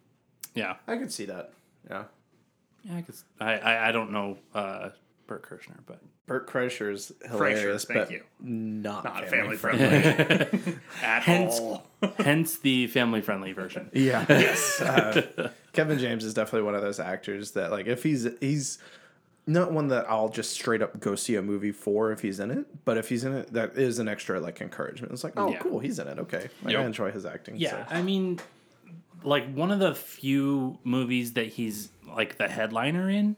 yeah, 0.56 0.76
I 0.88 0.98
could 0.98 1.12
see 1.12 1.26
that. 1.26 1.54
Yeah, 1.90 2.04
yeah. 2.84 2.98
I, 2.98 3.02
guess, 3.02 3.24
I, 3.40 3.54
I 3.58 3.90
I 3.90 3.92
don't 3.92 4.12
know 4.12 4.38
uh, 4.54 4.90
Burt 5.28 5.44
Kirshner, 5.48 5.78
but 5.86 6.00
Burt 6.28 6.48
Kreischer's 6.48 7.12
hilarious, 7.28 7.84
thank 7.86 8.00
but 8.00 8.12
you. 8.12 8.24
not, 8.40 9.04
Not 9.04 9.28
family, 9.30 9.58
family 9.58 9.58
friendly. 9.58 10.14
friendly 10.48 10.74
at 11.04 11.24
Hence- 11.24 11.60
all. 11.60 11.88
hence 12.20 12.58
the 12.60 12.88
family 12.88 13.22
friendly 13.22 13.52
version. 13.54 13.90
Yeah. 13.94 14.26
Yes. 14.30 14.80
Uh, 14.82 15.50
Kevin 15.74 16.00
James 16.00 16.24
is 16.24 16.34
definitely 16.34 16.64
one 16.66 16.76
of 16.76 16.82
those 16.82 17.00
actors 17.00 17.52
that 17.52 17.72
like 17.72 17.88
if 17.88 18.04
he's 18.04 18.28
he's 18.40 18.78
not 19.48 19.72
one 19.72 19.88
that 19.90 20.10
I'll 20.10 20.30
just 20.30 20.52
straight 20.52 20.82
up 20.82 21.00
go 21.00 21.16
see 21.16 21.36
a 21.36 21.42
movie 21.42 21.72
for 21.72 22.12
if 22.12 22.22
he's 22.22 22.40
in 22.40 22.52
it, 22.52 22.66
but 22.86 22.98
if 22.98 23.10
he's 23.10 23.24
in 23.24 23.34
it, 23.34 23.52
that 23.54 23.78
is 23.78 24.00
an 24.00 24.08
extra 24.08 24.40
like 24.40 24.62
encouragement. 24.62 25.12
It's 25.14 25.24
like, 25.24 25.34
oh, 25.38 25.50
Yeah. 25.52 25.60
cool, 25.60 25.80
he's 25.80 26.00
in 26.00 26.08
it. 26.08 26.20
Okay, 26.20 26.50
like, 26.64 26.76
I 26.76 26.84
enjoy 26.86 27.12
his 27.12 27.26
acting. 27.26 27.56
Yeah, 27.58 27.88
so. 27.88 27.96
I 27.96 28.02
mean, 28.02 28.40
like 29.24 29.52
one 29.54 29.72
of 29.72 29.80
the 29.80 29.94
few 29.96 30.78
movies 30.84 31.34
that 31.34 31.48
he's 31.48 31.90
like 32.16 32.38
the 32.38 32.48
headliner 32.48 33.10
in, 33.10 33.36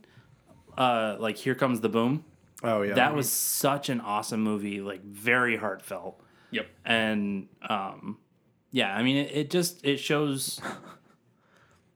uh, 0.78 1.16
like 1.20 1.38
Here 1.38 1.56
Comes 1.56 1.82
the 1.82 1.90
Boom. 1.90 2.24
Oh 2.64 2.82
yeah. 2.82 2.94
That 2.96 3.14
was 3.16 3.32
such 3.32 3.90
an 3.90 4.00
awesome 4.02 4.42
movie, 4.42 4.82
like 4.82 5.04
very 5.04 5.58
heartfelt. 5.58 6.20
Yep. 6.52 6.68
and 6.86 7.48
um 7.68 8.20
yeah 8.70 8.96
i 8.96 9.02
mean 9.02 9.16
it, 9.18 9.32
it 9.36 9.50
just 9.50 9.84
it 9.84 9.98
shows 9.98 10.62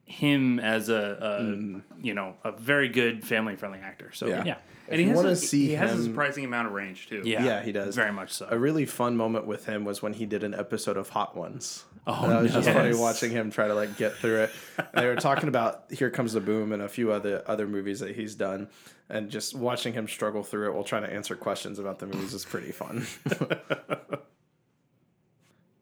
him 0.08 0.60
as 0.60 0.90
a, 0.90 0.96
a 0.96 1.42
mm. 1.44 1.82
you 2.02 2.14
know 2.14 2.34
a 2.44 2.52
very 2.52 2.88
good 2.88 3.24
family 3.26 3.56
friendly 3.58 3.80
actor 3.80 4.10
so 4.14 4.26
Yeah. 4.26 4.44
yeah 4.46 4.58
And 4.90 5.02
he 5.02 5.08
has, 5.10 5.22
a, 5.24 5.36
see 5.36 5.68
he 5.68 5.74
has 5.74 6.00
a 6.00 6.04
surprising 6.04 6.46
amount 6.46 6.68
of 6.68 6.74
range 6.74 7.10
too. 7.10 7.22
yeah 7.26 7.44
Yeah, 7.44 7.62
he 7.62 7.74
does. 7.74 7.94
very 7.94 8.14
much 8.14 8.32
so 8.32 8.48
a 8.50 8.58
really 8.58 8.86
fun 8.86 9.18
moment 9.18 9.46
with 9.46 9.66
him 9.66 9.84
was 9.84 10.02
when 10.02 10.14
he 10.14 10.26
did 10.26 10.44
an 10.46 10.54
episode 10.54 10.96
of 10.98 11.10
Hot 11.10 11.36
Ones. 11.36 11.84
Oh, 12.10 12.30
that 12.30 12.42
was 12.42 12.54
just 12.54 12.70
funny 12.70 12.96
watching 12.96 13.32
him 13.32 13.52
try 13.52 13.68
to 13.68 13.76
like 13.76 13.98
get 13.98 14.16
through 14.16 14.44
it. 14.44 14.52
And 14.78 15.04
they 15.04 15.08
were 15.08 15.18
talking 15.18 15.50
about 15.50 15.92
Here 15.92 16.10
Comes 16.10 16.32
the 16.32 16.40
Boom 16.40 16.72
and 16.72 16.82
a 16.82 16.88
few 16.88 17.12
other 17.12 17.44
other 17.46 17.68
movies 17.68 18.00
that 18.00 18.16
he's 18.16 18.34
done, 18.34 18.70
and 19.10 19.30
just 19.30 19.54
watching 19.56 19.92
him 19.92 20.08
struggle 20.08 20.42
through 20.42 20.70
it 20.70 20.74
while 20.74 20.86
trying 20.86 21.04
to 21.04 21.12
answer 21.12 21.36
questions 21.36 21.80
about 21.80 22.00
the 22.00 22.06
movies 22.06 22.34
is 22.34 22.46
pretty 22.46 22.72
fun. 22.72 23.06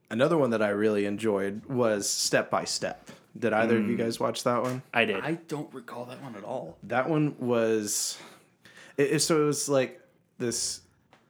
Another 0.09 0.35
one 0.37 0.49
that 0.49 0.63
I 0.63 0.69
really 0.69 1.05
enjoyed 1.05 1.63
was 1.65 2.09
Step 2.09 2.49
by 2.49 2.63
Step. 2.63 3.07
Did 3.37 3.53
either 3.53 3.77
of 3.77 3.83
you 3.83 3.95
hmm. 3.95 4.03
guys 4.03 4.19
watch 4.19 4.43
that 4.43 4.61
one? 4.61 4.81
i 4.93 5.05
did 5.05 5.23
I 5.23 5.33
don't 5.47 5.73
recall 5.73 6.05
that 6.05 6.21
one 6.23 6.35
at 6.35 6.43
all. 6.43 6.77
That 6.83 7.09
one 7.09 7.35
was, 7.39 8.17
it, 8.97 9.13
it- 9.13 9.19
so 9.19 9.41
it 9.41 9.45
was 9.45 9.67
like 9.67 10.01
this. 10.37 10.81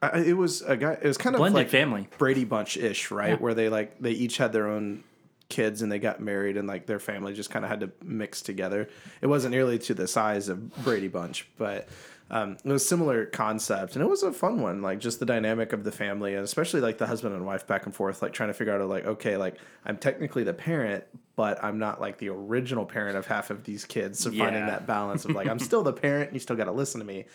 I- 0.02 0.18
It 0.18 0.36
was 0.36 0.62
a 0.62 0.76
guy. 0.76 0.92
It 0.92 1.04
was 1.04 1.18
kind 1.18 1.34
of 1.34 1.38
blended 1.38 1.56
like 1.56 1.68
family 1.68 2.08
Brady 2.18 2.44
Bunch 2.44 2.76
ish, 2.76 3.10
right? 3.10 3.40
Where 3.40 3.54
they 3.54 3.68
like 3.68 3.98
they 4.00 4.12
each 4.12 4.36
had 4.36 4.52
their 4.52 4.68
own 4.68 5.02
kids 5.48 5.82
and 5.82 5.90
they 5.90 5.98
got 5.98 6.20
married 6.20 6.56
and 6.56 6.66
like 6.66 6.86
their 6.86 6.98
family 6.98 7.32
just 7.32 7.50
kind 7.50 7.64
of 7.64 7.70
had 7.70 7.80
to 7.80 7.90
mix 8.02 8.42
together. 8.42 8.88
It 9.20 9.26
wasn't 9.26 9.52
nearly 9.52 9.78
to 9.80 9.94
the 9.94 10.06
size 10.06 10.48
of 10.48 10.74
Brady 10.84 11.08
Bunch, 11.08 11.48
but 11.56 11.88
um, 12.30 12.56
it 12.64 12.64
was 12.64 12.82
a 12.82 12.86
similar 12.86 13.26
concept 13.26 13.94
and 13.94 14.02
it 14.02 14.08
was 14.08 14.22
a 14.22 14.32
fun 14.32 14.60
one. 14.60 14.82
Like 14.82 14.98
just 14.98 15.20
the 15.20 15.26
dynamic 15.26 15.72
of 15.72 15.84
the 15.84 15.92
family 15.92 16.34
and 16.34 16.42
especially 16.42 16.80
like 16.80 16.98
the 16.98 17.06
husband 17.06 17.34
and 17.34 17.46
wife 17.46 17.66
back 17.66 17.86
and 17.86 17.94
forth, 17.94 18.20
like 18.20 18.32
trying 18.32 18.48
to 18.48 18.54
figure 18.54 18.74
out 18.74 18.88
like 18.88 19.06
okay, 19.06 19.36
like 19.36 19.58
I'm 19.84 19.96
technically 19.96 20.42
the 20.42 20.54
parent, 20.54 21.04
but 21.36 21.62
I'm 21.62 21.78
not 21.78 22.00
like 22.00 22.18
the 22.18 22.30
original 22.30 22.84
parent 22.84 23.16
of 23.16 23.26
half 23.26 23.50
of 23.50 23.62
these 23.64 23.84
kids. 23.84 24.18
So 24.18 24.32
finding 24.32 24.66
that 24.66 24.86
balance 24.86 25.24
of 25.24 25.32
like 25.32 25.46
I'm 25.46 25.58
still 25.60 25.82
the 25.82 25.92
parent, 25.92 26.32
you 26.32 26.40
still 26.40 26.56
got 26.56 26.64
to 26.64 26.72
listen 26.72 27.00
to 27.00 27.06
me. 27.06 27.26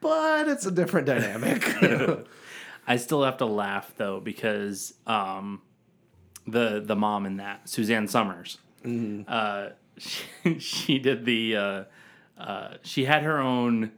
But 0.00 0.48
it's 0.48 0.66
a 0.66 0.72
different 0.72 1.06
dynamic. 1.06 1.64
i 2.88 2.96
still 2.96 3.24
have 3.24 3.38
to 3.38 3.46
laugh 3.46 3.92
though 3.96 4.20
because 4.20 4.94
um 5.06 5.60
the 6.46 6.80
the 6.84 6.94
mom 6.94 7.26
in 7.26 7.38
that 7.38 7.68
suzanne 7.68 8.06
Somers 8.06 8.58
uh 9.26 9.70
she, 9.98 10.58
she 10.60 10.98
did 11.00 11.24
the 11.24 11.56
uh 11.56 11.84
uh 12.38 12.74
she 12.82 13.04
had 13.04 13.24
her 13.24 13.40
own 13.40 13.90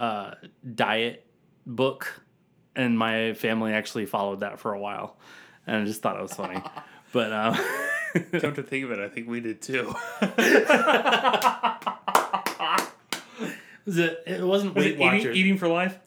uh 0.00 0.34
diet 0.74 1.24
book 1.66 2.20
and 2.74 2.98
my 2.98 3.34
family 3.34 3.72
actually 3.72 4.06
followed 4.06 4.40
that 4.40 4.58
for 4.58 4.72
a 4.72 4.78
while 4.80 5.16
and 5.66 5.76
i 5.76 5.84
just 5.84 6.00
thought 6.02 6.16
it 6.16 6.22
was 6.22 6.32
funny 6.34 6.60
but 7.12 7.32
um 7.32 7.56
Come 8.40 8.54
to 8.54 8.62
think 8.64 8.84
of 8.86 8.90
it, 8.90 8.98
I 8.98 9.08
think 9.08 9.28
we 9.28 9.38
did 9.38 9.62
too. 9.62 9.94
was 13.86 13.98
it 13.98 14.22
it 14.26 14.42
wasn't 14.44 14.74
Was 14.74 14.84
weight 14.84 14.92
it 14.94 14.96
eating, 14.96 15.06
watchers 15.18 15.36
eating 15.36 15.58
for 15.58 15.68
life? 15.68 15.98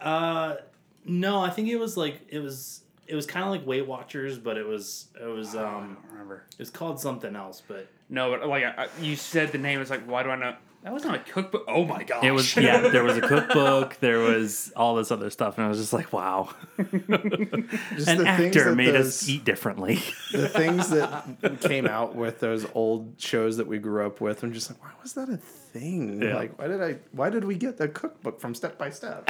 uh 0.00 0.56
no 1.04 1.40
i 1.40 1.50
think 1.50 1.68
it 1.68 1.76
was 1.76 1.96
like 1.96 2.20
it 2.28 2.38
was 2.40 2.82
it 3.06 3.14
was 3.14 3.24
kind 3.24 3.42
of 3.42 3.50
like 3.50 3.66
Weight 3.66 3.86
Watchers, 3.86 4.36
but 4.38 4.58
it 4.58 4.66
was 4.66 5.06
it 5.18 5.24
was 5.24 5.56
I 5.56 5.64
um 5.64 5.96
don't 6.02 6.12
remember. 6.12 6.44
it 6.52 6.58
was 6.58 6.68
called 6.68 7.00
something 7.00 7.34
else, 7.36 7.62
but 7.66 7.88
No, 8.10 8.30
but 8.36 8.46
like 8.46 8.64
I, 8.64 8.84
I- 8.84 8.88
you 9.00 9.16
said 9.16 9.50
the 9.50 9.56
name. 9.56 9.80
It's 9.80 9.88
like, 9.88 10.04
why 10.04 10.22
do 10.22 10.28
I 10.28 10.36
know? 10.36 10.56
That 10.84 10.92
was 10.92 11.04
not 11.04 11.16
a 11.16 11.18
cookbook. 11.18 11.64
Oh 11.66 11.84
my 11.84 12.04
gosh! 12.04 12.22
it 12.24 12.30
was 12.30 12.56
yeah. 12.56 12.88
There 12.88 13.02
was 13.04 13.16
a 13.16 13.20
cookbook. 13.28 13.96
There 14.00 14.20
was 14.20 14.72
all 14.76 14.94
this 14.94 15.10
other 15.10 15.28
stuff, 15.28 15.58
and 15.58 15.66
I 15.66 15.68
was 15.68 15.78
just 15.78 15.92
like, 15.92 16.12
wow, 16.12 16.50
Just 16.78 16.88
an 16.92 17.00
the 17.08 17.96
things 17.96 18.08
actor 18.56 18.64
that 18.70 18.74
made 18.76 18.94
those- 18.94 19.08
us 19.22 19.28
eat 19.28 19.44
differently. 19.44 19.96
the 20.32 20.48
things 20.48 20.88
that 20.90 21.26
came 21.60 21.86
out 21.86 22.14
with 22.14 22.38
those 22.40 22.64
old 22.74 23.14
shows 23.18 23.56
that 23.56 23.66
we 23.66 23.78
grew 23.78 24.06
up 24.06 24.20
with. 24.20 24.42
I'm 24.44 24.52
just 24.52 24.70
like, 24.70 24.82
why 24.82 24.90
was 25.02 25.14
that 25.14 25.28
a 25.28 25.36
thing? 25.36 26.22
Yeah. 26.22 26.36
Like, 26.36 26.56
why 26.58 26.68
did 26.68 26.80
I? 26.82 26.96
Why 27.12 27.28
did 27.30 27.44
we 27.44 27.56
get 27.56 27.76
the 27.76 27.88
cookbook 27.88 28.40
from 28.40 28.54
Step 28.54 28.78
by 28.78 28.90
Step? 28.90 29.28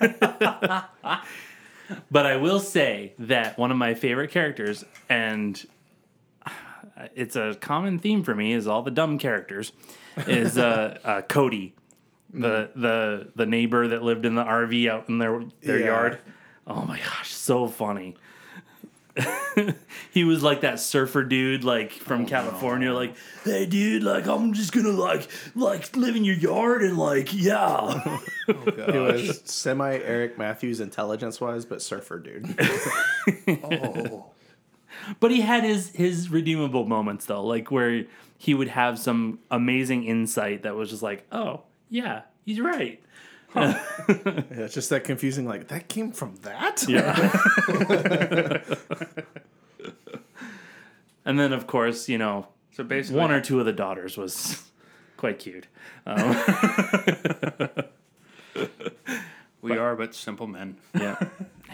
But 2.10 2.24
I 2.26 2.36
will 2.36 2.60
say 2.60 3.12
that 3.18 3.58
one 3.58 3.70
of 3.70 3.76
my 3.76 3.92
favorite 3.92 4.30
characters, 4.30 4.82
and 5.10 5.62
it's 7.14 7.36
a 7.36 7.54
common 7.60 7.98
theme 7.98 8.22
for 8.22 8.34
me, 8.34 8.52
is 8.52 8.66
all 8.66 8.82
the 8.82 8.90
dumb 8.90 9.18
characters, 9.18 9.72
is 10.26 10.58
uh, 10.58 10.98
uh, 11.04 11.22
Cody, 11.22 11.74
the 12.32 12.70
the 12.74 13.28
the 13.34 13.46
neighbor 13.46 13.88
that 13.88 14.02
lived 14.02 14.24
in 14.26 14.34
the 14.34 14.44
RV 14.44 14.88
out 14.90 15.08
in 15.08 15.18
their 15.18 15.42
their 15.62 15.78
Yeah. 15.80 15.86
yard. 15.86 16.18
Oh 16.66 16.82
my 16.84 16.98
gosh, 16.98 17.32
so 17.32 17.66
funny. 17.68 18.16
he 20.10 20.24
was 20.24 20.42
like 20.42 20.62
that 20.62 20.80
surfer 20.80 21.22
dude, 21.22 21.64
like 21.64 21.92
from 21.92 22.24
California, 22.24 22.94
like, 22.94 23.14
hey 23.44 23.66
dude, 23.66 24.02
like 24.02 24.26
I'm 24.26 24.54
just 24.54 24.72
gonna 24.72 24.88
like 24.88 25.28
like 25.54 25.94
live 25.96 26.16
in 26.16 26.24
your 26.24 26.36
yard 26.36 26.82
and 26.82 26.96
like 26.96 27.28
yeah. 27.34 28.18
He 28.46 28.98
was 28.98 29.42
semi 29.44 29.96
Eric 29.98 30.38
Matthews 30.38 30.80
intelligence 30.80 31.40
wise, 31.42 31.66
but 31.66 31.82
surfer 31.82 32.18
dude. 32.20 32.56
oh, 33.64 34.26
But 35.20 35.30
he 35.30 35.40
had 35.40 35.64
his 35.64 35.90
his 35.90 36.30
redeemable 36.30 36.86
moments 36.86 37.26
though, 37.26 37.44
like 37.44 37.70
where 37.70 38.04
he 38.38 38.54
would 38.54 38.68
have 38.68 38.98
some 38.98 39.38
amazing 39.50 40.04
insight 40.04 40.62
that 40.62 40.74
was 40.74 40.90
just 40.90 41.02
like, 41.02 41.26
oh 41.32 41.62
yeah, 41.88 42.22
he's 42.44 42.60
right. 42.60 43.02
yeah, 43.54 43.78
it's 44.08 44.74
just 44.74 44.90
that 44.90 45.04
confusing. 45.04 45.46
Like 45.46 45.68
that 45.68 45.88
came 45.88 46.10
from 46.12 46.36
that. 46.42 46.84
Yeah. 46.88 47.30
and 51.24 51.38
then 51.38 51.52
of 51.52 51.66
course, 51.66 52.08
you 52.08 52.18
know, 52.18 52.48
so 52.72 52.82
basically, 52.82 53.20
one 53.20 53.30
or 53.30 53.40
two 53.40 53.60
of 53.60 53.66
the 53.66 53.72
daughters 53.72 54.16
was 54.16 54.62
quite 55.18 55.38
cute. 55.38 55.66
Um, 56.06 56.34
we 59.60 59.76
are 59.76 59.94
but 59.96 60.14
simple 60.14 60.46
men. 60.46 60.78
yeah, 60.94 61.16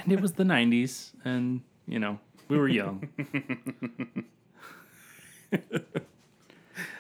and 0.03 0.13
it 0.13 0.21
was 0.21 0.33
the 0.33 0.45
'90s, 0.45 1.13
and 1.25 1.61
you 1.87 2.01
know 2.01 2.19
we 2.49 2.59
were 2.59 2.69
young, 2.69 3.09
a 5.53 5.59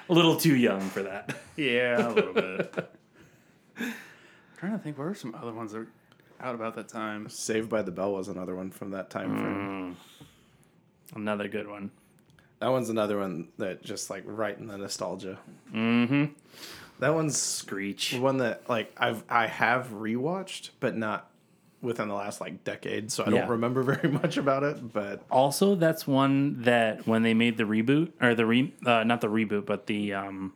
little 0.09 0.37
too 0.37 0.57
young 0.57 0.81
for 0.81 1.03
that. 1.03 1.37
Yeah, 1.57 2.09
a 2.09 2.13
little 2.13 2.33
bit. 2.33 2.91
trying 4.59 4.73
to 4.73 4.79
think, 4.79 4.99
what 4.99 5.07
are 5.07 5.15
some 5.15 5.35
other 5.35 5.53
ones 5.53 5.73
that 5.73 5.79
were 5.79 5.89
out 6.41 6.55
about 6.55 6.75
that 6.77 6.89
time? 6.89 7.29
Saved 7.29 7.69
by 7.69 7.83
the 7.83 7.91
Bell 7.91 8.13
was 8.13 8.29
another 8.29 8.55
one 8.55 8.71
from 8.71 8.91
that 8.91 9.11
time 9.11 9.37
frame. 9.37 9.97
Another 11.15 11.49
good 11.49 11.69
one. 11.69 11.91
That 12.61 12.69
one's 12.69 12.91
another 12.91 13.19
one 13.19 13.49
that 13.59 13.83
just 13.83 14.11
like 14.11 14.25
right 14.27 14.59
in 14.59 14.67
the 14.67 14.77
nostalgia. 14.77 15.39
Mm-hmm. 15.73 16.33
That 16.99 17.15
one's 17.15 17.41
Screech. 17.41 18.15
one 18.15 18.39
that 18.39 18.69
like 18.69 18.93
I've 18.97 19.23
I 19.31 19.47
have 19.47 19.91
rewatched, 19.91 20.71
but 20.81 20.97
not 20.97 21.28
within 21.81 22.09
the 22.09 22.14
last 22.14 22.41
like 22.41 22.64
decade, 22.64 23.11
so 23.12 23.24
I 23.24 23.31
Yeah. 23.31 23.41
don't 23.41 23.51
remember 23.51 23.83
very 23.95 24.09
much 24.11 24.37
about 24.37 24.62
it. 24.64 24.93
But 24.93 25.22
Also, 25.31 25.74
that's 25.74 26.07
one 26.07 26.62
that 26.62 27.07
when 27.07 27.22
they 27.22 27.35
made 27.35 27.57
the 27.57 27.64
reboot 27.64 28.12
or 28.20 28.35
the 28.35 28.47
re 28.47 28.74
uh, 28.85 29.05
not 29.05 29.20
the 29.20 29.29
reboot, 29.29 29.66
but 29.66 29.87
the 29.87 30.12
um, 30.14 30.53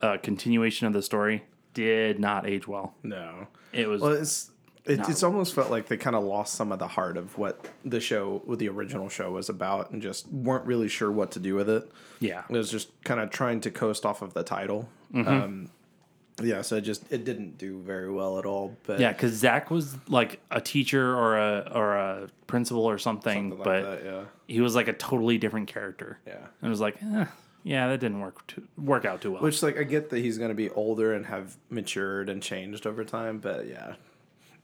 uh, 0.00 0.16
continuation 0.22 0.86
of 0.86 0.92
the 0.92 1.02
story 1.02 1.44
did 1.74 2.18
not 2.18 2.46
age 2.46 2.66
well. 2.66 2.94
no, 3.02 3.46
It 3.72 3.88
was 3.88 4.00
well, 4.00 4.12
it's 4.12 4.50
it, 4.84 5.00
it's 5.06 5.22
almost 5.22 5.54
felt 5.54 5.70
like 5.70 5.86
they 5.88 5.98
kind 5.98 6.16
of 6.16 6.24
lost 6.24 6.54
some 6.54 6.72
of 6.72 6.78
the 6.78 6.88
heart 6.88 7.18
of 7.18 7.36
what 7.36 7.68
the 7.84 8.00
show, 8.00 8.40
what 8.46 8.58
the 8.58 8.70
original 8.70 9.10
show 9.10 9.30
was 9.32 9.50
about, 9.50 9.90
and 9.90 10.00
just 10.00 10.26
weren't 10.32 10.64
really 10.64 10.88
sure 10.88 11.12
what 11.12 11.30
to 11.32 11.38
do 11.40 11.54
with 11.54 11.68
it. 11.68 11.90
yeah. 12.20 12.44
It 12.48 12.56
was 12.56 12.70
just 12.70 12.88
kind 13.04 13.20
of 13.20 13.28
trying 13.28 13.60
to 13.62 13.70
coast 13.70 14.06
off 14.06 14.22
of 14.22 14.32
the 14.32 14.42
title. 14.42 14.88
Um, 15.14 15.68
yeah, 16.42 16.62
so 16.62 16.76
it 16.76 16.82
just 16.82 17.10
it 17.10 17.24
didn't 17.24 17.58
do 17.58 17.80
very 17.80 18.10
well 18.10 18.38
at 18.38 18.46
all. 18.46 18.76
But 18.86 19.00
Yeah, 19.00 19.12
because 19.12 19.32
Zach 19.32 19.70
was 19.70 19.96
like 20.08 20.40
a 20.50 20.60
teacher 20.60 21.14
or 21.16 21.36
a 21.36 21.70
or 21.74 21.96
a 21.96 22.28
principal 22.46 22.84
or 22.84 22.98
something, 22.98 23.50
something 23.50 23.58
like 23.58 23.64
but 23.64 23.82
that, 23.82 24.04
yeah, 24.04 24.24
he 24.46 24.60
was 24.60 24.74
like 24.74 24.88
a 24.88 24.92
totally 24.92 25.38
different 25.38 25.68
character. 25.68 26.18
yeah. 26.26 26.34
And 26.36 26.68
it 26.68 26.68
was 26.68 26.80
like, 26.80 26.96
eh, 27.02 27.26
yeah, 27.64 27.88
that 27.88 28.00
didn't 28.00 28.20
work 28.20 28.46
too, 28.46 28.66
work 28.76 29.04
out 29.04 29.20
too 29.20 29.32
well. 29.32 29.42
Which 29.42 29.62
like 29.62 29.78
I 29.78 29.82
get 29.82 30.10
that 30.10 30.18
he's 30.20 30.38
going 30.38 30.50
to 30.50 30.54
be 30.54 30.70
older 30.70 31.12
and 31.14 31.26
have 31.26 31.56
matured 31.70 32.28
and 32.28 32.42
changed 32.42 32.86
over 32.86 33.04
time, 33.04 33.38
but 33.38 33.66
yeah, 33.66 33.94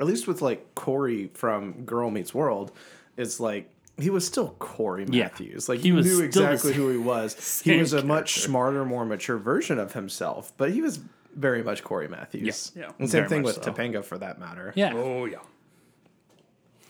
at 0.01 0.07
least 0.07 0.27
with 0.27 0.41
like 0.43 0.75
Corey 0.75 1.31
from 1.35 1.85
Girl 1.85 2.11
Meets 2.11 2.33
World, 2.35 2.73
it's 3.17 3.41
like 3.41 3.69
he 3.99 4.11
was 4.11 4.27
still 4.27 4.51
Corey 4.59 5.07
Yeah. 5.09 5.25
Matthews. 5.25 5.69
Like 5.69 5.81
He 5.81 5.91
knew 5.91 6.21
exactly 6.21 6.73
who 6.73 6.89
he 6.91 6.99
was. 6.99 7.63
He 7.65 7.79
was 7.79 7.93
a 7.93 8.03
much 8.05 8.41
smarter, 8.41 8.85
more 8.85 9.05
mature 9.05 9.39
version 9.39 9.79
of 9.79 9.93
himself, 9.93 10.53
but 10.57 10.71
he 10.73 10.81
was 10.81 11.01
very 11.35 11.63
much 11.63 11.83
Corey 11.85 12.09
Matthews. 12.09 12.73
Yeah. 12.75 12.83
Yeah. 12.83 12.91
And 12.99 13.11
same 13.11 13.21
Very 13.23 13.29
thing 13.29 13.43
with 13.43 13.63
so. 13.63 13.73
Topanga 13.73 14.05
for 14.05 14.19
that 14.19 14.39
matter. 14.39 14.73
yeah, 14.77 14.93
Oh 14.95 15.25
yeah. 15.27 15.39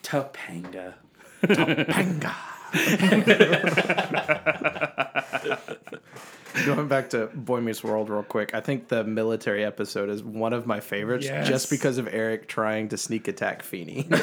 Topanga. 0.03 0.95
Topanga. 1.43 2.35
Going 6.67 6.89
back 6.89 7.11
to 7.11 7.27
Boy 7.35 7.61
Meets 7.61 7.83
World 7.83 8.09
real 8.09 8.23
quick, 8.23 8.55
I 8.55 8.61
think 8.61 8.89
the 8.89 9.03
military 9.05 9.65
episode 9.65 10.09
is 10.09 10.23
one 10.23 10.53
of 10.53 10.67
my 10.67 10.81
favorites 10.81 11.27
Yes. 11.27 11.49
just 11.49 11.69
because 11.69 11.99
of 11.99 12.09
Eric 12.13 12.47
trying 12.49 12.89
to 12.91 12.97
sneak 12.97 13.29
attack 13.29 13.63
Feeney. 13.63 14.09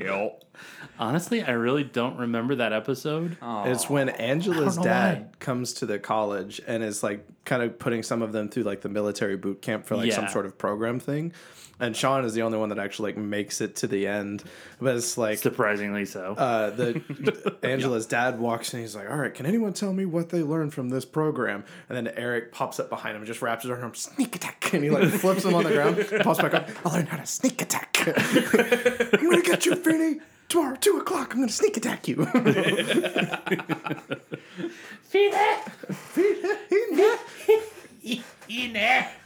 Yep. 0.00 0.44
Honestly, 0.98 1.42
I 1.42 1.52
really 1.52 1.84
don't 1.84 2.16
remember 2.18 2.56
that 2.56 2.72
episode. 2.72 3.36
it's 3.42 3.88
when 3.90 4.08
Angela's 4.08 4.76
dad 4.76 5.18
why. 5.18 5.28
comes 5.40 5.72
to 5.74 5.86
the 5.86 5.98
college 5.98 6.60
and 6.66 6.82
is 6.82 7.02
like 7.02 7.26
kind 7.44 7.62
of 7.62 7.78
putting 7.78 8.02
some 8.02 8.22
of 8.22 8.32
them 8.32 8.48
through 8.48 8.62
like 8.62 8.80
the 8.80 8.88
military 8.88 9.36
boot 9.36 9.60
camp 9.62 9.86
for 9.86 9.96
like 9.96 10.12
some 10.12 10.28
sort 10.28 10.46
of 10.46 10.56
program 10.58 11.00
thing. 11.00 11.32
And 11.80 11.96
Sean 11.96 12.24
is 12.24 12.34
the 12.34 12.42
only 12.42 12.56
one 12.56 12.68
that 12.68 12.78
actually 12.78 13.12
like 13.12 13.22
makes 13.22 13.60
it 13.60 13.74
to 13.76 13.88
the 13.88 14.06
end. 14.06 14.44
But 14.80 14.96
it's 14.96 15.18
like 15.18 15.38
Surprisingly 15.38 16.04
so. 16.04 16.34
uh, 16.34 16.70
the 16.70 17.58
Angela's 17.64 18.06
dad 18.06 18.38
walks 18.38 18.72
in. 18.74 18.80
He's 18.80 18.94
like, 18.94 19.10
"All 19.10 19.16
right, 19.16 19.34
can 19.34 19.44
anyone 19.44 19.72
tell 19.72 19.92
me 19.92 20.04
what 20.04 20.28
they 20.28 20.42
learned 20.42 20.72
from 20.72 20.88
this 20.88 21.04
program?" 21.04 21.64
And 21.88 21.96
then 21.96 22.14
Eric 22.16 22.52
pops 22.52 22.78
up 22.78 22.90
behind 22.90 23.16
him, 23.16 23.22
and 23.22 23.26
just 23.26 23.42
wraps 23.42 23.64
his 23.64 23.72
arm 23.72 23.82
him, 23.82 23.94
sneak 23.94 24.36
attack, 24.36 24.72
and 24.72 24.84
he 24.84 24.90
like 24.90 25.08
flips 25.08 25.44
him 25.44 25.54
on 25.54 25.64
the 25.64 25.72
ground, 25.72 26.22
pops 26.22 26.40
back 26.40 26.54
up. 26.54 26.68
I 26.86 26.90
learned 26.90 27.08
how 27.08 27.16
to 27.16 27.26
sneak 27.26 27.60
attack. 27.60 27.96
I'm 28.06 29.30
gonna 29.30 29.42
get 29.42 29.66
you, 29.66 29.74
Feeney. 29.74 30.20
Tomorrow, 30.48 30.76
two 30.80 30.98
o'clock. 30.98 31.32
I'm 31.32 31.40
gonna 31.40 31.52
sneak 31.52 31.76
attack 31.76 32.08
you. 32.08 32.16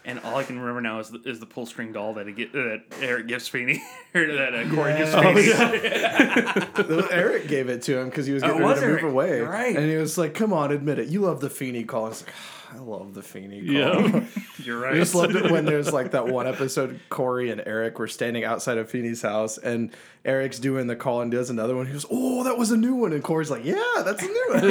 And 0.09 0.19
all 0.21 0.37
I 0.37 0.43
can 0.43 0.59
remember 0.59 0.81
now 0.81 1.01
is 1.01 1.11
the, 1.11 1.21
is 1.27 1.39
the 1.39 1.45
pull 1.45 1.67
string 1.67 1.93
doll 1.93 2.15
that 2.15 2.27
he 2.27 2.33
get, 2.33 2.53
that 2.55 2.81
Eric 3.03 3.27
gives 3.29 3.47
Feeney 3.47 3.83
or 4.15 4.27
that 4.27 4.55
uh, 4.55 4.75
Corey 4.75 4.97
gives 4.97 5.13
Feeney. 5.15 5.53
Eric 7.13 7.47
gave 7.47 7.69
it 7.69 7.83
to 7.83 7.99
him 7.99 8.09
because 8.09 8.25
he 8.25 8.33
was 8.33 8.43
getting 8.43 8.57
Oh, 8.63 8.69
ready 8.69 8.81
was 8.81 8.81
to 8.81 8.87
move 8.87 9.13
away, 9.13 9.43
right. 9.43 9.77
and 9.77 9.87
he 9.91 9.97
was 9.97 10.17
like, 10.17 10.33
"Come 10.33 10.55
on, 10.55 10.73
admit 10.73 10.99
it. 10.99 11.09
You 11.09 11.21
love 11.21 11.41
the 11.41 11.51
Feeney 11.51 11.85
call." 11.85 12.07
I 12.07 12.09
was 12.09 12.23
like, 12.25 12.33
"Ah, 12.71 12.77
"I 12.77 12.79
love 12.79 13.13
the 13.13 13.23
Feeney 13.23 13.61
call." 13.61 13.75
yeah. 13.75 14.25
You're 14.65 14.81
right. 14.81 14.95
I 14.95 14.97
just 14.97 15.15
loved 15.15 15.37
it 15.37 15.51
when 15.51 15.67
there's 15.67 15.93
like 15.93 16.13
that 16.13 16.27
one 16.27 16.47
episode. 16.47 16.99
Corey 17.11 17.51
and 17.51 17.63
Eric 17.67 17.99
were 17.99 18.09
standing 18.09 18.45
outside 18.45 18.79
of 18.79 18.91
Feeney's 18.91 19.21
house, 19.21 19.59
and 19.59 19.95
Eric's 20.25 20.59
doing 20.59 20.87
the 20.87 20.97
call 20.97 21.21
and 21.21 21.31
does 21.31 21.51
another 21.51 21.77
one. 21.77 21.85
He 21.87 21.93
goes, 21.93 22.07
"Oh, 22.11 22.45
that 22.45 22.57
was 22.57 22.71
a 22.71 22.79
new 22.79 22.95
one," 22.95 23.13
and 23.13 23.23
Corey's 23.23 23.51
like, 23.51 23.65
"Yeah, 23.67 24.03
that's 24.05 24.23
a 24.23 24.27
new 24.27 24.47
one." 24.49 24.69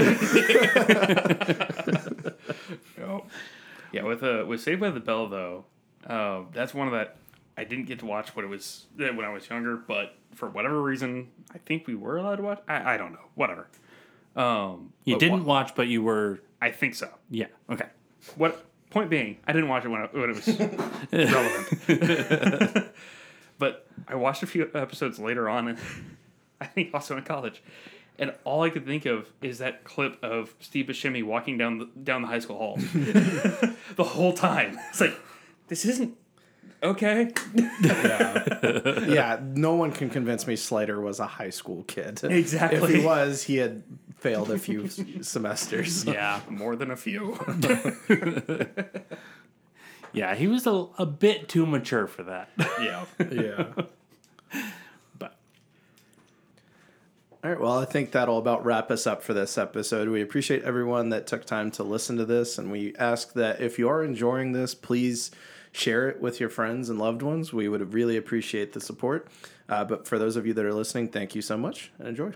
Yeah, 3.97 4.03
with 4.03 4.23
uh, 4.23 4.45
with 4.47 4.61
Saved 4.61 4.79
by 4.79 4.91
the 4.91 4.99
Bell 4.99 5.27
though, 5.27 5.65
uh, 6.05 6.41
that's 6.53 6.73
one 6.73 6.87
of 6.87 6.93
that 6.93 7.17
I 7.57 7.63
didn't 7.63 7.85
get 7.85 7.99
to 7.99 8.05
watch 8.05 8.35
when 8.35 8.45
it 8.45 8.47
was 8.49 8.85
uh, 8.99 9.05
when 9.07 9.25
I 9.25 9.29
was 9.29 9.49
younger, 9.49 9.75
but 9.75 10.15
for 10.35 10.47
whatever 10.49 10.81
reason, 10.81 11.29
I 11.53 11.57
think 11.57 11.87
we 11.87 11.95
were 11.95 12.17
allowed 12.17 12.35
to 12.35 12.43
watch. 12.43 12.59
I, 12.67 12.93
I 12.93 12.97
don't 12.97 13.13
know, 13.13 13.25
whatever. 13.35 13.67
Um, 14.35 14.93
You 15.03 15.17
didn't 15.17 15.45
wa- 15.45 15.53
watch, 15.55 15.73
but 15.75 15.87
you 15.87 16.03
were. 16.03 16.39
I 16.61 16.69
think 16.69 16.93
so. 16.93 17.09
Yeah. 17.31 17.47
Okay. 17.71 17.87
What 18.35 18.63
point 18.91 19.09
being, 19.09 19.37
I 19.47 19.53
didn't 19.53 19.69
watch 19.69 19.85
it 19.85 19.89
when, 19.89 20.01
I, 20.01 20.05
when 20.05 20.29
it 20.29 20.35
was 20.35 20.47
relevant. 21.11 22.87
but 23.57 23.87
I 24.07 24.15
watched 24.15 24.43
a 24.43 24.47
few 24.47 24.69
episodes 24.75 25.17
later 25.19 25.49
on, 25.49 25.69
and 25.69 25.79
I 26.61 26.65
think 26.65 26.93
also 26.93 27.17
in 27.17 27.23
college. 27.23 27.63
And 28.19 28.33
all 28.43 28.63
I 28.63 28.69
could 28.69 28.85
think 28.85 29.05
of 29.05 29.27
is 29.41 29.59
that 29.59 29.83
clip 29.83 30.17
of 30.23 30.55
Steve 30.59 30.87
Buscemi 30.87 31.23
walking 31.23 31.57
down 31.57 31.77
the, 31.77 31.85
down 32.03 32.21
the 32.23 32.27
high 32.27 32.39
school 32.39 32.57
hall 32.57 32.77
the 33.95 34.03
whole 34.03 34.33
time. 34.33 34.77
It's 34.89 35.01
like 35.01 35.15
this 35.67 35.85
isn't 35.85 36.17
Okay. 36.83 37.31
yeah, 37.81 39.39
no 39.43 39.73
one 39.73 39.91
can 39.91 40.09
convince 40.11 40.45
me 40.45 40.55
Slater 40.55 41.01
was 41.01 41.19
a 41.19 41.25
high 41.25 41.49
school 41.49 41.83
kid. 41.83 42.23
Exactly. 42.23 42.77
If 42.77 42.99
he 42.99 43.05
was, 43.05 43.43
he 43.43 43.57
had 43.57 43.81
failed 44.17 44.51
a 44.51 44.59
few 44.59 44.87
semesters. 45.21 46.05
Yeah. 46.07 46.41
More 46.49 46.75
than 46.75 46.91
a 46.91 46.95
few. 46.95 47.37
Yeah, 50.13 50.35
he 50.35 50.47
was 50.47 50.65
a, 50.65 50.87
a 50.97 51.05
bit 51.05 51.47
too 51.49 51.65
mature 51.65 52.07
for 52.07 52.23
that. 52.23 52.49
yeah. 52.81 53.05
Yeah. 53.31 53.67
All 57.47 57.53
right. 57.53 57.61
Well, 57.61 57.79
I 57.79 57.85
think 57.85 58.11
that'll 58.11 58.39
about 58.39 58.65
wrap 58.65 58.91
us 58.91 59.07
up 59.07 59.23
for 59.23 59.33
this 59.33 59.57
episode. 59.57 60.09
We 60.09 60.21
appreciate 60.21 60.63
everyone 60.63 61.07
that 61.11 61.27
took 61.27 61.45
time 61.45 61.71
to 61.71 61.83
listen 61.83 62.17
to 62.17 62.25
this, 62.25 62.57
and 62.57 62.69
we 62.69 62.93
ask 62.97 63.31
that 63.35 63.61
if 63.61 63.79
you 63.79 63.87
are 63.87 64.03
enjoying 64.03 64.51
this, 64.51 64.75
please 64.75 65.31
share 65.71 66.09
it 66.09 66.19
with 66.19 66.41
your 66.41 66.49
friends 66.49 66.89
and 66.89 66.99
loved 66.99 67.21
ones. 67.21 67.53
We 67.53 67.69
would 67.69 67.93
really 67.93 68.17
appreciate 68.17 68.73
the 68.73 68.81
support. 68.81 69.29
Uh, 69.69 69.85
but 69.85 70.05
for 70.05 70.19
those 70.19 70.35
of 70.35 70.45
you 70.45 70.53
that 70.55 70.65
are 70.65 70.73
listening, 70.73 71.07
thank 71.07 71.35
you 71.35 71.41
so 71.41 71.55
much 71.55 71.89
and 71.99 72.09
enjoy. 72.09 72.33